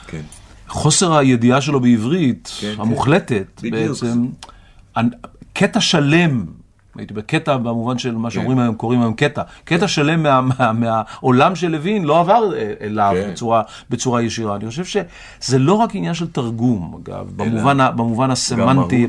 כן. 0.08 0.22
חוסר 0.68 1.16
הידיעה 1.18 1.62
שלו 1.62 1.80
בעברית, 1.80 2.52
כן, 2.62 2.74
כן. 2.76 2.82
המוחלטת, 2.82 3.62
בדיוק. 3.64 3.90
בעצם, 3.90 4.26
אנ- 4.98 5.10
קטע 5.54 5.82
שלם, 5.82 6.46
הייתי 6.98 7.14
בקטע 7.14 7.58
במובן 7.58 7.98
של 7.98 8.16
מה 8.16 8.30
שאומרים 8.32 8.60
היום, 8.60 8.76
קוראים 8.76 9.02
היום 9.02 9.14
קטע, 9.14 9.42
קטע 9.64 9.88
שלם 9.88 10.24
מה- 10.24 10.42
מה- 10.42 10.72
מהעולם 10.74 11.56
של 11.56 11.68
לוין 11.68 12.06
לא 12.06 12.20
עבר 12.20 12.54
אה, 12.58 12.74
אליו 12.82 13.12
כן. 13.24 13.32
בצורה, 13.32 13.62
בצורה 13.90 14.22
ישירה. 14.22 14.56
אני 14.56 14.70
חושב 14.70 14.86
שזה 14.86 15.60
לא 15.60 15.74
רק 15.74 15.96
עניין 15.96 16.14
של 16.14 16.28
תרגום, 16.28 17.02
אגב, 17.04 17.28
במובן, 17.36 17.78
במובן 17.96 18.32
הסמנטי. 18.32 19.08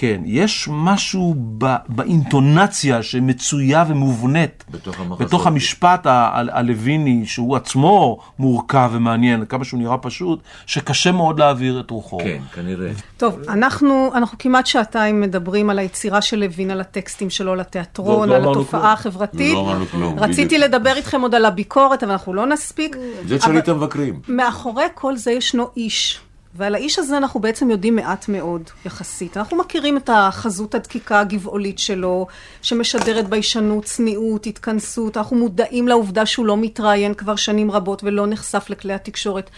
כן, 0.00 0.20
יש 0.24 0.68
משהו 0.72 1.34
ב, 1.58 1.74
באינטונציה 1.88 3.02
שמצויה 3.02 3.84
ומובנית 3.88 4.64
בתוך 4.70 5.00
המחזות. 5.00 5.26
בתוך 5.26 5.46
המשפט 5.46 6.06
ה- 6.06 6.10
ה- 6.12 6.58
הלוויני, 6.58 7.26
שהוא 7.26 7.56
עצמו 7.56 8.18
מורכב 8.38 8.90
ומעניין, 8.92 9.44
כמה 9.44 9.64
שהוא 9.64 9.80
נראה 9.80 9.98
פשוט, 9.98 10.40
שקשה 10.66 11.12
מאוד 11.12 11.38
להעביר 11.38 11.80
את 11.80 11.90
רוחו. 11.90 12.18
כן, 12.18 12.38
כנראה. 12.54 12.90
טוב, 13.16 13.38
אנחנו, 13.48 14.10
אנחנו 14.14 14.38
כמעט 14.38 14.66
שעתיים 14.66 15.20
מדברים 15.20 15.70
על 15.70 15.78
היצירה 15.78 16.22
של 16.22 16.38
לוין, 16.38 16.70
על 16.70 16.80
הטקסטים 16.80 17.30
שלו, 17.30 17.52
על 17.52 17.60
התיאטרון, 17.60 18.28
לא, 18.28 18.34
לא 18.34 18.36
על 18.36 18.42
אמרנו 18.42 18.60
התופעה 18.60 18.80
כלום. 18.80 18.92
החברתית. 18.92 19.54
לא 19.54 19.60
אמרנו 19.60 19.86
כלום, 19.86 20.18
רציתי 20.18 20.44
בדיוק. 20.44 20.62
לדבר 20.62 20.96
איתכם 20.96 21.20
עוד 21.20 21.34
על 21.34 21.44
הביקורת, 21.44 22.02
אבל 22.02 22.12
אנחנו 22.12 22.34
לא 22.34 22.46
נספיק. 22.46 22.96
זה 23.26 23.38
תשאלי 23.38 23.58
את 23.58 23.68
המבקרים. 23.68 24.20
מאחורי 24.28 24.84
כל 24.94 25.16
זה 25.16 25.30
ישנו 25.32 25.68
איש. 25.76 26.20
ועל 26.54 26.74
האיש 26.74 26.98
הזה 26.98 27.16
אנחנו 27.16 27.40
בעצם 27.40 27.70
יודעים 27.70 27.96
מעט 27.96 28.28
מאוד, 28.28 28.62
יחסית. 28.86 29.36
אנחנו 29.36 29.56
מכירים 29.56 29.96
את 29.96 30.10
החזות 30.12 30.74
הדקיקה 30.74 31.20
הגבעולית 31.20 31.78
שלו, 31.78 32.26
שמשדרת 32.62 33.28
ביישנות, 33.28 33.84
צניעות, 33.84 34.46
התכנסות. 34.46 35.16
אנחנו 35.16 35.36
מודעים 35.36 35.88
לעובדה 35.88 36.26
שהוא 36.26 36.46
לא 36.46 36.56
מתראיין 36.56 37.14
כבר 37.14 37.36
שנים 37.36 37.70
רבות 37.70 38.04
ולא 38.04 38.26
נחשף 38.26 38.66
לכלי 38.70 38.92
התקשורת. 38.92 39.50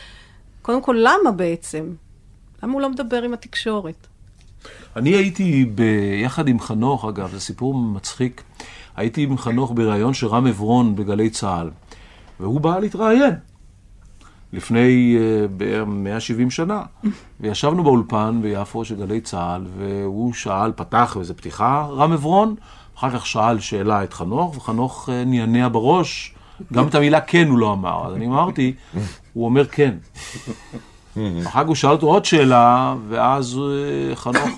קודם 0.63 0.83
כל, 0.83 0.97
למה 0.99 1.31
בעצם? 1.31 1.95
למה 2.63 2.73
הוא 2.73 2.81
לא 2.81 2.91
מדבר 2.91 3.23
עם 3.23 3.33
התקשורת? 3.33 4.07
אני 4.97 5.11
הייתי 5.11 5.65
ביחד 5.65 6.49
עם 6.49 6.61
חנוך, 6.61 7.05
אגב, 7.05 7.31
זה 7.31 7.41
סיפור 7.41 7.75
מצחיק. 7.75 8.43
הייתי 8.97 9.23
עם 9.23 9.39
חנוך 9.39 9.73
בריאיון 9.75 10.15
של 10.15 10.27
רם 10.27 10.47
עברון 10.47 10.97
בגלי 10.97 11.31
צה"ל, 11.31 11.71
והוא 12.41 12.61
בא 12.61 12.79
להתראיין 12.79 13.35
לפני 14.53 15.19
uh, 15.19 15.49
בערך 15.49 15.89
170 15.89 16.51
שנה. 16.51 16.83
וישבנו 17.41 17.85
באולפן 17.85 18.41
ביפו 18.43 18.85
של 18.85 18.97
גלי 18.97 19.21
צה"ל, 19.21 19.67
והוא 19.79 20.33
שאל, 20.33 20.73
פתח 20.77 21.17
איזו 21.21 21.37
פתיחה, 21.37 21.87
רם 21.91 22.13
עברון, 22.13 22.55
אחר 22.97 23.11
כך 23.11 23.27
שאל 23.27 23.59
שאלה 23.59 24.05
את 24.05 24.13
חנוך, 24.13 24.57
וחנוך 24.57 25.09
uh, 25.09 25.13
נענע 25.27 25.69
בראש, 25.69 26.35
גם 26.73 26.89
את 26.89 26.95
המילה 26.95 27.21
כן 27.21 27.49
הוא 27.49 27.59
לא 27.59 27.73
אמר. 27.73 28.07
אז 28.07 28.15
אני 28.15 28.27
אמרתי, 28.27 28.73
הוא 29.33 29.45
אומר 29.45 29.67
כן. 29.67 29.95
אחר 31.47 31.63
כך 31.63 31.67
הוא 31.67 31.75
שאל 31.75 31.91
אותו 31.91 32.07
עוד 32.07 32.25
שאלה, 32.25 32.95
ואז 33.09 33.59
אה, 33.59 34.17
חנוך 34.17 34.49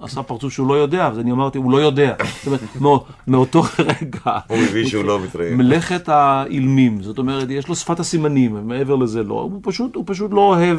עשה 0.00 0.22
פרצוף 0.22 0.52
שהוא 0.52 0.68
לא 0.68 0.74
יודע, 0.74 1.06
אז 1.06 1.18
אני 1.18 1.32
אמרתי, 1.32 1.58
הוא 1.58 1.72
לא 1.72 1.76
יודע. 1.76 2.14
זאת 2.36 2.46
אומרת, 2.46 2.60
מאו- 2.80 3.04
מאותו 3.26 3.62
רגע... 3.78 4.38
הוא 4.48 4.58
מבין 4.58 4.86
שהוא 4.86 5.04
לא 5.04 5.20
מתראיין. 5.20 5.56
מלאכת 5.56 6.08
האילמים, 6.08 7.02
זאת 7.02 7.18
אומרת, 7.18 7.50
יש 7.50 7.68
לו 7.68 7.76
שפת 7.76 8.00
הסימנים, 8.00 8.68
מעבר 8.68 8.96
לזה 8.96 9.22
לא. 9.22 9.34
הוא 9.34 9.60
פשוט, 9.62 9.94
הוא 9.94 10.04
פשוט 10.06 10.32
לא 10.32 10.40
אוהב 10.40 10.78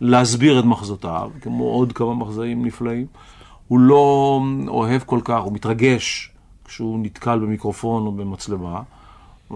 להסביר 0.00 0.58
את 0.58 0.64
מחזותיו, 0.64 1.30
כמו 1.40 1.64
עוד 1.64 1.92
כמה 1.92 2.14
מחזאים 2.14 2.64
נפלאים. 2.64 3.06
הוא 3.68 3.78
לא 3.78 4.40
אוהב 4.68 5.02
כל 5.06 5.20
כך, 5.24 5.40
הוא 5.42 5.52
מתרגש 5.52 6.30
כשהוא 6.64 6.98
נתקל 7.02 7.38
במיקרופון 7.38 8.06
או 8.06 8.12
במצלמה, 8.12 8.80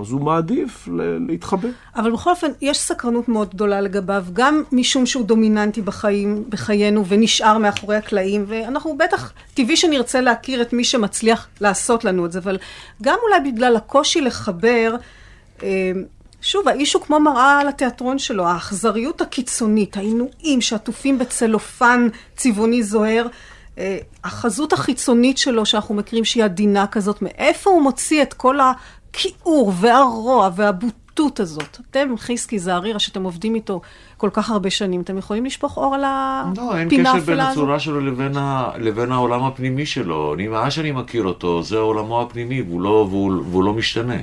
אז 0.00 0.10
הוא 0.10 0.20
מעדיף 0.20 0.88
להתחבא. 1.28 1.68
אבל 1.96 2.12
בכל 2.12 2.30
אופן, 2.30 2.50
יש 2.60 2.78
סקרנות 2.78 3.28
מאוד 3.28 3.50
גדולה 3.50 3.80
לגביו, 3.80 4.24
גם 4.32 4.62
משום 4.72 5.06
שהוא 5.06 5.24
דומיננטי 5.24 5.82
בחיים, 5.82 6.44
בחיינו 6.48 7.06
ונשאר 7.06 7.58
מאחורי 7.58 7.96
הקלעים, 7.96 8.44
ואנחנו 8.48 8.98
בטח, 8.98 9.32
טבעי 9.54 9.76
שנרצה 9.76 10.20
להכיר 10.20 10.62
את 10.62 10.72
מי 10.72 10.84
שמצליח 10.84 11.48
לעשות 11.60 12.04
לנו 12.04 12.26
את 12.26 12.32
זה, 12.32 12.38
אבל 12.38 12.58
גם 13.02 13.18
אולי 13.22 13.52
בגלל 13.52 13.76
הקושי 13.76 14.20
לחבר, 14.20 14.96
אה, 15.62 15.92
שוב, 16.42 16.68
האיש 16.68 16.94
הוא 16.94 17.02
כמו 17.02 17.20
מראה 17.20 17.60
על 17.60 17.68
התיאטרון 17.68 18.18
שלו, 18.18 18.46
האכזריות 18.46 19.20
הקיצונית, 19.20 19.96
העינויים 19.96 20.60
שעטופים 20.60 21.18
בצלופן 21.18 22.08
צבעוני 22.36 22.82
זוהר. 22.82 23.26
אה, 23.78 23.98
החזות 24.24 24.72
החיצונית 24.72 25.38
שלו, 25.38 25.66
שאנחנו 25.66 25.94
מכירים 25.94 26.24
שהיא 26.24 26.44
עדינה 26.44 26.86
כזאת, 26.86 27.22
מאיפה 27.22 27.70
הוא 27.70 27.82
מוציא 27.82 28.22
את 28.22 28.34
כל 28.34 28.58
הכיעור 29.14 29.72
והרוע 29.80 30.50
והבוטות 30.56 31.40
הזאת? 31.40 31.78
אתם, 31.90 32.14
חזקי 32.18 32.58
זערירה, 32.58 32.98
שאתם 32.98 33.22
עובדים 33.22 33.54
איתו 33.54 33.80
כל 34.16 34.30
כך 34.32 34.50
הרבה 34.50 34.70
שנים, 34.70 35.00
אתם 35.00 35.18
יכולים 35.18 35.44
לשפוך 35.44 35.76
אור 35.76 35.94
על 35.94 36.00
לא, 36.56 36.76
אין 36.78 36.86
הפינה 36.86 37.12
קשר 37.14 37.24
בין 37.24 37.40
הזאת? 37.40 37.52
הצורה 37.52 37.80
שלו 37.80 38.00
לבין, 38.00 38.36
ה, 38.36 38.70
לבין 38.78 39.12
העולם 39.12 39.44
הפנימי 39.44 39.86
שלו. 39.86 40.34
אני, 40.34 40.48
מאז 40.48 40.72
שאני 40.72 40.92
מכיר 40.92 41.24
אותו, 41.24 41.62
זה 41.62 41.78
עולמו 41.78 42.22
הפנימי, 42.22 42.62
והוא 42.62 42.80
לא, 42.80 43.06
והוא, 43.10 43.32
והוא 43.50 43.64
לא 43.64 43.72
משתנה. 43.72 44.16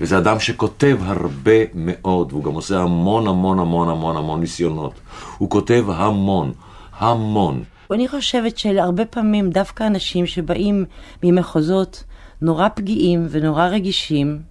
וזה 0.00 0.18
אדם 0.18 0.40
שכותב 0.40 0.98
הרבה 1.02 1.52
מאוד, 1.74 2.32
והוא 2.32 2.44
גם 2.44 2.52
עושה 2.52 2.80
המון 2.80 3.26
המון 3.26 3.58
המון 3.58 3.88
המון 3.88 4.16
המון 4.16 4.40
ניסיונות. 4.40 4.92
הוא 5.38 5.50
כותב 5.50 5.84
המון, 5.88 6.52
המון. 6.98 7.62
אני 7.90 8.08
חושבת 8.08 8.58
שהרבה 8.58 9.04
פעמים 9.04 9.50
דווקא 9.50 9.86
אנשים 9.86 10.26
שבאים 10.26 10.84
ממחוזות 11.22 12.04
נורא 12.42 12.68
פגיעים 12.74 13.26
ונורא 13.30 13.66
רגישים, 13.66 14.42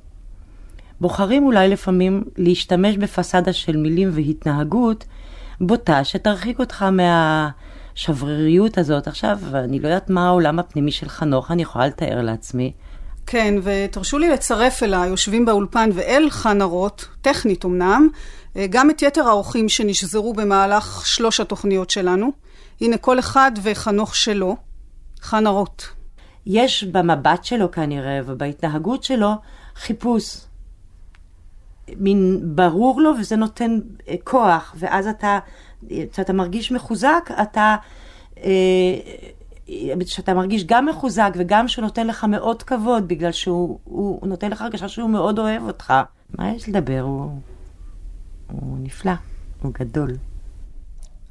בוחרים 1.02 1.46
אולי 1.46 1.68
לפעמים 1.70 2.24
להשתמש 2.38 2.98
בפסאדה 2.98 3.54
של 3.54 3.78
מילים 3.78 4.10
והתנהגות 4.14 5.06
בוטה 5.62 6.04
שתרחיק 6.04 6.60
אותך 6.60 6.86
מהשבריריות 6.92 8.78
הזאת. 8.78 9.08
עכשיו, 9.08 9.40
אני 9.54 9.80
לא 9.80 9.88
יודעת 9.88 10.10
מה 10.10 10.28
העולם 10.28 10.60
הפנימי 10.60 10.92
של 10.92 11.10
חנוך, 11.10 11.52
אני 11.52 11.62
יכולה 11.62 11.88
לתאר 11.88 12.22
לעצמי. 12.22 12.74
כן, 13.26 13.56
ותרשו 13.64 14.18
לי 14.18 14.30
לצרף 14.30 14.84
אל 14.84 14.94
היושבים 14.94 15.46
באולפן 15.46 15.90
ואל 15.94 16.28
חנה 16.30 16.64
רוט, 16.64 17.04
טכנית 17.22 17.66
אמנם, 17.66 18.08
אה, 18.56 18.66
גם 18.70 18.90
את 18.90 19.02
יתר 19.02 19.28
האורחים 19.28 19.70
שנשזרו 19.70 20.34
במהלך 20.34 21.02
שלוש 21.06 21.40
התוכניות 21.40 21.90
שלנו. 21.90 22.32
הנה 22.82 22.98
כל 22.98 23.20
אחד 23.20 23.52
וחנוך 23.64 24.16
שלו. 24.16 24.56
חנה 25.22 25.50
רוט. 25.50 25.99
יש 26.50 26.84
במבט 26.84 27.44
שלו 27.44 27.72
כנראה 27.72 28.20
ובהתנהגות 28.26 29.04
שלו 29.04 29.32
חיפוש. 29.76 30.38
מין 31.98 32.40
ברור 32.44 33.02
לו 33.02 33.12
וזה 33.20 33.36
נותן 33.36 33.80
אה, 34.08 34.16
כוח, 34.24 34.76
ואז 34.78 35.08
אתה, 35.08 35.40
כשאתה 36.12 36.34
מרגיש 36.34 36.72
מחוזק, 36.72 37.30
אתה, 37.42 37.76
כשאתה 40.06 40.34
מרגיש 40.34 40.64
גם 40.66 40.86
מחוזק 40.86 41.32
וגם 41.36 41.68
שהוא 41.68 41.84
נותן 41.84 42.08
לך 42.08 42.24
מאוד 42.24 42.64
כבוד, 42.64 43.08
בגלל 43.08 43.32
שהוא 43.32 43.80
הוא, 43.84 44.20
הוא 44.22 44.30
נותן 44.30 44.52
לך 44.52 44.62
הרגשה 44.62 44.88
שהוא 44.88 45.10
מאוד 45.10 45.40
אוהב 45.40 45.64
אותך. 45.64 45.94
מה 46.38 46.52
יש 46.56 46.70
לדבר? 46.70 47.00
הוא, 47.00 47.32
הוא 48.52 48.78
נפלא, 48.80 49.14
הוא 49.62 49.72
גדול. 49.80 50.12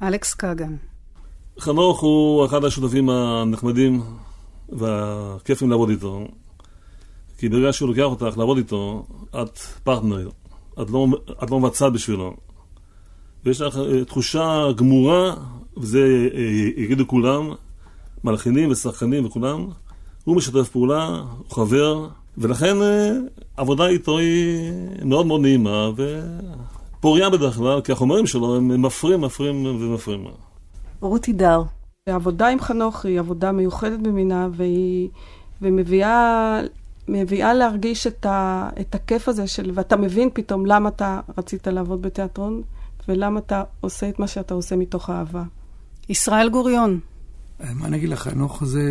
אלכס 0.01 0.33
קגן. 0.33 0.75
חנוך 1.59 2.01
הוא 2.01 2.45
אחד 2.45 2.63
השותפים 2.63 3.09
הנחמדים 3.09 4.01
והכיפים 4.71 5.69
לעבוד 5.69 5.89
איתו. 5.89 6.27
כי 7.37 7.49
ברגע 7.49 7.73
שהוא 7.73 7.89
לוקח 7.89 8.03
אותך 8.03 8.37
לעבוד 8.37 8.57
איתו, 8.57 9.05
את 9.41 9.57
פרטנר, 9.83 10.29
את 10.81 10.89
לא, 10.89 11.07
לא 11.49 11.59
מבצעת 11.59 11.93
בשבילו. 11.93 12.33
ויש 13.45 13.61
לך 13.61 13.77
אה, 13.77 14.05
תחושה 14.05 14.65
גמורה, 14.75 15.33
וזה 15.77 16.29
אה, 16.33 16.81
יגידו 16.83 17.07
כולם, 17.07 17.51
מלחינים 18.23 18.71
ושחקנים 18.71 19.25
וכולם, 19.25 19.67
הוא 20.23 20.35
משתף 20.35 20.69
פעולה, 20.69 21.23
הוא 21.37 21.51
חבר, 21.51 22.07
ולכן 22.37 22.81
אה, 22.81 23.11
עבודה 23.57 23.87
איתו 23.87 24.17
היא 24.17 24.71
מאוד 25.05 25.25
מאוד 25.25 25.41
נעימה 25.41 25.89
ופוריה 26.95 27.29
בדרך 27.29 27.55
כלל, 27.55 27.81
כי 27.81 27.91
החומרים 27.91 28.27
שלו 28.27 28.55
הם 28.55 28.81
מפרים, 28.81 29.21
מפרים 29.21 29.65
ומפרים. 29.65 30.25
רותי 31.01 31.33
דר. 31.33 31.63
העבודה 32.09 32.47
עם 32.47 32.59
חנוך 32.59 33.05
היא 33.05 33.19
עבודה 33.19 33.51
מיוחדת 33.51 33.99
במינה, 33.99 34.47
והיא 34.51 35.09
ומביאה 35.61 36.61
מביאה 37.07 37.53
להרגיש 37.53 38.07
את, 38.07 38.25
ה, 38.25 38.69
את 38.81 38.95
הכיף 38.95 39.29
הזה 39.29 39.47
של, 39.47 39.71
ואתה 39.73 39.97
מבין 39.97 40.29
פתאום 40.33 40.65
למה 40.65 40.89
אתה 40.89 41.19
רצית 41.37 41.67
לעבוד 41.67 42.01
בתיאטרון, 42.01 42.61
ולמה 43.07 43.39
אתה 43.39 43.63
עושה 43.81 44.09
את 44.09 44.19
מה 44.19 44.27
שאתה 44.27 44.53
עושה 44.53 44.75
מתוך 44.75 45.09
אהבה. 45.09 45.43
ישראל 46.09 46.49
גוריון. 46.49 46.99
מה 47.59 47.85
אני 47.85 47.97
אגיד 47.97 48.09
לך, 48.09 48.19
חנוך 48.19 48.63
זה 48.65 48.81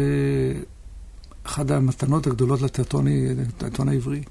אחת 1.47 1.71
המתנות 1.71 2.27
הגדולות 2.27 2.63
לתיאטרון 2.63 3.07
לתיאטרון 3.37 3.89
העברי. 3.89 4.23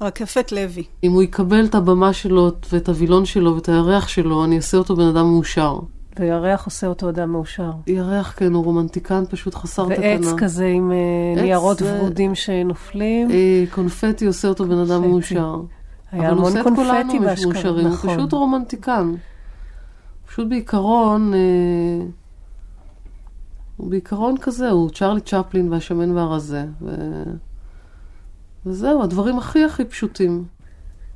רקפת 0.00 0.52
לוי. 0.52 0.84
אם 1.02 1.12
הוא 1.12 1.22
יקבל 1.22 1.64
את 1.64 1.74
הבמה 1.74 2.12
שלו 2.12 2.50
ואת 2.72 2.88
הווילון 2.88 3.26
שלו 3.26 3.54
ואת 3.54 3.68
הירח 3.68 4.08
שלו, 4.08 4.44
אני 4.44 4.56
אעשה 4.56 4.76
אותו 4.76 4.96
בן 4.96 5.06
אדם 5.06 5.26
מאושר. 5.26 5.78
וירח 6.20 6.64
עושה 6.64 6.86
אותו 6.86 7.08
אדם 7.08 7.32
מאושר. 7.32 7.70
ירח, 7.86 8.34
כן, 8.36 8.52
הוא 8.52 8.64
רומנטיקן 8.64 9.24
פשוט 9.30 9.54
חסר 9.54 9.84
תקנה. 9.84 9.98
ועץ 10.00 10.26
כזה 10.38 10.66
עם 10.66 10.92
אה, 10.92 11.42
ניירות 11.42 11.78
זה- 11.78 11.98
ורודים 12.00 12.34
שנופלים. 12.34 13.30
אה, 13.30 13.64
קונפטי 13.70 14.26
עושה 14.26 14.48
אותו 14.48 14.64
בן 14.64 14.78
אדם. 14.78 15.00
מאושר. 15.10 15.56
היה 16.12 16.30
המון 16.30 16.52
קונפטי 16.62 17.18
באשכרה, 17.18 17.52
מאושרים, 17.52 17.86
הוא 17.86 17.94
נכון. 17.94 18.16
פשוט 18.16 18.32
רומנטיקן. 18.32 19.14
פשוט 20.26 20.48
בעיקרון, 20.48 21.34
אה, 21.34 21.38
הוא 23.76 23.90
בעיקרון 23.90 24.34
כזה, 24.38 24.70
הוא 24.70 24.90
צ'רלי 24.90 25.20
צ'פלין 25.20 25.72
והשמן 25.72 26.10
והרזה. 26.12 26.64
ו... 26.82 26.90
וזהו, 28.66 29.02
הדברים 29.02 29.38
הכי 29.38 29.64
הכי 29.64 29.84
פשוטים 29.84 30.44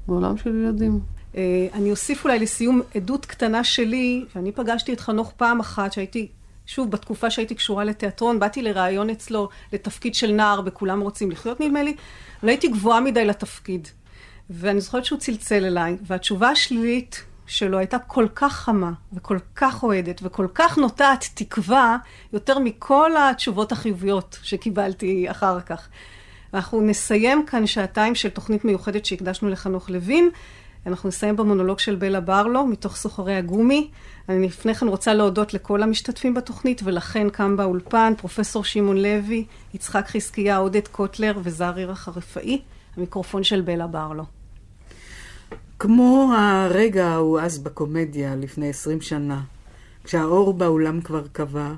בעולם 0.09 0.37
של 0.37 0.55
ילדים. 0.65 1.01
אה, 1.37 1.66
אני 1.74 1.91
אוסיף 1.91 2.24
אולי 2.24 2.39
לסיום 2.39 2.82
עדות 2.95 3.26
קטנה 3.26 3.64
שלי, 3.64 4.24
ואני 4.34 4.53
פגשתי 4.53 4.93
את 4.93 5.01
חנוך 5.01 5.32
פעם 5.37 5.61
אחת, 5.61 5.93
שהייתי 5.93 6.28
שוב, 6.66 6.91
בתקופה 6.91 7.30
שהייתי 7.30 7.55
קשורה 7.55 7.84
לתיאטרון, 7.84 8.39
באתי 8.39 8.62
לראיון 8.62 9.11
אצלו 9.11 9.49
לתפקיד 9.72 10.14
של 10.14 10.32
נער 10.32 10.61
בכולם 10.61 11.01
רוצים 11.01 11.30
לחיות 11.30 11.61
נדמה 11.61 11.82
לי, 11.82 11.95
אבל 12.41 12.49
הייתי 12.49 12.68
גבוהה 12.68 13.01
מדי 13.01 13.24
לתפקיד. 13.24 13.89
ואני 14.51 14.80
זוכרת 14.80 15.05
שהוא 15.05 15.18
צלצל 15.18 15.64
אליי, 15.64 15.97
והתשובה 16.03 16.49
השלילית 16.49 17.24
שלו 17.47 17.78
הייתה 17.78 17.99
כל 17.99 18.26
כך 18.34 18.53
חמה, 18.53 18.93
וכל 19.12 19.39
כך 19.57 19.82
אוהדת, 19.82 20.20
וכל 20.22 20.47
כך 20.55 20.78
נוטעת 20.78 21.24
תקווה, 21.34 21.97
יותר 22.32 22.59
מכל 22.59 23.11
התשובות 23.18 23.72
החיוביות 23.72 24.39
שקיבלתי 24.43 25.30
אחר 25.30 25.61
כך. 25.61 25.89
אנחנו 26.55 26.80
נסיים 26.80 27.47
כאן 27.47 27.66
שעתיים 27.66 28.14
של 28.14 28.28
תוכנית 28.28 28.64
מיוחדת 28.64 29.05
שהקדשנו 29.07 29.49
לחנוך 29.49 29.91
לוין. 29.91 30.30
אנחנו 30.87 31.09
נסיים 31.09 31.37
במונולוג 31.37 31.78
של 31.78 31.97
בלה 31.97 32.20
ברלו, 32.20 32.66
מתוך 32.66 32.97
סוחרי 32.97 33.34
הגומי. 33.34 33.91
אני 34.28 34.47
לפני 34.47 34.74
כן 34.74 34.89
רוצה 34.89 35.14
להודות 35.14 35.55
לכל 35.55 35.82
המשתתפים 35.82 36.34
בתוכנית, 36.34 36.80
ולכן 36.84 37.30
כאן 37.30 37.57
באולפן 37.57 38.12
פרופסור 38.18 38.64
שמעון 38.64 38.97
לוי, 38.97 39.45
יצחק 39.74 40.09
חזקיה, 40.09 40.57
עודד 40.57 40.89
קוטלר 40.89 41.39
וזר 41.43 41.78
ירח 41.78 42.09
הרפאי. 42.09 42.61
המיקרופון 42.97 43.45
של 43.45 43.61
בלה 43.61 43.87
ברלו. 43.87 44.24
כמו 45.78 46.32
הרגע 46.39 47.07
ההוא 47.07 47.41
אז 47.41 47.59
בקומדיה 47.59 48.37
לפני 48.37 48.68
עשרים 48.68 49.01
שנה, 49.01 49.43
כשהאור 50.05 50.55
באולם 50.55 51.01
כבר 51.01 51.28
כבה, 51.34 51.74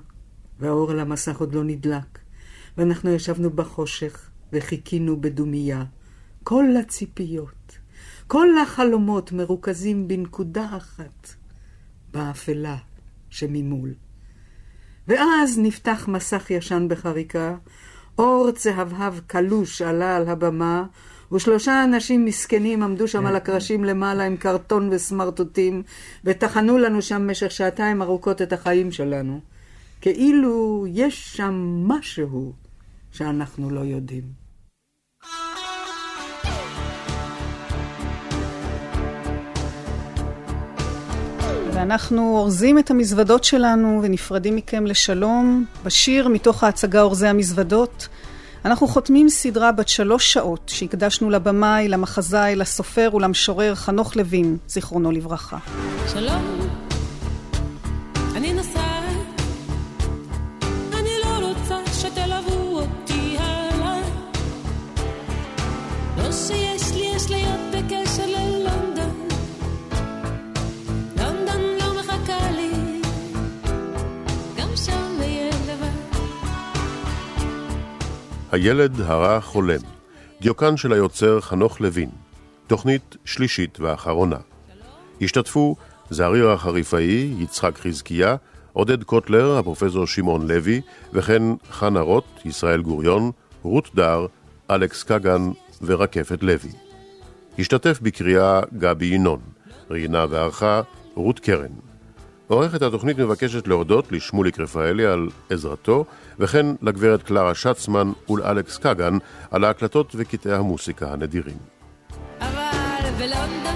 והאור 0.61 0.91
על 0.91 1.01
המסך 1.01 1.37
עוד 1.37 1.55
לא 1.55 1.65
נדלק, 1.65 2.19
ואנחנו 2.79 3.11
ישבנו 3.11 3.51
בחושך 3.51 4.31
וחיכינו 4.53 5.21
בדומייה. 5.21 5.85
כל 6.45 6.65
הציפיות, 6.81 7.79
כל 8.29 8.59
החלומות 8.59 9.33
מרוכזים 9.33 10.09
בנקודה 10.09 10.67
אחת, 10.77 11.29
באפלה 12.13 12.77
שממול. 13.31 13.95
ואז 15.09 15.59
נפתח 15.59 16.09
מסך 16.09 16.51
ישן 16.51 16.87
בחריקה, 16.91 17.57
אור 18.19 18.51
צהבהב 18.51 19.15
קלוש 19.27 19.83
עלה 19.83 20.17
על 20.17 20.29
הבמה, 20.29 20.85
ושלושה 21.33 21.85
אנשים 21.85 22.25
מסכנים 22.25 22.83
עמדו 22.83 23.09
שם 23.09 23.27
על 23.27 23.37
הקרשים 23.37 23.85
למעלה 23.85 24.25
עם 24.25 24.37
קרטון 24.37 24.89
וסמרטוטים, 24.93 25.83
וטחנו 26.25 26.79
לנו 26.79 27.03
שם 27.03 27.23
במשך 27.23 27.51
שעתיים 27.51 28.03
ארוכות 28.03 28.43
את 28.43 28.53
החיים 28.53 28.93
שלנו. 28.93 29.41
כאילו 30.01 30.87
יש 30.89 31.37
שם 31.37 31.85
משהו 31.87 32.53
שאנחנו 33.13 33.71
לא 33.71 33.81
יודעים. 33.81 34.48
ואנחנו 41.79 42.37
אורזים 42.37 42.79
את 42.79 42.91
המזוודות 42.91 43.45
שלנו 43.45 44.01
ונפרדים 44.03 44.57
מכם 44.57 44.87
לשלום 44.87 45.65
בשיר 45.85 46.29
מתוך 46.29 46.65
ההצגה 46.65 47.03
אורזי 47.03 47.27
המזוודות. 47.27 48.09
אנחנו 48.65 48.89
חותמים 48.89 49.29
סדרה 49.29 49.73
בת 49.73 49.89
שלוש 49.89 50.33
שעות 50.33 50.61
שהקדשנו 50.75 51.31
לבמאי, 51.31 51.89
למחזאי, 51.89 52.57
לסופר 52.57 53.11
ולמשורר 53.15 53.75
חנוך 53.75 54.17
לוין, 54.17 54.57
זיכרונו 54.69 55.13
לברכה. 55.13 55.59
שלום, 56.13 56.43
הילד 78.53 79.01
הרע 79.01 79.41
חולם, 79.41 79.81
דיוקן 80.41 80.77
של 80.77 80.93
היוצר 80.93 81.41
חנוך 81.41 81.81
לוין, 81.81 82.11
תוכנית 82.67 83.17
שלישית 83.25 83.81
ואחרונה. 83.81 84.37
השתתפו 85.21 85.77
זעריר 86.11 86.51
החריפאי, 86.51 87.35
יצחק 87.39 87.79
חזקיה, 87.79 88.37
עודד 88.73 89.03
קוטלר, 89.03 89.59
הפרופסור 89.59 90.07
שמעון 90.07 90.49
לוי, 90.49 90.81
וכן 91.13 91.43
חנה 91.71 92.01
רוט, 92.01 92.25
ישראל 92.45 92.83
גוריון, 92.83 93.31
רות 93.63 93.91
דר, 93.95 94.27
אלכס 94.71 95.03
קגן 95.03 95.51
ורקפת 95.83 96.43
לוי. 96.43 96.71
השתתף 97.59 97.99
בקריאה 98.03 98.61
גבי 98.79 99.07
ינון, 99.07 99.41
ראיינה 99.91 100.27
וערכה 100.31 100.83
רות 101.15 101.39
קרן. 101.41 101.88
עורכת 102.49 102.83
התוכנית 102.83 103.19
מבקשת 103.19 103.69
להודות 103.69 104.13
לשמוליק 104.13 104.61
רפאלי 104.61 105.07
על 105.07 105.29
עזרתו, 105.51 106.05
וכן 106.39 106.67
לגברת 106.83 107.23
קלרה 107.23 107.55
שצמן 107.55 108.13
ולאלכס 108.29 108.79
קגן 108.79 109.19
על 109.51 109.65
ההקלטות 109.65 110.13
וקטעי 110.19 110.55
המוסיקה 110.55 111.13
הנדירים. 111.13 111.57
אבל 112.41 113.11
בלונדון 113.19 113.68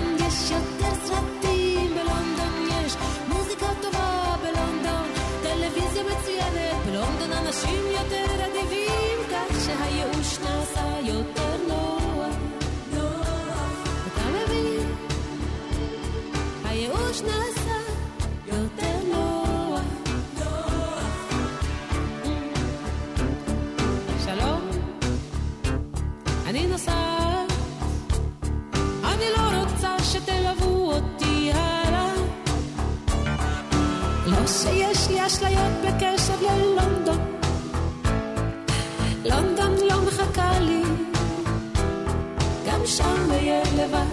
לבד. 43.83 44.07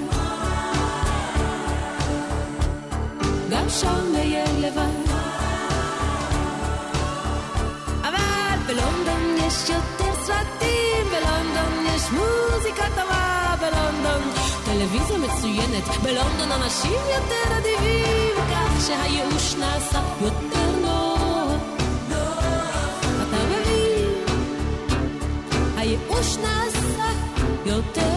גם 3.50 3.70
שם 3.70 4.16
אהיה 4.16 4.46
לבד. 4.60 5.12
אבל 8.02 8.58
בלונדון 8.68 9.36
יש 9.48 9.70
יותר 9.70 10.14
סרטים, 10.26 11.06
בלונדון 11.12 11.86
יש 11.96 12.04
מוזיקה 12.12 12.84
טובה, 12.96 13.56
בלונדון 13.60 14.22
טלוויזיה 14.66 15.18
מצוינת, 15.18 15.84
בלונדון 16.04 16.52
אנשים 16.52 17.02
יותר 17.16 17.58
אדיבים, 17.58 18.36
כך 18.52 18.88
שהייאוש 18.88 19.56
נעשה 19.56 20.00
יותר 20.22 20.80
נוח. 20.82 21.62
אתה 23.28 23.38
מבין? 23.50 24.26
הייאוש 25.78 26.38
נעשה 26.38 27.10
יותר 27.66 28.09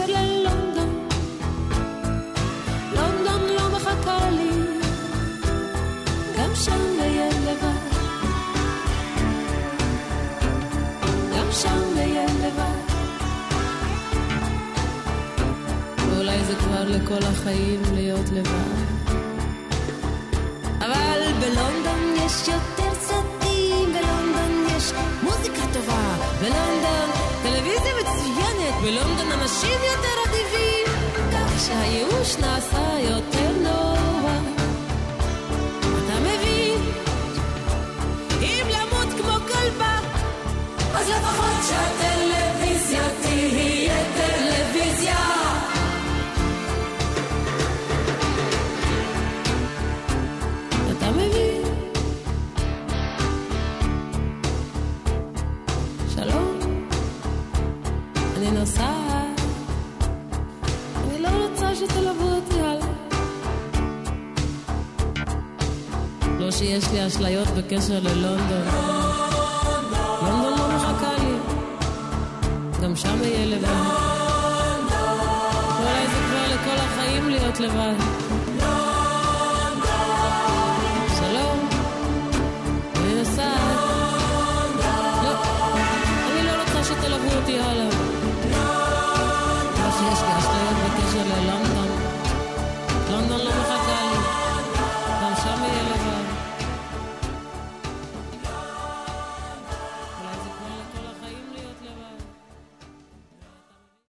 בקשר 0.00 0.22
ללונדון. 0.22 1.08
לונדון 2.92 3.42
לא 3.56 3.76
מחכה 3.76 4.30
לי, 4.30 4.50
גם 6.38 6.54
שם 6.54 7.00
אהיה 7.00 7.28
לבד. 7.28 7.90
גם 11.36 11.46
שם 11.52 11.96
אהיה 11.96 12.24
לבד. 12.24 12.80
ואולי 16.08 16.44
זה 16.44 16.54
כבר 16.54 16.84
לכל 16.84 17.26
החיים 17.26 17.82
להיות 17.94 18.30
לבד. 18.32 18.80
אבל 20.80 21.20
בלונדון 21.40 22.14
יש 22.16 22.48
יותר 22.48 22.94
סרטים, 23.00 23.92
בלונדון 23.92 24.66
יש 24.76 24.92
מוזיקה 25.22 25.62
טובה, 25.72 26.16
בלונדון 26.40 27.10
טלוויזיה 27.42 27.92
מצוינת, 28.00 28.74
בלונדון 28.82 29.32
אנשים 29.32 29.78
שהייאוש 32.30 32.89
שיש 66.60 66.84
לי 66.92 67.06
אשליות 67.06 67.48
בקשר 67.48 68.00
ללונדון. 68.00 68.66
לונדון 70.22 70.58
לא 70.58 70.68
מחכה 70.76 71.12
לי, 71.18 71.34
גם 72.82 72.96
שם 72.96 73.18
אהיה 73.20 73.46
לבד. 73.46 73.66
אולי 75.78 76.06
זה 76.06 76.20
כבר 76.26 76.54
לכל 76.54 76.76
החיים 76.76 77.28
להיות 77.28 77.60
לבד. 77.60 78.29